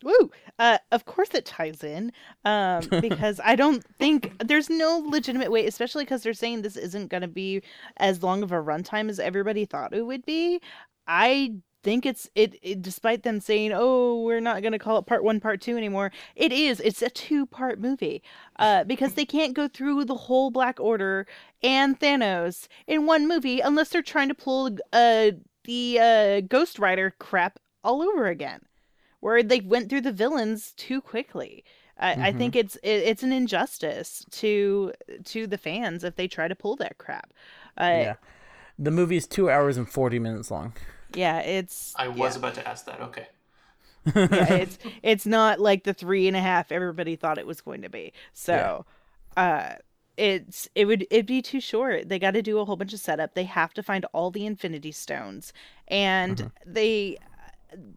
Woo! 0.02 0.30
Uh, 0.58 0.78
of 0.92 1.06
course 1.06 1.30
it 1.34 1.46
ties 1.46 1.82
in, 1.82 2.12
um, 2.44 2.82
because 3.00 3.40
I 3.42 3.56
don't 3.56 3.82
think 3.98 4.32
there's 4.44 4.68
no 4.68 5.02
legitimate 5.06 5.50
way, 5.50 5.66
especially 5.66 6.04
because 6.04 6.22
they're 6.22 6.34
saying 6.34 6.62
this 6.62 6.76
isn't 6.76 7.08
going 7.08 7.22
to 7.22 7.28
be 7.28 7.62
as 7.96 8.22
long 8.22 8.42
of 8.42 8.52
a 8.52 8.56
runtime 8.56 9.08
as 9.08 9.18
everybody 9.18 9.64
thought 9.64 9.94
it 9.94 10.02
would 10.02 10.26
be. 10.26 10.60
I 11.06 11.54
think 11.82 12.04
it's 12.04 12.28
it, 12.34 12.58
it 12.62 12.82
despite 12.82 13.22
them 13.22 13.40
saying, 13.40 13.72
"Oh, 13.74 14.20
we're 14.22 14.40
not 14.40 14.60
going 14.60 14.72
to 14.72 14.78
call 14.78 14.98
it 14.98 15.06
part 15.06 15.24
one, 15.24 15.40
part 15.40 15.60
two 15.60 15.76
anymore." 15.76 16.12
It 16.34 16.52
is. 16.52 16.80
It's 16.80 17.00
a 17.00 17.08
two-part 17.08 17.80
movie, 17.80 18.22
uh, 18.58 18.84
because 18.84 19.14
they 19.14 19.24
can't 19.24 19.54
go 19.54 19.66
through 19.66 20.04
the 20.04 20.14
whole 20.14 20.50
Black 20.50 20.78
Order 20.78 21.26
and 21.62 21.98
Thanos 21.98 22.68
in 22.86 23.06
one 23.06 23.26
movie 23.26 23.60
unless 23.60 23.88
they're 23.90 24.02
trying 24.02 24.28
to 24.28 24.34
pull 24.34 24.76
uh 24.92 25.30
the 25.66 25.98
uh 26.00 26.40
Ghost 26.42 26.78
Rider 26.78 27.14
crap 27.18 27.58
all 27.84 28.02
over 28.02 28.26
again 28.28 28.62
where 29.20 29.42
they 29.42 29.60
went 29.60 29.88
through 29.90 30.02
the 30.02 30.12
villains 30.12 30.72
too 30.76 31.00
quickly. 31.00 31.64
I, 31.98 32.28
I 32.28 32.32
think 32.32 32.54
it's 32.56 32.76
it, 32.76 32.88
it's 33.04 33.22
an 33.22 33.32
injustice 33.32 34.24
to 34.32 34.92
to 35.24 35.46
the 35.46 35.58
fans 35.58 36.04
if 36.04 36.16
they 36.16 36.28
try 36.28 36.48
to 36.48 36.54
pull 36.54 36.76
that 36.76 36.98
crap. 36.98 37.32
Uh, 37.78 37.84
Yeah. 37.84 38.02
yeah. 38.02 38.16
The 38.78 38.90
movie 38.90 39.16
is 39.16 39.26
two 39.26 39.50
hours 39.50 39.76
and 39.78 39.88
40 39.88 40.18
minutes 40.18 40.50
long. 40.50 40.74
Yeah, 41.14 41.40
it's 41.40 41.94
I 41.96 42.08
was 42.08 42.34
yeah. 42.34 42.38
about 42.38 42.54
to 42.54 42.68
ask 42.68 42.86
that. 42.86 43.00
Okay. 43.00 43.28
yeah, 44.30 44.52
it's 44.54 44.78
it's 45.02 45.26
not 45.26 45.60
like 45.60 45.84
the 45.84 45.94
three 45.94 46.28
and 46.28 46.36
a 46.36 46.40
half 46.40 46.70
everybody 46.72 47.16
thought 47.16 47.38
it 47.38 47.46
was 47.46 47.60
going 47.60 47.82
to 47.82 47.88
be. 47.88 48.12
So, 48.32 48.86
uh, 49.36 49.74
it's 50.16 50.68
it 50.74 50.86
would 50.86 51.06
it'd 51.10 51.26
be 51.26 51.42
too 51.42 51.60
short. 51.60 52.08
They 52.08 52.18
got 52.18 52.32
to 52.32 52.42
do 52.42 52.58
a 52.58 52.64
whole 52.64 52.76
bunch 52.76 52.92
of 52.92 53.00
setup. 53.00 53.34
They 53.34 53.44
have 53.44 53.74
to 53.74 53.82
find 53.82 54.04
all 54.12 54.30
the 54.30 54.46
Infinity 54.46 54.92
Stones, 54.92 55.52
and 55.88 56.50
they 56.64 57.18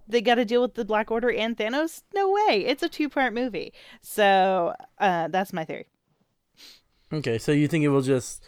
they 0.08 0.22
got 0.22 0.36
to 0.36 0.46
deal 0.46 0.62
with 0.62 0.76
the 0.76 0.86
Black 0.86 1.12
Order 1.12 1.32
and 1.32 1.58
Thanos. 1.58 2.04
No 2.14 2.32
way. 2.32 2.66
It's 2.66 2.84
a 2.84 2.90
two 2.90 3.10
part 3.10 3.34
movie. 3.34 3.74
So, 4.02 4.74
uh, 5.00 5.28
that's 5.30 5.54
my 5.54 5.66
theory. 5.66 5.88
Okay, 7.12 7.38
so 7.38 7.52
you 7.52 7.68
think 7.68 7.84
it 7.84 7.90
will 7.90 8.02
just 8.02 8.44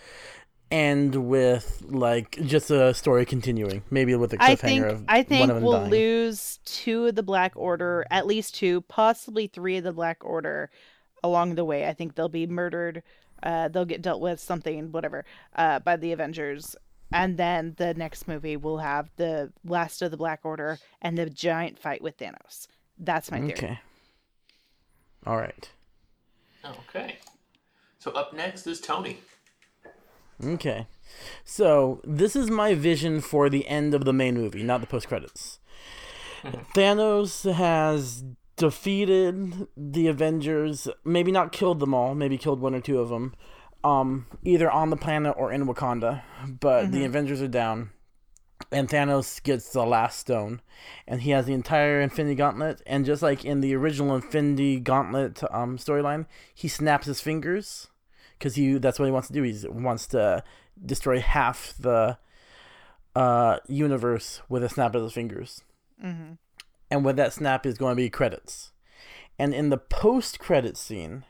end 0.70 1.16
with 1.16 1.84
like 1.88 2.38
just 2.46 2.72
a 2.72 2.94
story 2.94 3.26
continuing, 3.26 3.84
maybe 3.90 4.16
with 4.16 4.34
a 4.34 4.38
cliffhanger 4.38 4.44
I 4.50 4.56
think 4.56 4.86
of 4.86 5.06
I 5.08 5.24
think 5.24 5.52
we'll 5.62 5.72
dying. 5.74 5.92
lose 5.92 6.60
two 6.66 7.08
of 7.08 7.16
the 7.16 7.24
Black 7.24 7.54
Order, 7.56 8.06
at 8.10 8.26
least 8.26 8.56
two, 8.56 8.82
possibly 8.82 9.48
three 9.48 9.78
of 9.78 9.84
the 9.84 9.94
Black 9.94 10.24
Order 10.24 10.70
along 11.24 11.56
the 11.56 11.66
way. 11.66 11.88
I 11.88 11.94
think 11.94 12.16
they'll 12.16 12.30
be 12.30 12.48
murdered. 12.48 13.04
Uh, 13.44 13.68
they'll 13.68 13.86
get 13.86 14.02
dealt 14.02 14.22
with 14.22 14.40
something, 14.40 14.92
whatever, 14.92 15.26
uh, 15.56 15.80
by 15.80 15.96
the 15.96 16.12
Avengers. 16.12 16.76
And 17.14 17.38
then 17.38 17.76
the 17.78 17.94
next 17.94 18.28
movie 18.28 18.56
will 18.56 18.78
have 18.78 19.10
the 19.18 19.52
last 19.66 20.02
of 20.02 20.12
the 20.12 20.18
Black 20.18 20.42
Order 20.44 20.80
and 21.02 21.18
the 21.18 21.30
giant 21.30 21.78
fight 21.78 22.02
with 22.02 22.18
Thanos. 22.18 22.68
That's 22.98 23.30
my 23.32 23.40
theory. 23.40 23.54
Okay. 23.54 23.80
All 25.26 25.38
right. 25.38 25.70
Okay. 26.66 27.18
So 28.00 28.12
up 28.12 28.34
next 28.34 28.66
is 28.66 28.80
Tony. 28.80 29.18
Okay. 30.44 30.88
So 31.44 32.02
this 32.04 32.36
is 32.36 32.50
my 32.50 32.74
vision 32.74 33.22
for 33.22 33.50
the 33.50 33.68
end 33.68 33.94
of 33.94 34.06
the 34.06 34.14
main 34.14 34.36
movie, 34.36 34.64
not 34.64 34.82
the 34.82 34.88
post 34.88 35.08
credits. 35.08 35.60
Thanos 36.76 37.52
has 37.52 38.24
defeated 38.62 39.68
the 39.76 40.08
Avengers, 40.08 40.88
maybe 41.04 41.32
not 41.32 41.52
killed 41.52 41.80
them 41.80 41.96
all, 41.96 42.14
maybe 42.14 42.38
killed 42.38 42.62
one 42.62 42.76
or 42.76 42.80
two 42.80 43.00
of 43.00 43.10
them, 43.10 43.34
um, 43.84 44.28
either 44.44 44.70
on 44.70 44.92
the 44.92 44.96
planet 44.96 45.34
or 45.36 45.52
in 45.52 45.66
Wakanda. 45.66 46.22
But 46.60 46.92
the 46.92 47.04
Avengers 47.04 47.42
are 47.42 47.48
down, 47.48 47.90
and 48.72 48.88
Thanos 48.88 49.42
gets 49.42 49.74
the 49.74 49.84
last 49.84 50.20
stone, 50.20 50.62
and 51.08 51.24
he 51.24 51.32
has 51.32 51.48
the 51.48 51.56
entire 51.56 52.02
Infinity 52.02 52.36
Gauntlet. 52.36 52.84
And 52.86 53.04
just 53.04 53.24
like 53.24 53.44
in 53.44 53.62
the 53.62 53.74
original 53.74 54.16
Infinity 54.16 54.80
Gauntlet 54.80 55.42
um, 55.50 55.80
storyline, 55.80 56.28
he 56.54 56.68
snaps 56.68 57.08
his 57.08 57.20
fingers 57.20 57.88
because 58.38 58.54
he 58.54 58.78
that's 58.78 59.00
what 59.00 59.06
he 59.06 59.12
wants 59.12 59.30
to 59.30 59.34
do. 59.34 59.42
He 59.42 59.58
wants 59.70 60.06
to 60.08 60.44
destroy 60.86 61.20
half 61.20 61.74
the 61.80 62.20
uh, 63.16 63.58
universe 63.68 64.44
with 64.50 64.64
a 64.64 64.70
snap 64.70 64.94
of 64.94 65.02
his 65.02 65.14
fingers. 65.14 65.64
Mm-hmm. 66.06 66.34
And 66.92 67.04
with 67.06 67.16
that 67.16 67.34
snap 67.34 67.66
is 67.66 67.78
going 67.78 67.94
to 67.94 67.96
be 67.96 68.10
credits. 68.10 68.72
And 69.40 69.54
in 69.54 69.70
the 69.70 69.78
post 69.78 70.38
credit 70.38 70.78
scene, 70.78 71.24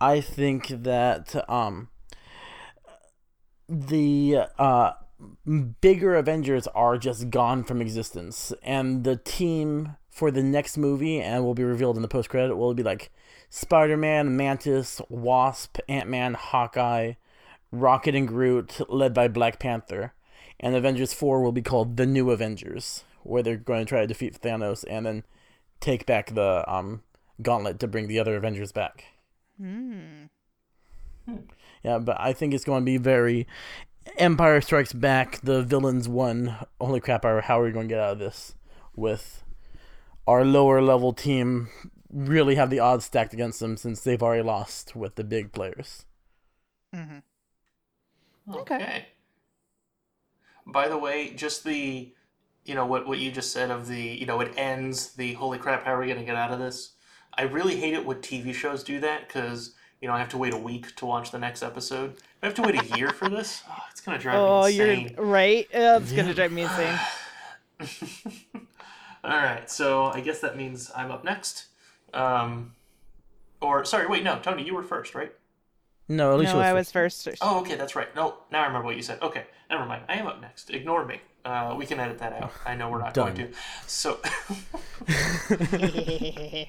I 0.00 0.20
think 0.20 0.68
that 0.68 1.48
um, 1.50 1.88
the 3.68 4.42
uh, 4.58 4.92
bigger 5.80 6.14
Avengers 6.14 6.66
are 6.68 6.98
just 6.98 7.30
gone 7.30 7.64
from 7.64 7.80
existence, 7.80 8.52
and 8.62 9.04
the 9.04 9.16
team 9.16 9.96
for 10.08 10.30
the 10.30 10.42
next 10.42 10.76
movie, 10.76 11.20
and 11.20 11.44
will 11.44 11.54
be 11.54 11.64
revealed 11.64 11.96
in 11.96 12.02
the 12.02 12.08
post 12.08 12.28
credit, 12.28 12.56
will 12.56 12.74
be 12.74 12.82
like 12.82 13.10
Spider 13.48 13.96
Man, 13.96 14.36
Mantis, 14.36 15.00
Wasp, 15.08 15.78
Ant 15.88 16.08
Man, 16.08 16.34
Hawkeye, 16.34 17.14
Rocket, 17.72 18.14
and 18.14 18.28
Groot, 18.28 18.80
led 18.88 19.14
by 19.14 19.28
Black 19.28 19.58
Panther. 19.58 20.12
And 20.58 20.74
Avengers 20.74 21.14
4 21.14 21.42
will 21.42 21.52
be 21.52 21.62
called 21.62 21.96
The 21.96 22.06
New 22.06 22.30
Avengers, 22.30 23.04
where 23.22 23.42
they're 23.42 23.56
going 23.56 23.80
to 23.80 23.88
try 23.88 24.00
to 24.00 24.06
defeat 24.06 24.40
Thanos 24.40 24.84
and 24.88 25.06
then 25.06 25.24
take 25.80 26.06
back 26.06 26.34
the 26.34 26.64
um, 26.70 27.02
gauntlet 27.42 27.78
to 27.80 27.88
bring 27.88 28.08
the 28.08 28.18
other 28.18 28.36
Avengers 28.36 28.72
back. 28.72 29.04
Hmm. 29.60 30.24
Yeah, 31.82 31.98
but 31.98 32.20
I 32.20 32.32
think 32.32 32.54
it's 32.54 32.64
going 32.64 32.82
to 32.82 32.84
be 32.84 32.96
very 32.96 33.46
Empire 34.16 34.60
Strikes 34.60 34.92
Back. 34.92 35.40
The 35.40 35.62
villains 35.62 36.08
won. 36.08 36.56
Holy 36.80 37.00
crap! 37.00 37.24
How 37.24 37.60
are 37.60 37.64
we 37.64 37.70
going 37.70 37.88
to 37.88 37.94
get 37.94 38.00
out 38.00 38.12
of 38.12 38.18
this 38.18 38.54
with 38.96 39.44
our 40.26 40.44
lower 40.44 40.82
level 40.82 41.12
team? 41.12 41.68
Really 42.12 42.56
have 42.56 42.70
the 42.70 42.80
odds 42.80 43.04
stacked 43.04 43.32
against 43.32 43.60
them 43.60 43.76
since 43.76 44.00
they've 44.00 44.22
already 44.22 44.42
lost 44.42 44.96
with 44.96 45.14
the 45.14 45.24
big 45.24 45.52
players. 45.52 46.06
Mm-hmm. 46.94 47.18
Okay. 48.54 48.74
okay. 48.74 49.06
By 50.66 50.88
the 50.88 50.98
way, 50.98 51.30
just 51.30 51.64
the 51.64 52.12
you 52.64 52.74
know 52.74 52.86
what 52.86 53.06
what 53.06 53.18
you 53.18 53.30
just 53.30 53.52
said 53.52 53.70
of 53.70 53.88
the 53.88 54.00
you 54.00 54.26
know 54.26 54.40
it 54.40 54.52
ends 54.56 55.12
the 55.14 55.34
holy 55.34 55.58
crap 55.58 55.84
how 55.84 55.94
are 55.94 56.00
we 56.00 56.08
gonna 56.08 56.24
get 56.24 56.36
out 56.36 56.52
of 56.52 56.58
this? 56.58 56.92
I 57.34 57.42
really 57.42 57.76
hate 57.76 57.94
it 57.94 58.04
when 58.04 58.18
TV 58.18 58.52
shows 58.52 58.82
do 58.82 59.00
that 59.00 59.26
because 59.26 59.74
you 60.00 60.08
know 60.08 60.14
I 60.14 60.18
have 60.18 60.28
to 60.30 60.38
wait 60.38 60.52
a 60.52 60.58
week 60.58 60.94
to 60.96 61.06
watch 61.06 61.30
the 61.30 61.38
next 61.38 61.62
episode. 61.62 62.16
I 62.42 62.46
have 62.46 62.54
to 62.56 62.62
wait 62.62 62.80
a 62.80 62.98
year 62.98 63.10
for 63.10 63.28
this. 63.28 63.62
Oh, 63.70 63.82
it's 63.90 64.00
gonna 64.00 64.18
drive 64.18 64.36
oh, 64.38 64.62
me 64.62 64.70
insane. 64.70 65.14
you're 65.16 65.26
right. 65.26 65.68
Oh, 65.74 65.96
it's 65.96 66.12
yeah. 66.12 66.22
gonna 66.22 66.34
drive 66.34 66.52
me 66.52 66.62
insane. 66.62 66.98
All 69.24 69.36
right, 69.36 69.70
so 69.70 70.06
I 70.06 70.20
guess 70.20 70.40
that 70.40 70.56
means 70.56 70.90
I'm 70.96 71.10
up 71.10 71.24
next. 71.24 71.66
Um, 72.14 72.72
or 73.60 73.84
sorry, 73.84 74.06
wait, 74.06 74.24
no, 74.24 74.38
Tony, 74.38 74.64
you 74.64 74.74
were 74.74 74.82
first, 74.82 75.14
right? 75.14 75.32
No, 76.08 76.32
at 76.32 76.40
least 76.40 76.52
no, 76.52 76.58
was 76.58 76.66
I 76.66 76.70
first. 76.70 76.94
was 76.94 77.22
first. 77.24 77.38
Oh, 77.42 77.60
okay, 77.60 77.76
that's 77.76 77.94
right. 77.94 78.14
No, 78.16 78.38
now 78.50 78.62
I 78.62 78.66
remember 78.66 78.86
what 78.86 78.96
you 78.96 79.02
said. 79.02 79.20
Okay, 79.22 79.44
never 79.68 79.84
mind. 79.84 80.02
I 80.08 80.14
am 80.14 80.26
up 80.26 80.40
next. 80.40 80.70
Ignore 80.70 81.04
me. 81.04 81.20
Uh, 81.44 81.74
we 81.78 81.86
can 81.86 81.98
edit 82.00 82.18
that 82.18 82.32
out. 82.34 82.52
I 82.66 82.74
know 82.74 82.90
we're 82.90 82.98
not 82.98 83.14
Done. 83.14 83.34
going 83.34 83.52
to. 83.52 83.56
So, 83.86 84.20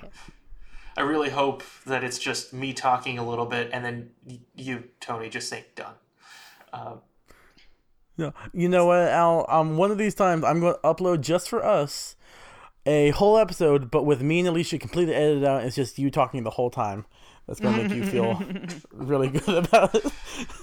I 0.97 1.01
really 1.01 1.29
hope 1.29 1.63
that 1.85 2.03
it's 2.03 2.19
just 2.19 2.53
me 2.53 2.73
talking 2.73 3.17
a 3.17 3.27
little 3.27 3.45
bit, 3.45 3.69
and 3.73 3.83
then 3.83 4.11
you, 4.55 4.85
Tony, 4.99 5.29
just 5.29 5.49
say 5.49 5.65
done. 5.75 5.95
Uh, 6.71 6.95
no, 8.17 8.33
you 8.53 8.69
know 8.69 8.85
what, 8.85 9.07
Al? 9.07 9.45
Um, 9.49 9.77
one 9.77 9.91
of 9.91 9.97
these 9.97 10.15
times 10.15 10.43
I'm 10.43 10.59
going 10.59 10.73
to 10.73 10.79
upload 10.81 11.21
just 11.21 11.49
for 11.49 11.65
us 11.65 12.15
a 12.85 13.11
whole 13.11 13.37
episode, 13.37 13.91
but 13.91 14.03
with 14.03 14.21
me 14.21 14.39
and 14.39 14.47
Alicia 14.47 14.77
completely 14.79 15.13
edited 15.13 15.43
out. 15.43 15.63
It's 15.63 15.75
just 15.75 15.99
you 15.99 16.09
talking 16.09 16.43
the 16.43 16.51
whole 16.51 16.69
time. 16.69 17.05
That's 17.47 17.59
gonna 17.59 17.83
make 17.83 17.91
you 17.91 18.05
feel 18.05 18.41
really 18.91 19.29
good 19.29 19.65
about 19.65 19.95
it. 19.95 20.05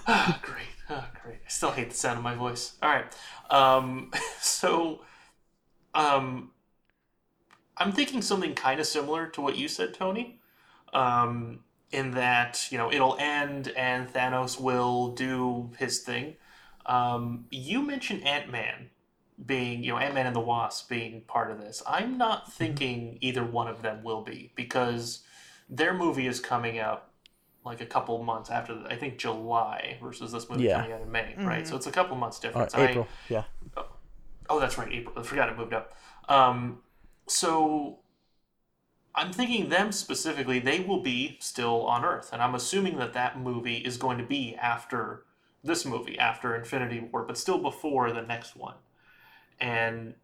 oh, 0.07 0.39
great, 0.43 0.63
oh, 0.91 1.05
great. 1.13 1.18
I 1.49 1.51
still 1.51 1.71
hate 1.71 1.89
the 1.89 1.97
sound 1.97 2.19
of 2.19 2.23
my 2.23 2.35
voice. 2.35 2.75
All 2.83 2.91
right, 2.91 3.07
um, 3.49 4.11
so, 4.41 5.01
um, 5.95 6.51
I'm 7.79 7.93
thinking 7.93 8.21
something 8.21 8.55
kind 8.55 8.81
of 8.81 8.87
similar 8.87 9.29
to 9.29 9.41
what 9.41 9.57
you 9.57 9.67
said, 9.67 9.95
Tony. 9.95 10.41
Um, 10.93 11.61
in 11.91 12.11
that 12.13 12.67
you 12.71 12.77
know 12.77 12.93
it'll 12.93 13.17
end 13.19 13.69
and 13.69 14.13
Thanos 14.13 14.61
will 14.61 15.15
do 15.15 15.71
his 15.79 16.01
thing. 16.01 16.37
Um, 16.85 17.47
you 17.51 17.83
mentioned 17.83 18.27
Ant 18.27 18.51
Man 18.51 18.91
being, 19.45 19.85
you 19.85 19.93
know, 19.93 19.99
Ant 19.99 20.15
Man 20.15 20.27
and 20.27 20.37
the 20.37 20.41
Wasp 20.41 20.89
being 20.89 21.23
part 21.23 21.51
of 21.51 21.61
this. 21.61 21.83
I'm 21.87 22.19
not 22.19 22.43
mm-hmm. 22.43 22.51
thinking 22.53 23.19
either 23.21 23.45
one 23.45 23.69
of 23.69 23.83
them 23.83 24.03
will 24.03 24.23
be 24.23 24.53
because 24.55 25.23
their 25.69 25.95
movie 25.95 26.27
is 26.27 26.41
coming 26.41 26.79
out 26.79 27.08
like 27.65 27.81
a 27.81 27.87
couple 27.87 28.23
months 28.23 28.51
after 28.51 28.75
the, 28.75 28.87
I 28.89 28.97
think 28.97 29.19
July 29.19 29.99
versus 30.03 30.33
this 30.33 30.49
movie 30.49 30.65
Yeah. 30.65 30.77
coming 30.81 30.93
out 30.93 31.01
in 31.03 31.11
May, 31.11 31.35
Mm-hmm. 31.37 31.47
right? 31.47 31.67
So 31.67 31.77
it's 31.77 31.87
a 31.87 31.93
couple 31.93 32.17
months 32.17 32.39
Uh, 32.39 32.41
difference. 32.49 32.75
April, 32.75 33.07
I, 33.31 33.33
yeah. 33.33 33.45
oh, 34.49 34.59
that's 34.61 34.79
right, 34.79 34.91
April. 34.93 35.15
I 35.19 35.23
forgot 35.23 35.49
it 35.49 35.57
moved 35.57 35.75
up. 35.75 35.95
Um, 36.29 36.79
so 37.27 37.99
I'm 39.15 39.33
thinking 39.33 39.69
them 39.69 39.91
specifically, 39.93 40.61
they 40.61 40.81
will 40.81 41.03
be 41.03 41.37
still 41.41 41.85
on 41.87 42.05
Earth, 42.05 42.31
and 42.33 42.41
I'm 42.41 42.55
assuming 42.55 42.99
that 42.99 43.13
that 43.15 43.39
movie 43.39 43.79
is 43.79 43.97
going 43.97 44.19
to 44.19 44.25
be 44.25 44.55
after 44.57 45.25
this 45.65 45.85
movie, 45.85 46.19
after 46.19 46.55
Infinity 46.55 47.01
War, 47.01 47.25
but 47.25 47.37
still 47.37 47.59
before 47.59 48.13
the 48.13 48.23
next 48.23 48.55
one. 48.57 48.77
And 49.61 50.15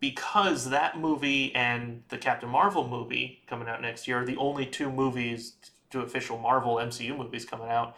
because 0.00 0.70
that 0.70 0.98
movie 0.98 1.54
and 1.54 2.02
the 2.08 2.18
Captain 2.18 2.48
Marvel 2.48 2.88
movie 2.88 3.42
coming 3.46 3.68
out 3.68 3.80
next 3.80 4.08
year 4.08 4.22
are 4.22 4.26
the 4.26 4.36
only 4.36 4.66
two 4.66 4.90
movies, 4.90 5.54
two 5.92 6.00
official 6.00 6.38
Marvel 6.38 6.76
MCU 6.76 7.16
movies 7.16 7.44
coming 7.44 7.68
out 7.68 7.96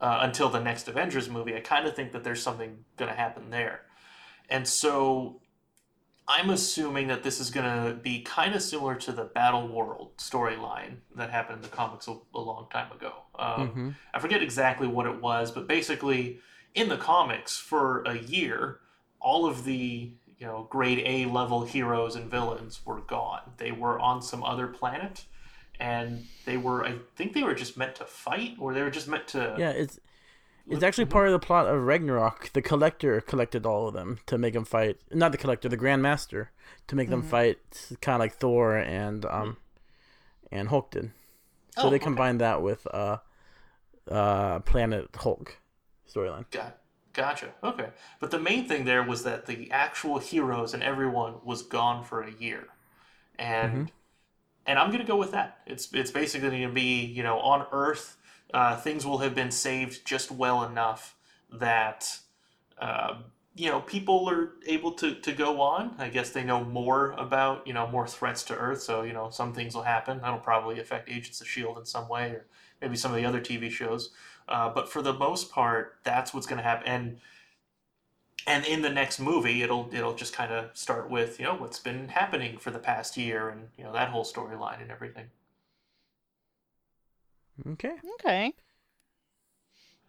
uh, 0.00 0.18
until 0.22 0.48
the 0.48 0.60
next 0.60 0.88
Avengers 0.88 1.28
movie, 1.28 1.56
I 1.56 1.60
kind 1.60 1.86
of 1.86 1.94
think 1.94 2.12
that 2.12 2.24
there's 2.24 2.42
something 2.42 2.84
going 2.96 3.10
to 3.10 3.16
happen 3.16 3.50
there. 3.50 3.82
And 4.50 4.66
so 4.66 5.40
I'm 6.26 6.50
assuming 6.50 7.08
that 7.08 7.22
this 7.22 7.40
is 7.40 7.50
going 7.50 7.66
to 7.66 7.94
be 7.94 8.20
kind 8.22 8.54
of 8.54 8.62
similar 8.62 8.94
to 8.96 9.12
the 9.12 9.24
Battle 9.24 9.66
World 9.68 10.16
storyline 10.18 10.96
that 11.16 11.30
happened 11.30 11.56
in 11.56 11.62
the 11.62 11.68
comics 11.68 12.06
a, 12.08 12.16
a 12.34 12.40
long 12.40 12.66
time 12.70 12.92
ago. 12.92 13.12
Um, 13.38 13.68
Mhm. 13.70 13.94
I 14.12 14.18
forget 14.18 14.42
exactly 14.42 14.86
what 14.86 15.06
it 15.06 15.20
was, 15.22 15.50
but 15.50 15.66
basically, 15.66 16.40
in 16.74 16.88
the 16.88 16.96
comics, 16.98 17.56
for 17.56 18.02
a 18.02 18.18
year, 18.18 18.80
all 19.20 19.46
of 19.46 19.64
the 19.64 20.12
you 20.38 20.46
know 20.46 20.68
grade 20.70 21.02
A 21.04 21.24
level 21.24 21.64
heroes 21.64 22.14
and 22.14 22.30
villains 22.30 22.84
were 22.86 23.00
gone. 23.00 23.54
They 23.56 23.72
were 23.72 23.98
on 23.98 24.22
some 24.22 24.44
other 24.44 24.66
planet, 24.68 25.24
and 25.80 26.26
they 26.44 26.56
were 26.56 26.84
I 26.84 26.98
think 27.16 27.32
they 27.34 27.42
were 27.42 27.54
just 27.54 27.76
meant 27.76 27.96
to 27.96 28.04
fight, 28.04 28.56
or 28.58 28.74
they 28.74 28.82
were 28.82 28.90
just 28.90 29.08
meant 29.08 29.28
to 29.28 29.56
Yeah, 29.56 29.70
it's 29.70 29.98
it's 30.70 30.82
actually 30.82 31.06
part 31.06 31.26
of 31.28 31.32
the 31.32 31.38
plot 31.38 31.66
of 31.66 31.82
Ragnarok. 31.82 32.52
The 32.52 32.60
Collector 32.62 33.20
collected 33.22 33.64
all 33.64 33.88
of 33.88 33.94
them 33.94 34.18
to 34.26 34.36
make 34.36 34.52
them 34.54 34.64
fight. 34.66 34.98
Not 35.10 35.32
the 35.32 35.38
Collector, 35.38 35.68
the 35.68 35.78
Grandmaster, 35.78 36.48
to 36.88 36.96
make 36.96 37.08
them 37.10 37.22
fight, 37.22 37.58
kind 38.02 38.16
of 38.16 38.20
like 38.20 38.34
Thor 38.34 38.76
and 38.76 39.24
um 39.26 39.56
and 40.52 40.68
Hulk 40.68 40.90
did. 40.90 41.12
So 41.70 41.88
Oh, 41.88 41.90
they 41.90 41.98
okay. 41.98 42.04
combined 42.04 42.40
that 42.40 42.62
with 42.62 42.86
uh 42.92 43.18
uh 44.10 44.60
Planet 44.60 45.08
Hulk 45.16 45.58
storyline. 46.12 46.46
Got, 46.50 46.78
gotcha. 47.12 47.54
Okay. 47.62 47.90
But 48.20 48.30
the 48.30 48.38
main 48.38 48.66
thing 48.66 48.84
there 48.84 49.02
was 49.02 49.22
that 49.24 49.46
the 49.46 49.70
actual 49.70 50.18
heroes 50.18 50.72
and 50.74 50.82
everyone 50.82 51.34
was 51.44 51.62
gone 51.62 52.04
for 52.04 52.22
a 52.22 52.32
year, 52.32 52.68
and 53.38 53.92
and 54.68 54.78
I'm 54.78 54.92
gonna 54.92 55.04
go 55.04 55.16
with 55.16 55.32
that. 55.32 55.58
It's 55.66 55.92
it's 55.92 56.12
basically 56.12 56.50
gonna 56.50 56.72
be 56.72 57.04
you 57.04 57.24
know 57.24 57.40
on 57.40 57.66
Earth, 57.72 58.16
uh, 58.54 58.76
things 58.76 59.04
will 59.04 59.18
have 59.18 59.34
been 59.34 59.50
saved 59.50 60.06
just 60.06 60.30
well 60.30 60.62
enough 60.62 61.16
that. 61.52 62.18
Uh, 62.80 63.16
you 63.56 63.68
know, 63.68 63.80
people 63.80 64.30
are 64.30 64.52
able 64.68 64.92
to, 64.92 65.16
to 65.16 65.32
go 65.32 65.60
on. 65.60 65.92
I 65.98 66.10
guess 66.10 66.30
they 66.30 66.44
know 66.44 66.62
more 66.62 67.10
about, 67.18 67.66
you 67.66 67.72
know, 67.72 67.88
more 67.88 68.06
threats 68.06 68.44
to 68.44 68.56
Earth. 68.56 68.80
So, 68.82 69.02
you 69.02 69.12
know, 69.12 69.30
some 69.30 69.52
things 69.52 69.74
will 69.74 69.82
happen. 69.82 70.20
That'll 70.20 70.38
probably 70.38 70.78
affect 70.78 71.10
Agents 71.10 71.40
of 71.40 71.48
S.H.I.E.L.D. 71.48 71.80
in 71.80 71.84
some 71.84 72.08
way, 72.08 72.30
or 72.30 72.46
maybe 72.80 72.94
some 72.94 73.10
of 73.10 73.16
the 73.16 73.24
other 73.24 73.40
TV 73.40 73.68
shows. 73.68 74.10
Uh, 74.48 74.68
but 74.72 74.88
for 74.88 75.02
the 75.02 75.12
most 75.12 75.50
part, 75.50 75.96
that's 76.04 76.32
what's 76.32 76.46
to 76.46 76.62
happen. 76.62 76.86
And 76.86 77.18
and 78.48 78.64
in 78.66 78.82
the 78.82 78.90
next 78.90 79.20
movie, 79.20 79.62
it'll 79.62 79.88
it'll 79.92 80.14
just 80.14 80.32
kind 80.32 80.52
of 80.52 80.76
start 80.76 81.10
with 81.10 81.38
you 81.38 81.46
know 81.46 81.54
what's 81.54 81.78
been 81.78 82.08
happening 82.08 82.58
for 82.58 82.70
the 82.70 82.78
past 82.80 83.16
year, 83.16 83.48
and 83.48 83.68
you 83.76 83.84
know 83.84 83.92
that 83.92 84.10
whole 84.10 84.24
storyline 84.24 84.80
and 84.82 84.90
everything. 84.90 85.30
Okay. 87.66 87.96
Okay. 88.14 88.52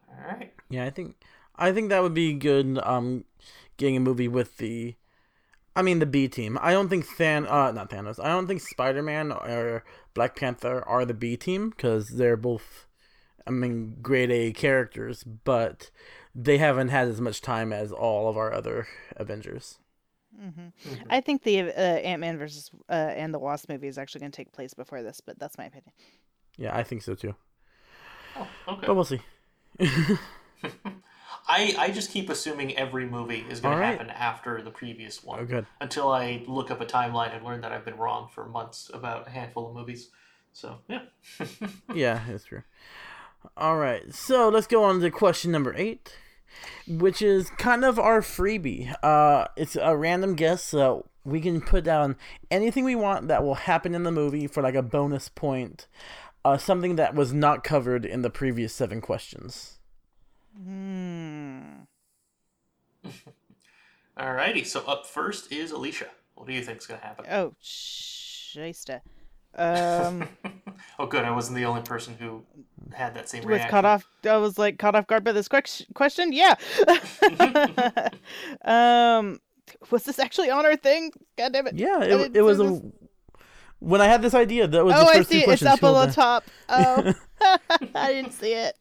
All 0.10 0.28
right. 0.28 0.54
Yeah, 0.70 0.86
I 0.86 0.90
think 0.90 1.16
I 1.56 1.72
think 1.72 1.90
that 1.90 2.02
would 2.02 2.14
be 2.14 2.34
good. 2.34 2.80
Um, 2.84 3.26
getting 3.78 3.98
a 3.98 4.00
movie 4.02 4.28
with 4.28 4.58
the, 4.58 4.96
I 5.76 5.82
mean 5.82 6.00
the 6.00 6.08
B 6.08 6.28
team. 6.28 6.58
I 6.62 6.72
don't 6.74 6.90
think 6.90 7.06
Than 7.18 7.48
uh 7.48 7.72
not 7.72 7.90
Thanos. 7.92 8.24
I 8.24 8.30
don't 8.30 8.48
think 8.48 8.62
Spider 8.62 9.04
Man 9.04 9.32
or 9.32 9.86
Black 10.14 10.36
Panther 10.36 10.84
are 10.88 11.06
the 11.06 11.16
B 11.16 11.38
team 11.38 11.72
because 11.72 12.10
they're 12.10 12.38
both, 12.38 12.88
I 13.48 13.52
mean, 13.52 13.98
grade 14.02 14.32
A 14.32 14.54
characters, 14.54 15.24
but 15.24 15.92
they 16.42 16.58
haven't 16.58 16.90
had 16.90 17.08
as 17.08 17.20
much 17.20 17.42
time 17.42 17.74
as 17.74 17.92
all 17.92 18.30
of 18.30 18.38
our 18.38 18.54
other 18.54 18.88
Avengers. 19.18 19.78
hmm 20.40 20.68
I 21.10 21.22
think 21.22 21.44
the 21.44 21.62
uh, 21.62 21.72
Ant 21.72 22.22
Man 22.22 22.38
versus 22.38 22.72
uh, 22.90 22.94
and 22.94 23.34
the 23.34 23.40
Wasp 23.40 23.68
movie 23.70 23.88
is 23.88 23.98
actually 23.98 24.22
going 24.22 24.32
to 24.32 24.36
take 24.38 24.52
place 24.52 24.74
before 24.74 25.04
this, 25.04 25.22
but 25.22 25.40
that's 25.40 25.58
my 25.58 25.66
opinion. 25.66 25.92
Yeah, 26.58 26.76
I 26.76 26.84
think 26.84 27.02
so 27.02 27.16
too. 27.16 27.36
Oh, 28.38 28.48
okay. 28.68 28.88
But 28.88 28.96
we'll 28.96 29.04
see. 29.06 29.22
I 31.48 31.76
I 31.78 31.90
just 31.92 32.12
keep 32.12 32.30
assuming 32.30 32.78
every 32.78 33.06
movie 33.06 33.46
is 33.50 33.60
going 33.60 33.74
All 33.76 33.80
to 33.80 33.86
happen 33.86 34.10
after 34.10 34.62
the 34.62 34.72
previous 34.72 35.24
one. 35.24 35.40
Oh, 35.40 35.46
good. 35.46 35.66
Until 35.82 36.10
I 36.12 36.44
look 36.48 36.70
up 36.70 36.80
a 36.82 36.86
timeline 36.86 37.36
and 37.36 37.44
learn 37.46 37.62
that 37.62 37.72
I've 37.72 37.86
been 37.86 37.98
wrong 37.98 38.30
for 38.32 38.46
months 38.48 38.90
about 38.94 39.28
a 39.28 39.32
handful 39.32 39.68
of 39.68 39.76
movies. 39.76 40.10
So 40.54 40.80
yeah. 40.88 41.02
Yeah, 41.94 42.22
that's 42.28 42.46
true. 42.46 42.64
All 43.56 43.78
right, 43.78 44.14
so 44.14 44.50
let's 44.50 44.68
go 44.68 44.84
on 44.84 45.00
to 45.00 45.10
question 45.10 45.52
number 45.52 45.74
eight, 45.78 46.14
which 46.88 47.22
is 47.22 47.50
kind 47.52 47.84
of 47.84 48.00
our 48.00 48.22
freebie. 48.22 48.93
Uh, 49.04 49.45
it's 49.56 49.76
a 49.76 49.95
random 49.95 50.36
guess, 50.36 50.64
so 50.64 51.06
we 51.24 51.41
can 51.41 51.62
put 51.62 51.84
down 51.84 52.16
anything 52.50 52.84
we 52.86 52.95
want 52.95 53.28
that 53.28 53.43
will 53.43 53.56
happen 53.56 53.93
in 53.95 54.04
the 54.04 54.12
movie 54.12 54.47
for 54.47 54.64
like 54.64 54.76
a 54.76 54.82
bonus 54.82 55.30
point. 55.30 55.88
Uh, 56.43 56.58
something 56.58 56.95
that 56.95 57.14
was 57.14 57.34
not 57.34 57.64
covered 57.64 58.06
in 58.06 58.22
the 58.22 58.30
previous 58.30 58.74
seven 58.74 59.02
questions. 59.02 59.80
Hmm. 60.58 61.82
Alrighty, 64.18 64.66
so 64.66 64.84
up 64.86 65.06
first 65.06 65.52
is 65.52 65.72
Alicia. 65.72 66.08
What 66.36 66.47
do 66.47 66.54
you 66.54 66.62
think's 66.62 66.88
gonna 66.88 67.02
happen? 67.02 67.26
Oh, 67.30 67.54
shysta. 67.62 69.02
Um, 69.56 70.28
oh, 71.00 71.06
good. 71.06 71.26
I 71.26 71.32
wasn't 71.32 71.58
the 71.58 71.66
only 71.66 71.82
person 71.82 72.16
who 72.20 72.43
had 72.93 73.16
that 73.16 73.30
same 73.30 73.41
was 73.43 73.47
reaction. 73.50 73.70
caught 73.70 73.86
off. 73.86 74.08
I 74.24 74.38
was 74.38 74.58
like 74.58 74.78
caught 74.80 74.95
off 74.95 75.08
guard 75.08 75.24
by 75.24 75.32
this 75.32 75.47
question. 75.47 76.32
Yeah. 76.34 76.56
um, 78.66 79.39
was 79.91 80.04
this 80.04 80.20
actually 80.20 80.50
on 80.50 80.66
our 80.66 80.76
thing? 80.76 81.12
God 81.38 81.54
damn 81.54 81.68
it. 81.68 81.76
Yeah, 81.76 81.97
I 82.00 82.04
it, 82.04 82.08
didn't 82.10 82.36
it 82.38 82.41
was 82.41 82.58
see 82.58 82.66
a. 82.66 82.70
this. 82.72 82.82
When 83.80 84.02
I 84.02 84.06
had 84.08 84.22
this 84.22 84.34
idea, 84.34 84.68
that 84.68 84.84
was 84.84 84.93
Oh, 84.95 85.06
the 85.06 85.10
I 85.10 85.14
first 85.18 85.30
see 85.30 85.43
two 85.43 85.50
it. 85.50 85.54
It's 85.54 85.62
questions. 85.64 85.72
up 85.72 85.80
Who 85.80 85.86
will 85.88 85.95
on 85.95 86.08
the 86.10 86.14
die? 86.14 86.22
top. 86.22 86.43
Oh, 87.41 87.58
I 87.95 88.12
didn't 88.14 88.34
see 88.34 88.52
it. 88.54 88.76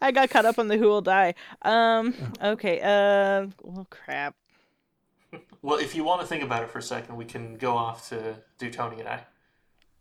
I 0.00 0.10
got 0.10 0.30
caught 0.30 0.46
up 0.46 0.58
on 0.58 0.68
the 0.68 0.78
who 0.78 0.86
will 0.88 1.02
die. 1.02 1.34
Um. 1.62 2.14
Okay. 2.42 2.80
Uh. 2.80 3.48
Well, 3.62 3.86
crap. 3.90 4.34
Well, 5.62 5.78
if 5.78 5.94
you 5.94 6.02
want 6.02 6.22
to 6.22 6.26
think 6.26 6.42
about 6.42 6.62
it 6.62 6.70
for 6.70 6.78
a 6.78 6.82
second, 6.82 7.16
we 7.16 7.26
can 7.26 7.56
go 7.56 7.76
off 7.76 8.08
to 8.08 8.36
do 8.58 8.70
Tony 8.70 9.00
and 9.00 9.08
I. 9.08 9.24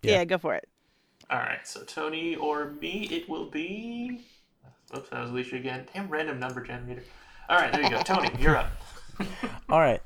Yeah. 0.02 0.14
Yeah. 0.14 0.26
go 0.26 0.38
for 0.38 0.56
it. 0.56 0.68
All 1.30 1.38
right, 1.38 1.66
so 1.68 1.84
Tony 1.84 2.36
or 2.36 2.72
me, 2.82 3.08
it 3.12 3.30
will 3.30 3.46
be. 3.46 4.26
Oops, 4.96 5.08
that 5.10 5.22
was 5.22 5.30
Alicia 5.30 5.58
again. 5.58 5.88
Damn 5.94 6.10
random 6.10 6.40
number 6.40 6.64
generator. 6.64 7.04
All 7.48 7.58
right, 7.58 7.72
there 7.72 7.84
you 7.84 7.90
go. 7.90 8.02
Tony, 8.04 8.32
you're 8.40 8.58
up. 8.58 8.72
All 9.70 9.80
right. 9.80 10.02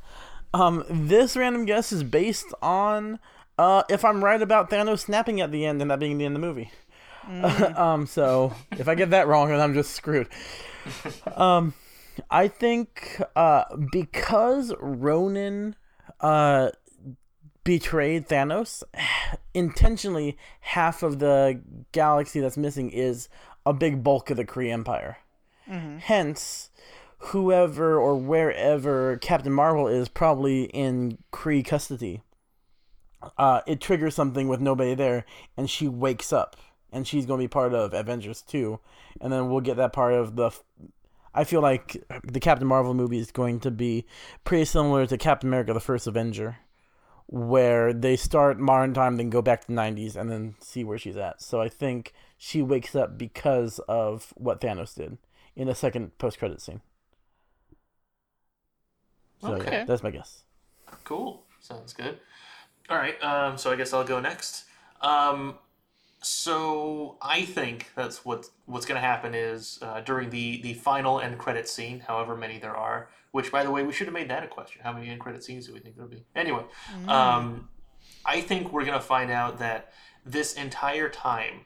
Um, 0.53 0.83
this 0.89 1.37
random 1.37 1.65
guess 1.65 1.93
is 1.93 2.03
based 2.03 2.53
on 2.61 3.19
uh, 3.57 3.83
if 3.89 4.03
I'm 4.03 4.23
right 4.23 4.41
about 4.41 4.69
Thanos 4.69 4.99
snapping 4.99 5.39
at 5.39 5.51
the 5.51 5.65
end 5.65 5.81
and 5.81 5.89
that 5.89 5.99
being 5.99 6.17
the 6.17 6.25
end 6.25 6.35
of 6.35 6.41
the 6.41 6.47
movie. 6.47 6.71
um, 7.77 8.05
so 8.05 8.53
if 8.71 8.89
I 8.89 8.95
get 8.95 9.11
that 9.11 9.27
wrong, 9.27 9.49
then 9.49 9.61
I'm 9.61 9.73
just 9.73 9.91
screwed. 9.91 10.27
Um, 11.35 11.73
I 12.29 12.49
think 12.49 13.21
uh, 13.35 13.63
because 13.91 14.73
Ronan 14.79 15.75
uh, 16.19 16.69
betrayed 17.63 18.27
Thanos, 18.27 18.83
intentionally, 19.53 20.37
half 20.61 21.03
of 21.03 21.19
the 21.19 21.61
galaxy 21.91 22.39
that's 22.39 22.57
missing 22.57 22.89
is 22.89 23.29
a 23.65 23.73
big 23.73 24.03
bulk 24.03 24.29
of 24.29 24.37
the 24.37 24.45
Kree 24.45 24.71
Empire. 24.71 25.17
Hence, 25.99 26.69
whoever 27.17 27.97
or 27.97 28.15
wherever 28.15 29.17
Captain 29.17 29.53
Marvel 29.53 29.87
is 29.87 30.09
probably 30.09 30.63
in 30.65 31.17
Kree 31.31 31.65
custody. 31.65 32.21
Uh, 33.37 33.61
it 33.65 33.79
triggers 33.79 34.13
something 34.13 34.49
with 34.49 34.59
nobody 34.59 34.95
there, 34.95 35.25
and 35.55 35.69
she 35.69 35.87
wakes 35.87 36.33
up, 36.33 36.57
and 36.91 37.07
she's 37.07 37.25
going 37.25 37.39
to 37.39 37.43
be 37.43 37.47
part 37.47 37.73
of 37.73 37.93
Avengers 37.93 38.41
2, 38.41 38.77
and 39.21 39.31
then 39.31 39.49
we'll 39.49 39.61
get 39.61 39.77
that 39.77 39.93
part 39.93 40.13
of 40.13 40.35
the. 40.35 40.51
I 41.33 41.45
feel 41.45 41.61
like 41.61 42.03
the 42.23 42.41
Captain 42.41 42.67
Marvel 42.67 42.93
movie 42.93 43.17
is 43.17 43.31
going 43.31 43.61
to 43.61 43.71
be 43.71 44.05
pretty 44.43 44.65
similar 44.65 45.05
to 45.05 45.17
Captain 45.17 45.49
America: 45.49 45.71
The 45.71 45.79
First 45.79 46.05
Avenger, 46.05 46.57
where 47.27 47.93
they 47.93 48.15
start 48.15 48.59
modern 48.59 48.93
time, 48.93 49.17
then 49.17 49.29
go 49.29 49.41
back 49.41 49.61
to 49.61 49.67
the 49.67 49.73
'90s, 49.73 50.15
and 50.15 50.29
then 50.31 50.55
see 50.59 50.83
where 50.83 50.97
she's 50.97 51.17
at. 51.17 51.41
So 51.41 51.61
I 51.61 51.69
think 51.69 52.13
she 52.37 52.61
wakes 52.61 52.95
up 52.95 53.17
because 53.17 53.79
of 53.87 54.33
what 54.37 54.61
Thanos 54.61 54.95
did 54.95 55.17
in 55.55 55.67
the 55.67 55.75
second 55.75 56.17
post-credit 56.17 56.61
scene. 56.61 56.81
So 59.39 59.55
Okay. 59.55 59.71
yeah, 59.71 59.77
that's 59.85 60.01
my 60.03 60.09
guess. 60.11 60.43
Cool. 61.03 61.43
Sounds 61.59 61.93
good. 61.93 62.19
All 62.89 62.97
right. 62.97 63.21
Um, 63.23 63.57
so 63.57 63.71
I 63.71 63.75
guess 63.75 63.93
I'll 63.93 64.03
go 64.05 64.19
next. 64.19 64.65
Um, 65.01 65.55
so 66.23 67.17
I 67.21 67.43
think 67.43 67.91
that's 67.95 68.23
what 68.25 68.45
what's 68.65 68.85
going 68.85 68.99
to 68.99 69.05
happen 69.05 69.33
is 69.35 69.79
uh, 69.81 70.01
during 70.01 70.29
the 70.29 70.61
the 70.61 70.73
final 70.73 71.19
end 71.19 71.37
credit 71.37 71.67
scene, 71.69 71.99
however 71.99 72.35
many 72.35 72.57
there 72.59 72.75
are. 72.75 73.09
Which, 73.31 73.51
by 73.51 73.63
the 73.63 73.71
way, 73.71 73.81
we 73.83 73.93
should 73.93 74.05
have 74.07 74.13
made 74.13 74.29
that 74.29 74.43
a 74.43 74.47
question. 74.47 74.81
How 74.83 74.93
many 74.93 75.09
end 75.09 75.19
credit 75.19 75.43
scenes 75.43 75.65
do 75.67 75.73
we 75.73 75.79
think 75.79 75.95
there'll 75.95 76.09
be? 76.11 76.23
Anyway, 76.35 76.63
um, 77.07 77.67
I 78.25 78.41
think 78.41 78.71
we're 78.71 78.85
going 78.85 78.93
to 78.99 79.03
find 79.05 79.31
out 79.31 79.57
that 79.59 79.91
this 80.23 80.53
entire 80.53 81.09
time 81.09 81.65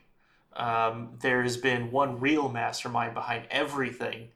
um, 0.56 1.10
there 1.20 1.44
has 1.44 1.58
been 1.58 1.92
one 1.92 2.20
real 2.22 2.48
mastermind 2.50 3.14
behind 3.14 3.48
everything, 3.52 4.30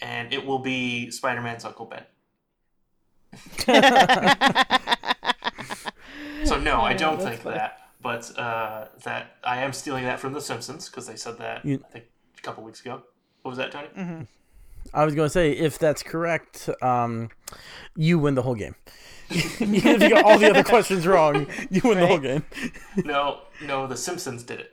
and 0.00 0.32
it 0.32 0.46
will 0.46 0.60
be 0.60 1.10
Spider 1.10 1.40
Man's 1.42 1.64
Uncle 1.64 1.86
Ben. 1.86 2.04
So 6.44 6.58
no, 6.60 6.80
I 6.82 6.94
Oh, 6.94 6.96
don't 6.96 7.20
think 7.20 7.42
that. 7.42 7.85
But 8.06 8.38
uh, 8.38 8.86
that 9.02 9.36
I 9.42 9.62
am 9.62 9.72
stealing 9.72 10.04
that 10.04 10.20
from 10.20 10.32
The 10.32 10.40
Simpsons 10.40 10.88
because 10.88 11.08
they 11.08 11.16
said 11.16 11.38
that 11.38 11.64
You- 11.64 11.82
I 11.88 11.90
think 11.92 12.04
a 12.38 12.40
couple 12.40 12.62
weeks 12.62 12.80
ago. 12.80 13.02
What 13.42 13.50
was 13.50 13.58
that, 13.58 13.72
Tony? 13.72 13.88
Mm-hmm. 13.98 14.22
I 14.94 15.04
was 15.04 15.16
going 15.16 15.26
to 15.26 15.30
say, 15.30 15.50
if 15.50 15.76
that's 15.80 16.04
correct, 16.04 16.70
um, 16.82 17.30
you 17.96 18.20
win 18.20 18.36
the 18.36 18.42
whole 18.42 18.54
game. 18.54 18.76
If 19.28 19.60
you 19.60 20.08
got 20.10 20.24
all 20.24 20.38
the 20.38 20.48
other 20.50 20.62
questions 20.62 21.04
wrong, 21.04 21.48
you 21.68 21.80
win 21.82 21.98
the 21.98 22.06
whole 22.06 22.18
game. 22.20 22.44
no, 23.04 23.40
no, 23.64 23.88
The 23.88 23.96
Simpsons 23.96 24.44
did 24.44 24.60
it. 24.60 24.72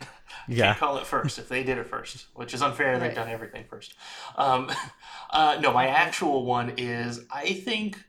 Yeah. 0.46 0.66
Can't 0.66 0.78
call 0.78 0.98
it 0.98 1.06
first 1.06 1.38
if 1.38 1.48
they 1.48 1.62
did 1.62 1.78
it 1.78 1.86
first, 1.86 2.26
which 2.34 2.52
is 2.52 2.60
unfair. 2.60 2.98
They've 2.98 3.14
done 3.14 3.30
everything 3.30 3.64
first. 3.70 3.94
Um, 4.36 4.70
uh, 5.30 5.56
no, 5.58 5.72
my 5.72 5.86
actual 5.86 6.44
one 6.44 6.74
is 6.76 7.22
I 7.32 7.54
think 7.54 8.04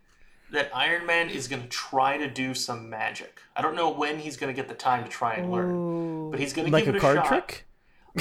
that 0.56 0.72
Iron 0.76 1.06
Man 1.06 1.30
is 1.30 1.48
going 1.48 1.62
to 1.62 1.68
try 1.70 2.18
to 2.18 2.30
do 2.30 2.54
some 2.54 2.90
magic. 2.90 3.42
I 3.56 3.62
don't 3.62 3.76
know 3.76 3.90
when 3.90 4.20
he's 4.20 4.38
going 4.38 4.54
to 4.54 4.60
get 4.60 4.68
the 4.68 4.76
time 4.76 5.04
to 5.04 5.10
try 5.10 5.36
and 5.36 5.52
learn, 5.52 5.76
Ooh. 5.76 6.32
but 6.32 6.40
he's 6.40 6.54
going 6.54 6.66
to 6.68 6.72
Like 6.74 6.86
give 6.86 6.96
a 6.96 6.98
it 6.98 7.00
a 7.00 7.02
card 7.02 7.18
shot. 7.18 7.28
trick? 7.28 7.66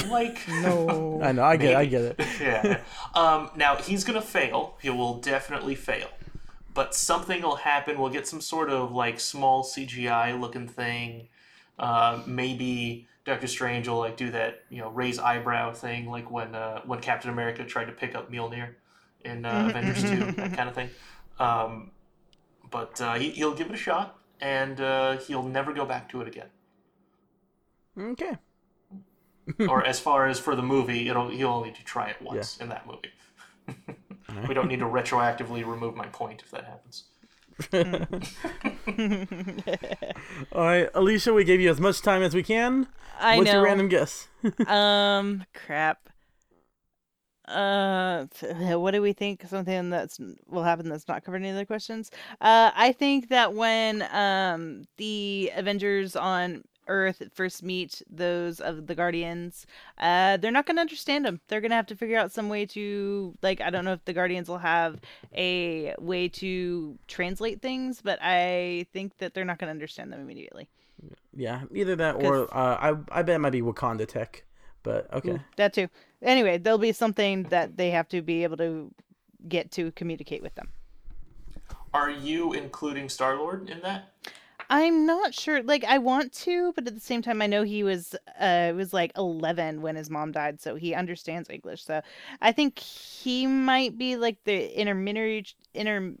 Like 0.09 0.39
No. 0.49 1.19
I 1.23 1.31
know, 1.31 1.43
I 1.43 1.55
get 1.57 1.71
it, 1.71 1.77
I 1.77 1.85
get 1.85 2.01
it. 2.01 2.19
yeah. 2.41 2.81
Um, 3.13 3.49
now 3.55 3.77
he's 3.77 4.03
gonna 4.03 4.21
fail. 4.21 4.75
He 4.81 4.89
will 4.89 5.19
definitely 5.19 5.75
fail. 5.75 6.09
But 6.73 6.93
something 6.93 7.41
will 7.41 7.55
happen. 7.55 7.97
We'll 7.97 8.09
get 8.11 8.27
some 8.27 8.41
sort 8.41 8.69
of 8.69 8.91
like 8.91 9.21
small 9.21 9.63
CGI 9.63 10.37
looking 10.37 10.67
thing. 10.67 11.29
Uh, 11.79 12.21
maybe 12.25 13.07
Doctor 13.23 13.47
Strange 13.47 13.87
will 13.87 13.99
like 13.99 14.17
do 14.17 14.31
that, 14.31 14.63
you 14.69 14.79
know, 14.79 14.89
raise 14.89 15.17
eyebrow 15.17 15.71
thing, 15.71 16.09
like 16.09 16.29
when 16.29 16.53
uh, 16.55 16.81
when 16.85 16.99
Captain 16.99 17.29
America 17.31 17.63
tried 17.63 17.85
to 17.85 17.93
pick 17.93 18.15
up 18.15 18.29
Mjolnir 18.29 18.71
in 19.23 19.45
uh, 19.45 19.67
Avengers 19.69 20.01
Two, 20.03 20.31
that 20.33 20.53
kind 20.57 20.67
of 20.67 20.75
thing. 20.75 20.89
Um, 21.39 21.91
but 22.75 22.99
uh, 22.99 23.13
he, 23.13 23.29
he'll 23.29 23.55
give 23.55 23.67
it 23.67 23.73
a 23.73 23.77
shot, 23.77 24.19
and 24.41 24.81
uh, 24.81 25.15
he'll 25.19 25.47
never 25.47 25.71
go 25.71 25.85
back 25.85 26.09
to 26.09 26.19
it 26.19 26.27
again. 26.27 26.47
Okay. 27.97 28.35
or 29.69 29.85
as 29.85 30.01
far 30.01 30.27
as 30.27 30.41
for 30.41 30.57
the 30.57 30.61
movie, 30.61 31.07
it'll 31.07 31.29
he'll 31.29 31.51
only 31.51 31.69
need 31.69 31.75
to 31.75 31.85
try 31.85 32.09
it 32.09 32.21
once 32.21 32.57
in 32.57 32.67
that 32.67 32.85
movie. 32.85 33.13
we 34.49 34.53
don't 34.53 34.67
need 34.67 34.79
to 34.79 34.85
retroactively 34.85 35.65
remove 35.65 35.95
my 35.95 36.07
point 36.07 36.43
if 36.43 36.51
that 36.51 36.65
happens. 36.65 37.05
All 40.51 40.65
right, 40.65 40.89
Alicia, 40.93 41.33
we 41.33 41.45
gave 41.45 41.61
you 41.61 41.69
as 41.69 41.79
much 41.79 42.01
time 42.01 42.23
as 42.23 42.35
we 42.35 42.43
can. 42.43 42.89
I 43.17 43.37
What's 43.37 43.47
know. 43.47 43.53
your 43.53 43.63
random 43.63 43.87
guess? 43.87 44.27
um, 44.67 45.45
crap. 45.53 46.09
Uh, 47.47 48.25
what 48.75 48.91
do 48.91 49.01
we 49.01 49.13
think? 49.13 49.43
Something 49.47 49.89
that's 49.89 50.19
will 50.47 50.63
happen 50.63 50.89
that's 50.89 51.07
not 51.07 51.23
covered 51.23 51.37
in 51.37 51.45
any 51.45 51.53
other 51.53 51.65
questions. 51.65 52.11
Uh, 52.41 52.71
I 52.75 52.91
think 52.91 53.29
that 53.29 53.53
when 53.53 54.07
um 54.11 54.85
the 54.97 55.51
Avengers 55.55 56.15
on 56.15 56.63
Earth 56.87 57.23
first 57.33 57.63
meet 57.63 58.01
those 58.09 58.59
of 58.59 58.87
the 58.87 58.95
Guardians, 58.95 59.65
uh, 59.97 60.37
they're 60.37 60.51
not 60.51 60.65
gonna 60.65 60.81
understand 60.81 61.25
them. 61.25 61.39
They're 61.47 61.61
gonna 61.61 61.75
have 61.75 61.87
to 61.87 61.95
figure 61.95 62.17
out 62.17 62.31
some 62.31 62.49
way 62.49 62.65
to 62.67 63.35
like. 63.41 63.61
I 63.61 63.69
don't 63.69 63.85
know 63.85 63.93
if 63.93 64.05
the 64.05 64.13
Guardians 64.13 64.49
will 64.49 64.59
have 64.59 64.99
a 65.35 65.95
way 65.99 66.27
to 66.29 66.97
translate 67.07 67.61
things, 67.61 68.01
but 68.03 68.19
I 68.21 68.85
think 68.93 69.17
that 69.19 69.33
they're 69.33 69.45
not 69.45 69.59
gonna 69.59 69.71
understand 69.71 70.11
them 70.11 70.21
immediately. 70.21 70.67
Yeah, 71.35 71.63
either 71.73 71.95
that 71.97 72.15
or 72.15 72.43
uh, 72.55 72.77
I 72.79 73.19
I 73.19 73.21
bet 73.23 73.35
it 73.35 73.39
might 73.39 73.51
be 73.51 73.61
Wakanda 73.61 74.07
tech, 74.07 74.43
but 74.85 75.11
okay. 75.11 75.39
That 75.57 75.73
too. 75.73 75.89
Anyway, 76.21 76.57
there'll 76.59 76.77
be 76.79 76.93
something 76.93 77.43
that 77.43 77.75
they 77.75 77.89
have 77.89 78.07
to 78.09 78.21
be 78.21 78.43
able 78.43 78.55
to 78.57 78.91
get 79.49 79.71
to 79.71 79.91
communicate 79.91 80.41
with 80.41 80.55
them. 80.55 80.69
Are 81.93 82.09
you 82.09 82.53
including 82.53 83.09
Star 83.09 83.35
Lord 83.37 83.69
in 83.69 83.81
that? 83.81 84.13
I'm 84.69 85.05
not 85.05 85.33
sure. 85.33 85.61
Like 85.63 85.83
I 85.83 85.97
want 85.97 86.31
to, 86.33 86.71
but 86.73 86.87
at 86.87 86.93
the 86.95 86.99
same 87.01 87.21
time 87.21 87.41
I 87.41 87.47
know 87.47 87.63
he 87.63 87.83
was 87.83 88.15
uh 88.39 88.73
was 88.75 88.93
like 88.93 89.11
11 89.17 89.81
when 89.81 89.95
his 89.95 90.09
mom 90.09 90.31
died, 90.31 90.61
so 90.61 90.75
he 90.75 90.93
understands 90.93 91.49
English. 91.49 91.83
So 91.83 92.01
I 92.41 92.51
think 92.51 92.79
he 92.79 93.45
might 93.47 93.97
be 93.97 94.15
like 94.17 94.43
the 94.43 94.79
intermediary 94.79 95.45
inter 95.73 96.13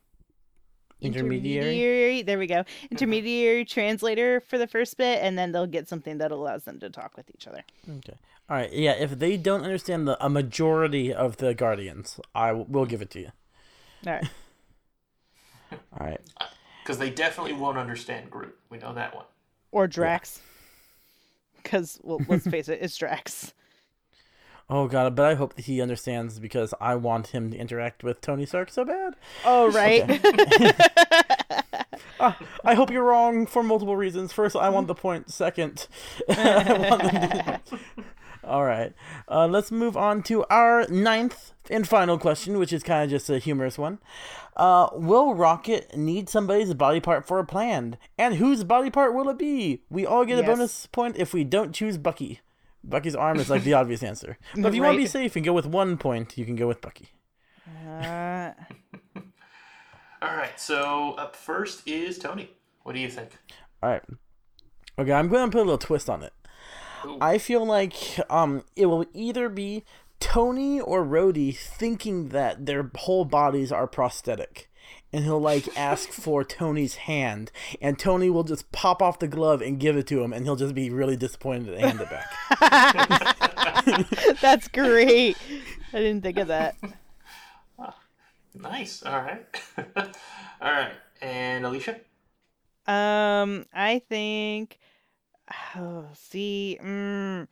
Intermediary? 1.01 1.57
intermediary- 1.59 2.21
There 2.23 2.39
we 2.39 2.47
go. 2.47 2.63
Intermediary 2.89 3.65
translator 3.65 4.39
for 4.39 4.57
the 4.57 4.65
first 4.67 4.95
bit 4.97 5.19
and 5.21 5.37
then 5.37 5.51
they'll 5.51 5.67
get 5.67 5.87
something 5.89 6.17
that 6.19 6.31
allows 6.31 6.63
them 6.63 6.79
to 6.79 6.89
talk 6.89 7.17
with 7.17 7.29
each 7.35 7.47
other. 7.47 7.63
Okay. 7.97 8.17
All 8.49 8.57
right. 8.57 8.71
Yeah. 8.71 8.93
If 8.93 9.17
they 9.19 9.37
don't 9.37 9.63
understand 9.63 10.07
the 10.07 10.23
a 10.23 10.29
majority 10.29 11.13
of 11.13 11.37
the 11.37 11.53
Guardians, 11.53 12.19
I 12.33 12.47
w- 12.49 12.65
will 12.69 12.85
give 12.85 13.01
it 13.01 13.09
to 13.11 13.19
you. 13.19 13.31
All 14.05 14.13
right. 14.13 14.29
All 15.71 16.07
right. 16.07 16.21
Because 16.83 16.99
they 16.99 17.09
definitely 17.09 17.53
won't 17.53 17.77
understand 17.77 18.29
Groot. 18.29 18.55
We 18.69 18.77
know 18.77 18.93
that 18.93 19.15
one. 19.15 19.25
Or 19.71 19.87
Drax. 19.87 20.41
Cuz 21.63 21.99
well, 22.03 22.19
let's 22.27 22.45
face 22.47 22.69
it, 22.69 22.79
it's 22.81 22.95
Drax. 22.97 23.53
Oh 24.67 24.87
god, 24.87 25.15
but 25.15 25.25
I 25.25 25.35
hope 25.35 25.53
that 25.53 25.65
he 25.65 25.79
understands 25.79 26.39
because 26.39 26.73
I 26.81 26.95
want 26.95 27.27
him 27.27 27.51
to 27.51 27.57
interact 27.57 28.03
with 28.03 28.19
Tony 28.19 28.47
Stark 28.47 28.71
so 28.71 28.83
bad. 28.83 29.13
Oh, 29.45 29.69
right. 29.71 30.09
Uh, 32.19 32.31
I 32.63 32.73
hope 32.73 32.89
you're 32.89 33.03
wrong 33.03 33.45
for 33.45 33.61
multiple 33.61 33.95
reasons. 33.95 34.33
First, 34.33 34.55
I 34.55 34.69
want 34.69 34.87
the 34.87 34.95
point. 34.95 35.29
Second, 35.31 35.85
I 36.27 36.87
want 36.89 37.03
them 37.03 37.59
to- 37.67 38.03
all 38.45 38.63
right. 38.63 38.93
Uh, 39.29 39.47
let's 39.47 39.71
move 39.71 39.97
on 39.97 40.23
to 40.23 40.45
our 40.45 40.87
ninth 40.87 41.53
and 41.69 41.87
final 41.87 42.17
question, 42.17 42.57
which 42.57 42.71
is 42.71 42.83
kind 42.83 43.03
of 43.03 43.09
just 43.09 43.29
a 43.29 43.39
humorous 43.39 43.77
one. 43.77 43.99
Uh, 44.55 44.87
will 44.93 45.33
Rocket 45.33 45.95
need 45.97 46.29
somebody's 46.29 46.73
body 46.73 46.99
part 46.99 47.27
for 47.27 47.39
a 47.39 47.45
plan? 47.45 47.97
And 48.17 48.35
whose 48.35 48.63
body 48.63 48.89
part 48.89 49.13
will 49.13 49.29
it 49.29 49.37
be? 49.37 49.81
We 49.89 50.05
all 50.05 50.25
get 50.25 50.39
a 50.39 50.43
bonus 50.43 50.87
point 50.87 51.17
if 51.17 51.33
we 51.33 51.43
don't 51.43 51.73
choose 51.73 51.97
Bucky. 51.97 52.39
Bucky's 52.83 53.15
arm 53.15 53.39
is 53.39 53.49
like 53.49 53.63
the 53.63 53.73
obvious 53.81 54.03
answer. 54.03 54.37
But 54.55 54.67
if 54.67 54.75
you 54.75 54.83
want 54.83 54.95
to 54.95 55.01
be 55.01 55.07
safe 55.07 55.35
and 55.35 55.43
go 55.43 55.53
with 55.53 55.65
one 55.65 55.97
point, 55.97 56.37
you 56.37 56.45
can 56.45 56.55
go 56.55 56.67
with 56.67 56.81
Bucky. 56.81 57.09
Uh, 57.87 58.51
All 60.21 60.35
right, 60.35 60.59
so 60.59 61.13
up 61.13 61.35
first 61.35 61.87
is 61.87 62.17
Tony. 62.17 62.51
What 62.83 62.93
do 62.93 62.99
you 62.99 63.09
think? 63.09 63.31
All 63.81 63.89
right. 63.89 64.03
Okay, 64.97 65.11
I'm 65.11 65.27
going 65.27 65.49
to 65.49 65.51
put 65.51 65.61
a 65.61 65.65
little 65.65 65.77
twist 65.77 66.09
on 66.09 66.23
it. 66.23 66.33
Ooh. 67.05 67.17
I 67.21 67.37
feel 67.37 67.65
like 67.65 67.95
um 68.29 68.63
it 68.75 68.87
will 68.87 69.05
either 69.13 69.49
be 69.49 69.83
Tony 70.19 70.79
or 70.79 71.05
Rhodey 71.05 71.55
thinking 71.55 72.29
that 72.29 72.65
their 72.65 72.89
whole 72.95 73.25
bodies 73.25 73.71
are 73.71 73.87
prosthetic. 73.87 74.69
And 75.13 75.23
he'll 75.23 75.39
like 75.39 75.67
ask 75.77 76.09
for 76.09 76.43
Tony's 76.43 76.95
hand, 76.95 77.51
and 77.81 77.97
Tony 77.97 78.29
will 78.29 78.43
just 78.43 78.71
pop 78.71 79.01
off 79.01 79.19
the 79.19 79.27
glove 79.27 79.61
and 79.61 79.79
give 79.79 79.95
it 79.95 80.07
to 80.07 80.21
him, 80.21 80.33
and 80.33 80.45
he'll 80.45 80.55
just 80.57 80.75
be 80.75 80.89
really 80.89 81.15
disappointed 81.15 81.67
to 81.67 81.79
hand 81.79 82.01
it 82.01 82.09
back. 82.09 82.25
that's 84.41 84.67
great. 84.67 85.37
I 85.93 85.99
didn't 85.99 86.21
think 86.21 86.37
of 86.37 86.47
that. 86.47 86.75
Nice. 88.57 89.03
All 89.03 89.21
right. 89.21 89.45
All 90.61 90.71
right. 90.71 90.93
And 91.21 91.65
Alicia? 91.65 91.99
Um, 92.87 93.65
I 93.73 94.01
think. 94.07 94.79
Oh, 95.75 96.05
see, 96.13 96.77
mm, 96.83 97.47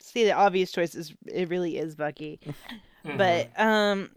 see, 0.00 0.24
the 0.24 0.32
obvious 0.32 0.72
choice 0.72 0.94
is 0.94 1.14
it 1.26 1.48
really 1.48 1.78
is 1.78 1.94
Bucky, 1.94 2.40
Mm-hmm. 3.06 3.18
but 3.18 3.50
um, 3.60 4.10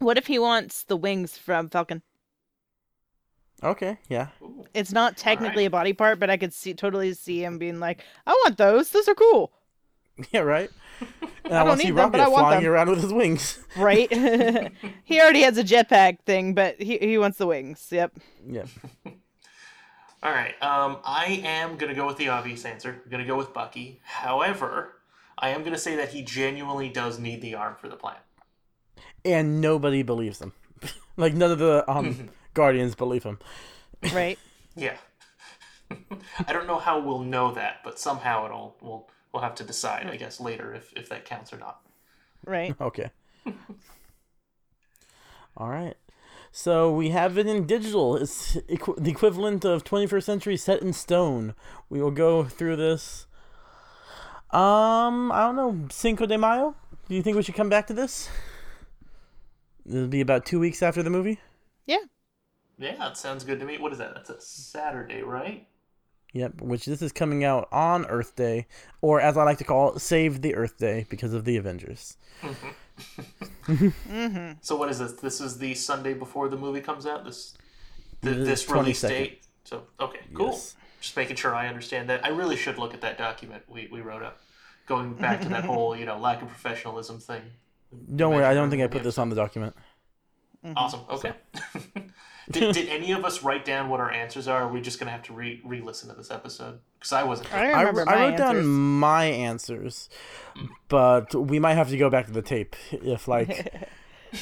what 0.00 0.18
if 0.18 0.26
he 0.26 0.38
wants 0.38 0.82
the 0.82 0.96
wings 0.96 1.38
from 1.38 1.70
Falcon? 1.70 2.02
Okay, 3.62 3.96
yeah, 4.10 4.28
Ooh. 4.42 4.66
It's 4.74 4.92
not 4.92 5.16
technically 5.16 5.62
right. 5.62 5.68
a 5.68 5.70
body 5.70 5.92
part, 5.94 6.20
but 6.20 6.28
I 6.28 6.36
could 6.36 6.52
see 6.52 6.74
totally 6.74 7.14
see 7.14 7.42
him 7.42 7.56
being 7.56 7.80
like, 7.80 8.02
"I 8.26 8.32
want 8.44 8.58
those. 8.58 8.90
Those 8.90 9.08
are 9.08 9.14
cool." 9.14 9.52
yeah, 10.32 10.40
right. 10.40 10.70
And 11.46 11.54
I, 11.54 11.58
don't 11.60 11.68
want 11.68 11.80
to 11.80 11.86
see 11.86 11.92
need 11.92 11.96
them, 11.96 12.10
but 12.10 12.18
Rocket 12.18 12.20
I 12.20 12.28
want 12.28 12.42
flying 12.46 12.64
them. 12.64 12.72
around 12.72 12.90
with 12.90 13.00
his 13.02 13.12
wings. 13.12 13.64
Right? 13.76 14.10
he 15.04 15.20
already 15.20 15.42
has 15.42 15.56
a 15.58 15.62
jetpack 15.62 16.22
thing, 16.26 16.54
but 16.54 16.82
he 16.82 16.98
he 16.98 17.16
wants 17.18 17.38
the 17.38 17.46
wings. 17.46 17.86
Yep. 17.92 18.12
yeah, 18.48 18.64
All 20.26 20.32
right. 20.32 20.60
Um, 20.60 20.96
I 21.04 21.40
am 21.44 21.76
gonna 21.76 21.94
go 21.94 22.04
with 22.04 22.16
the 22.16 22.30
obvious 22.30 22.64
answer. 22.64 23.00
I'm 23.04 23.10
gonna 23.12 23.24
go 23.24 23.36
with 23.36 23.52
Bucky. 23.54 24.00
However, 24.02 24.96
I 25.38 25.50
am 25.50 25.62
gonna 25.62 25.78
say 25.78 25.94
that 25.94 26.08
he 26.08 26.22
genuinely 26.22 26.88
does 26.88 27.20
need 27.20 27.42
the 27.42 27.54
arm 27.54 27.76
for 27.80 27.88
the 27.88 27.94
plan. 27.94 28.16
and 29.24 29.60
nobody 29.60 30.02
believes 30.02 30.40
him. 30.40 30.52
like 31.16 31.32
none 31.32 31.52
of 31.52 31.60
the 31.60 31.88
um 31.88 32.28
Guardians 32.54 32.96
believe 32.96 33.22
him. 33.22 33.38
Right. 34.12 34.38
Yeah. 34.78 34.96
I 36.46 36.52
don't 36.52 36.66
know 36.66 36.78
how 36.78 37.00
we'll 37.00 37.20
know 37.20 37.52
that, 37.54 37.78
but 37.82 37.98
somehow 37.98 38.44
it'll 38.44 38.76
we'll 38.82 39.08
we'll 39.32 39.42
have 39.42 39.54
to 39.54 39.64
decide, 39.64 40.06
I 40.06 40.16
guess, 40.16 40.38
later 40.38 40.74
if 40.74 40.92
if 40.94 41.08
that 41.08 41.24
counts 41.24 41.50
or 41.52 41.56
not. 41.56 41.80
Right. 42.44 42.74
Okay. 42.78 43.08
All 45.56 45.68
right. 45.70 45.94
So 46.56 46.90
we 46.90 47.10
have 47.10 47.36
it 47.36 47.46
in 47.46 47.66
digital. 47.66 48.16
It's 48.16 48.56
equi- 48.66 48.94
the 48.96 49.10
equivalent 49.10 49.62
of 49.66 49.84
21st 49.84 50.22
century 50.22 50.56
set 50.56 50.80
in 50.80 50.94
stone. 50.94 51.54
We 51.90 52.00
will 52.00 52.10
go 52.10 52.44
through 52.44 52.76
this. 52.76 53.26
Um, 54.52 55.30
I 55.32 55.42
don't 55.42 55.56
know. 55.56 55.86
Cinco 55.90 56.24
de 56.24 56.38
Mayo. 56.38 56.74
Do 57.10 57.14
you 57.14 57.22
think 57.22 57.36
we 57.36 57.42
should 57.42 57.56
come 57.56 57.68
back 57.68 57.86
to 57.88 57.92
this? 57.92 58.30
It'll 59.84 60.06
be 60.06 60.22
about 60.22 60.46
two 60.46 60.58
weeks 60.58 60.82
after 60.82 61.02
the 61.02 61.10
movie. 61.10 61.40
Yeah. 61.84 61.98
Yeah, 62.78 62.96
that 62.96 63.18
sounds 63.18 63.44
good 63.44 63.60
to 63.60 63.66
me. 63.66 63.76
What 63.76 63.92
is 63.92 63.98
that? 63.98 64.14
That's 64.14 64.30
a 64.30 64.40
Saturday, 64.40 65.20
right? 65.20 65.68
Yep. 66.32 66.62
Which 66.62 66.86
this 66.86 67.02
is 67.02 67.12
coming 67.12 67.44
out 67.44 67.68
on 67.70 68.06
Earth 68.06 68.34
Day, 68.34 68.66
or 69.02 69.20
as 69.20 69.36
I 69.36 69.44
like 69.44 69.58
to 69.58 69.64
call 69.64 69.94
it, 69.94 70.00
Save 70.00 70.40
the 70.40 70.54
Earth 70.54 70.78
Day 70.78 71.04
because 71.10 71.34
of 71.34 71.44
the 71.44 71.58
Avengers. 71.58 72.16
Mm-hmm. 72.40 72.68
Mm-hmm. 73.66 74.52
So 74.60 74.76
what 74.76 74.90
is 74.90 74.98
this? 74.98 75.12
This 75.12 75.40
is 75.40 75.58
the 75.58 75.74
Sunday 75.74 76.14
before 76.14 76.48
the 76.48 76.56
movie 76.56 76.80
comes 76.80 77.06
out. 77.06 77.24
This 77.24 77.54
The 78.20 78.34
th- 78.34 78.46
this 78.46 78.70
release 78.70 79.00
date. 79.00 79.42
So 79.64 79.82
okay, 80.00 80.20
cool. 80.34 80.50
Yes. 80.50 80.76
Just 81.00 81.16
making 81.16 81.36
sure 81.36 81.54
I 81.54 81.68
understand 81.68 82.08
that. 82.10 82.24
I 82.24 82.28
really 82.28 82.56
should 82.56 82.78
look 82.78 82.94
at 82.94 83.00
that 83.02 83.18
document 83.18 83.62
we, 83.68 83.88
we 83.92 84.00
wrote 84.00 84.22
up, 84.22 84.40
going 84.86 85.14
back 85.14 85.40
to 85.42 85.48
that 85.50 85.64
whole 85.70 85.96
you 85.96 86.06
know 86.06 86.18
lack 86.18 86.42
of 86.42 86.48
professionalism 86.48 87.18
thing. 87.18 87.42
Don't 88.14 88.34
worry. 88.34 88.44
I 88.44 88.54
don't 88.54 88.70
think 88.70 88.82
I 88.82 88.86
put 88.86 89.02
this 89.02 89.18
on 89.18 89.28
the 89.28 89.36
document. 89.36 89.74
Awesome. 90.74 91.00
Okay. 91.10 91.32
Mm-hmm. 91.54 92.00
did, 92.50 92.74
did 92.74 92.88
any 92.88 93.12
of 93.12 93.24
us 93.24 93.42
write 93.42 93.64
down 93.64 93.88
what 93.88 94.00
our 94.00 94.10
answers 94.10 94.48
are? 94.48 94.62
Or 94.62 94.66
are 94.66 94.72
we 94.72 94.80
just 94.80 94.98
gonna 94.98 95.10
have 95.10 95.22
to 95.24 95.32
re 95.32 95.60
re 95.64 95.80
listen 95.80 96.08
to 96.08 96.14
this 96.14 96.30
episode? 96.30 96.78
Because 96.98 97.12
I 97.12 97.22
wasn't. 97.22 97.52
I 97.52 97.70
I, 97.70 97.80
remember 97.82 98.08
I 98.08 98.28
wrote 98.28 98.36
down 98.36 98.66
my 98.66 99.24
answers, 99.24 100.08
but 100.88 101.34
we 101.34 101.58
might 101.58 101.74
have 101.74 101.90
to 101.90 101.96
go 101.96 102.10
back 102.10 102.26
to 102.26 102.32
the 102.32 102.42
tape 102.42 102.76
if 102.90 103.28
like 103.28 103.88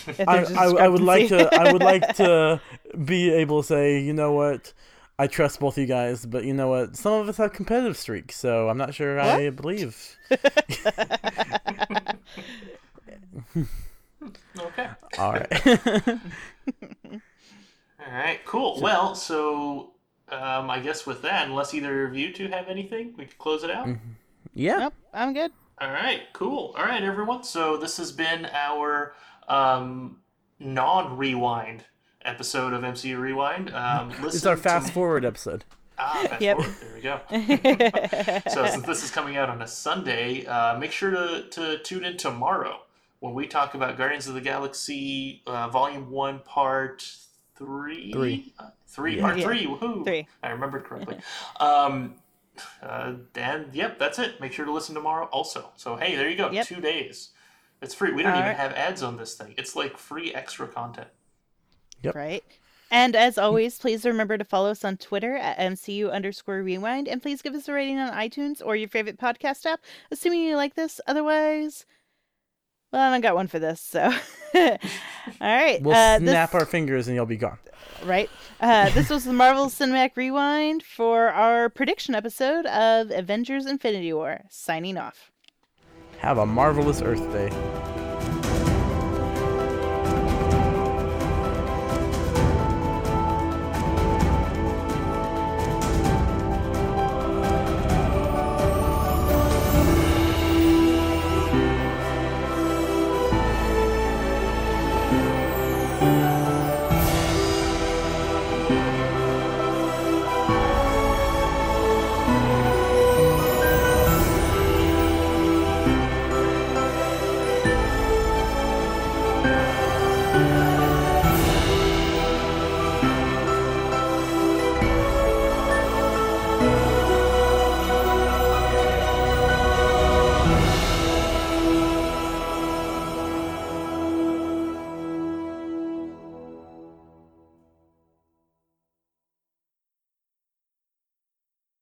If 0.06 0.20
I, 0.28 0.36
there's 0.36 0.50
a 0.50 0.54
I, 0.54 0.84
I 0.84 0.88
would 0.88 1.02
like 1.02 1.28
to. 1.28 1.54
I 1.54 1.72
would 1.72 1.82
like 1.82 2.16
to 2.16 2.60
be 3.04 3.30
able 3.30 3.62
to 3.62 3.66
say 3.66 4.00
you 4.00 4.12
know 4.12 4.32
what 4.32 4.72
I 5.18 5.26
trust 5.26 5.60
both 5.60 5.78
you 5.78 5.86
guys, 5.86 6.26
but 6.26 6.44
you 6.44 6.52
know 6.52 6.68
what 6.68 6.96
some 6.96 7.12
of 7.12 7.28
us 7.28 7.36
have 7.36 7.52
competitive 7.52 7.96
streaks, 7.96 8.36
so 8.36 8.68
I'm 8.68 8.78
not 8.78 8.94
sure 8.94 9.20
I 9.20 9.50
believe. 9.50 10.16
Hmm. 13.52 13.64
Okay. 14.58 14.88
All 15.18 15.32
right, 15.32 16.18
All 18.06 18.12
right. 18.12 18.44
Cool. 18.44 18.80
Well, 18.80 19.14
so 19.14 19.92
um, 20.30 20.70
I 20.70 20.80
guess 20.80 21.06
with 21.06 21.22
that, 21.22 21.48
unless 21.48 21.72
either 21.74 22.06
of 22.06 22.14
you 22.16 22.32
two 22.32 22.48
have 22.48 22.68
anything, 22.68 23.14
we 23.16 23.24
can 23.26 23.34
close 23.38 23.62
it 23.64 23.70
out. 23.70 23.88
yeah, 24.54 24.78
Nope, 24.78 24.94
I'm 25.12 25.32
good. 25.32 25.52
All 25.80 25.90
right, 25.90 26.22
cool. 26.32 26.74
All 26.78 26.84
right, 26.84 27.02
everyone. 27.02 27.42
So 27.42 27.76
this 27.76 27.96
has 27.96 28.12
been 28.12 28.46
our 28.52 29.14
um, 29.48 30.18
non-rewind 30.60 31.84
episode 32.24 32.72
of 32.72 32.82
MCU 32.82 33.18
Rewind. 33.18 33.72
Um, 33.74 34.10
it's 34.12 34.20
listen 34.20 34.48
our 34.48 34.56
to- 34.56 34.62
fast 34.62 34.92
forward 34.92 35.24
episode. 35.24 35.64
Ah, 35.98 36.26
fast 36.28 36.42
Yep. 36.42 36.56
forward. 36.56 36.74
There 36.80 36.94
we 36.94 37.00
go. 37.00 38.40
so 38.50 38.66
since 38.66 38.86
this 38.86 39.04
is 39.04 39.10
coming 39.10 39.36
out 39.36 39.48
on 39.48 39.62
a 39.62 39.66
Sunday, 39.66 40.44
uh, 40.46 40.78
make 40.78 40.90
sure 40.92 41.10
to, 41.10 41.44
to 41.50 41.78
tune 41.78 42.04
in 42.04 42.16
tomorrow 42.16 42.80
when 43.20 43.34
we 43.34 43.46
talk 43.46 43.74
about 43.74 43.96
Guardians 43.96 44.26
of 44.26 44.34
the 44.34 44.40
Galaxy 44.40 45.42
uh, 45.46 45.68
Volume 45.68 46.10
One, 46.10 46.40
Part 46.40 47.16
Three. 47.56 48.12
Three. 48.12 48.52
Uh, 48.58 48.70
three. 48.86 49.16
Yeah. 49.16 49.22
Part 49.22 49.38
Yeah. 49.38 49.44
three. 49.46 49.66
Woohoo! 49.66 50.04
Three. 50.04 50.26
I 50.42 50.50
remembered 50.50 50.84
correctly. 50.84 51.18
um, 51.60 52.16
uh, 52.82 53.14
and 53.34 53.72
yep, 53.74 53.98
that's 53.98 54.18
it. 54.18 54.40
Make 54.40 54.52
sure 54.52 54.64
to 54.64 54.72
listen 54.72 54.94
tomorrow 54.94 55.26
also. 55.26 55.70
So 55.76 55.96
hey, 55.96 56.16
there 56.16 56.28
you 56.28 56.36
go. 56.36 56.50
Yep. 56.50 56.66
Two 56.66 56.80
days. 56.80 57.30
It's 57.82 57.94
free. 57.94 58.12
We 58.12 58.22
don't 58.22 58.32
even 58.32 58.42
Alright. 58.42 58.56
have 58.56 58.72
ads 58.72 59.02
on 59.02 59.16
this 59.16 59.34
thing. 59.34 59.54
It's 59.58 59.76
like 59.76 59.98
free 59.98 60.32
extra 60.34 60.66
content. 60.66 61.08
Yep. 62.02 62.14
Right. 62.14 62.44
And 62.90 63.16
as 63.16 63.38
always, 63.38 63.78
please 63.78 64.04
remember 64.04 64.38
to 64.38 64.44
follow 64.44 64.70
us 64.70 64.84
on 64.84 64.96
Twitter 64.96 65.36
at 65.36 65.58
MCU 65.58 66.12
underscore 66.12 66.62
rewind. 66.62 67.08
And 67.08 67.20
please 67.20 67.42
give 67.42 67.54
us 67.54 67.68
a 67.68 67.72
rating 67.72 67.98
on 67.98 68.12
iTunes 68.12 68.62
or 68.64 68.76
your 68.76 68.88
favorite 68.88 69.18
podcast 69.18 69.66
app, 69.66 69.80
assuming 70.10 70.40
you 70.40 70.54
like 70.56 70.74
this. 70.74 71.00
Otherwise, 71.06 71.86
well, 72.94 73.08
I 73.08 73.10
don't 73.10 73.22
got 73.22 73.34
one 73.34 73.48
for 73.48 73.58
this. 73.58 73.80
So, 73.80 74.02
all 74.54 74.78
right. 75.40 75.82
We'll 75.82 75.96
uh, 75.96 76.18
snap 76.18 76.52
this, 76.52 76.60
our 76.60 76.64
fingers 76.64 77.08
and 77.08 77.16
you'll 77.16 77.26
be 77.26 77.36
gone. 77.36 77.58
Right. 78.04 78.30
Uh, 78.60 78.88
this 78.90 79.10
was 79.10 79.24
the 79.24 79.32
Marvel 79.32 79.66
Cinematic 79.66 80.12
Rewind 80.14 80.84
for 80.84 81.28
our 81.28 81.68
prediction 81.68 82.14
episode 82.14 82.66
of 82.66 83.10
Avengers 83.10 83.66
Infinity 83.66 84.12
War. 84.12 84.42
Signing 84.48 84.96
off. 84.96 85.32
Have 86.18 86.38
a 86.38 86.46
marvelous 86.46 87.02
Earth 87.02 87.32
Day. 87.32 87.50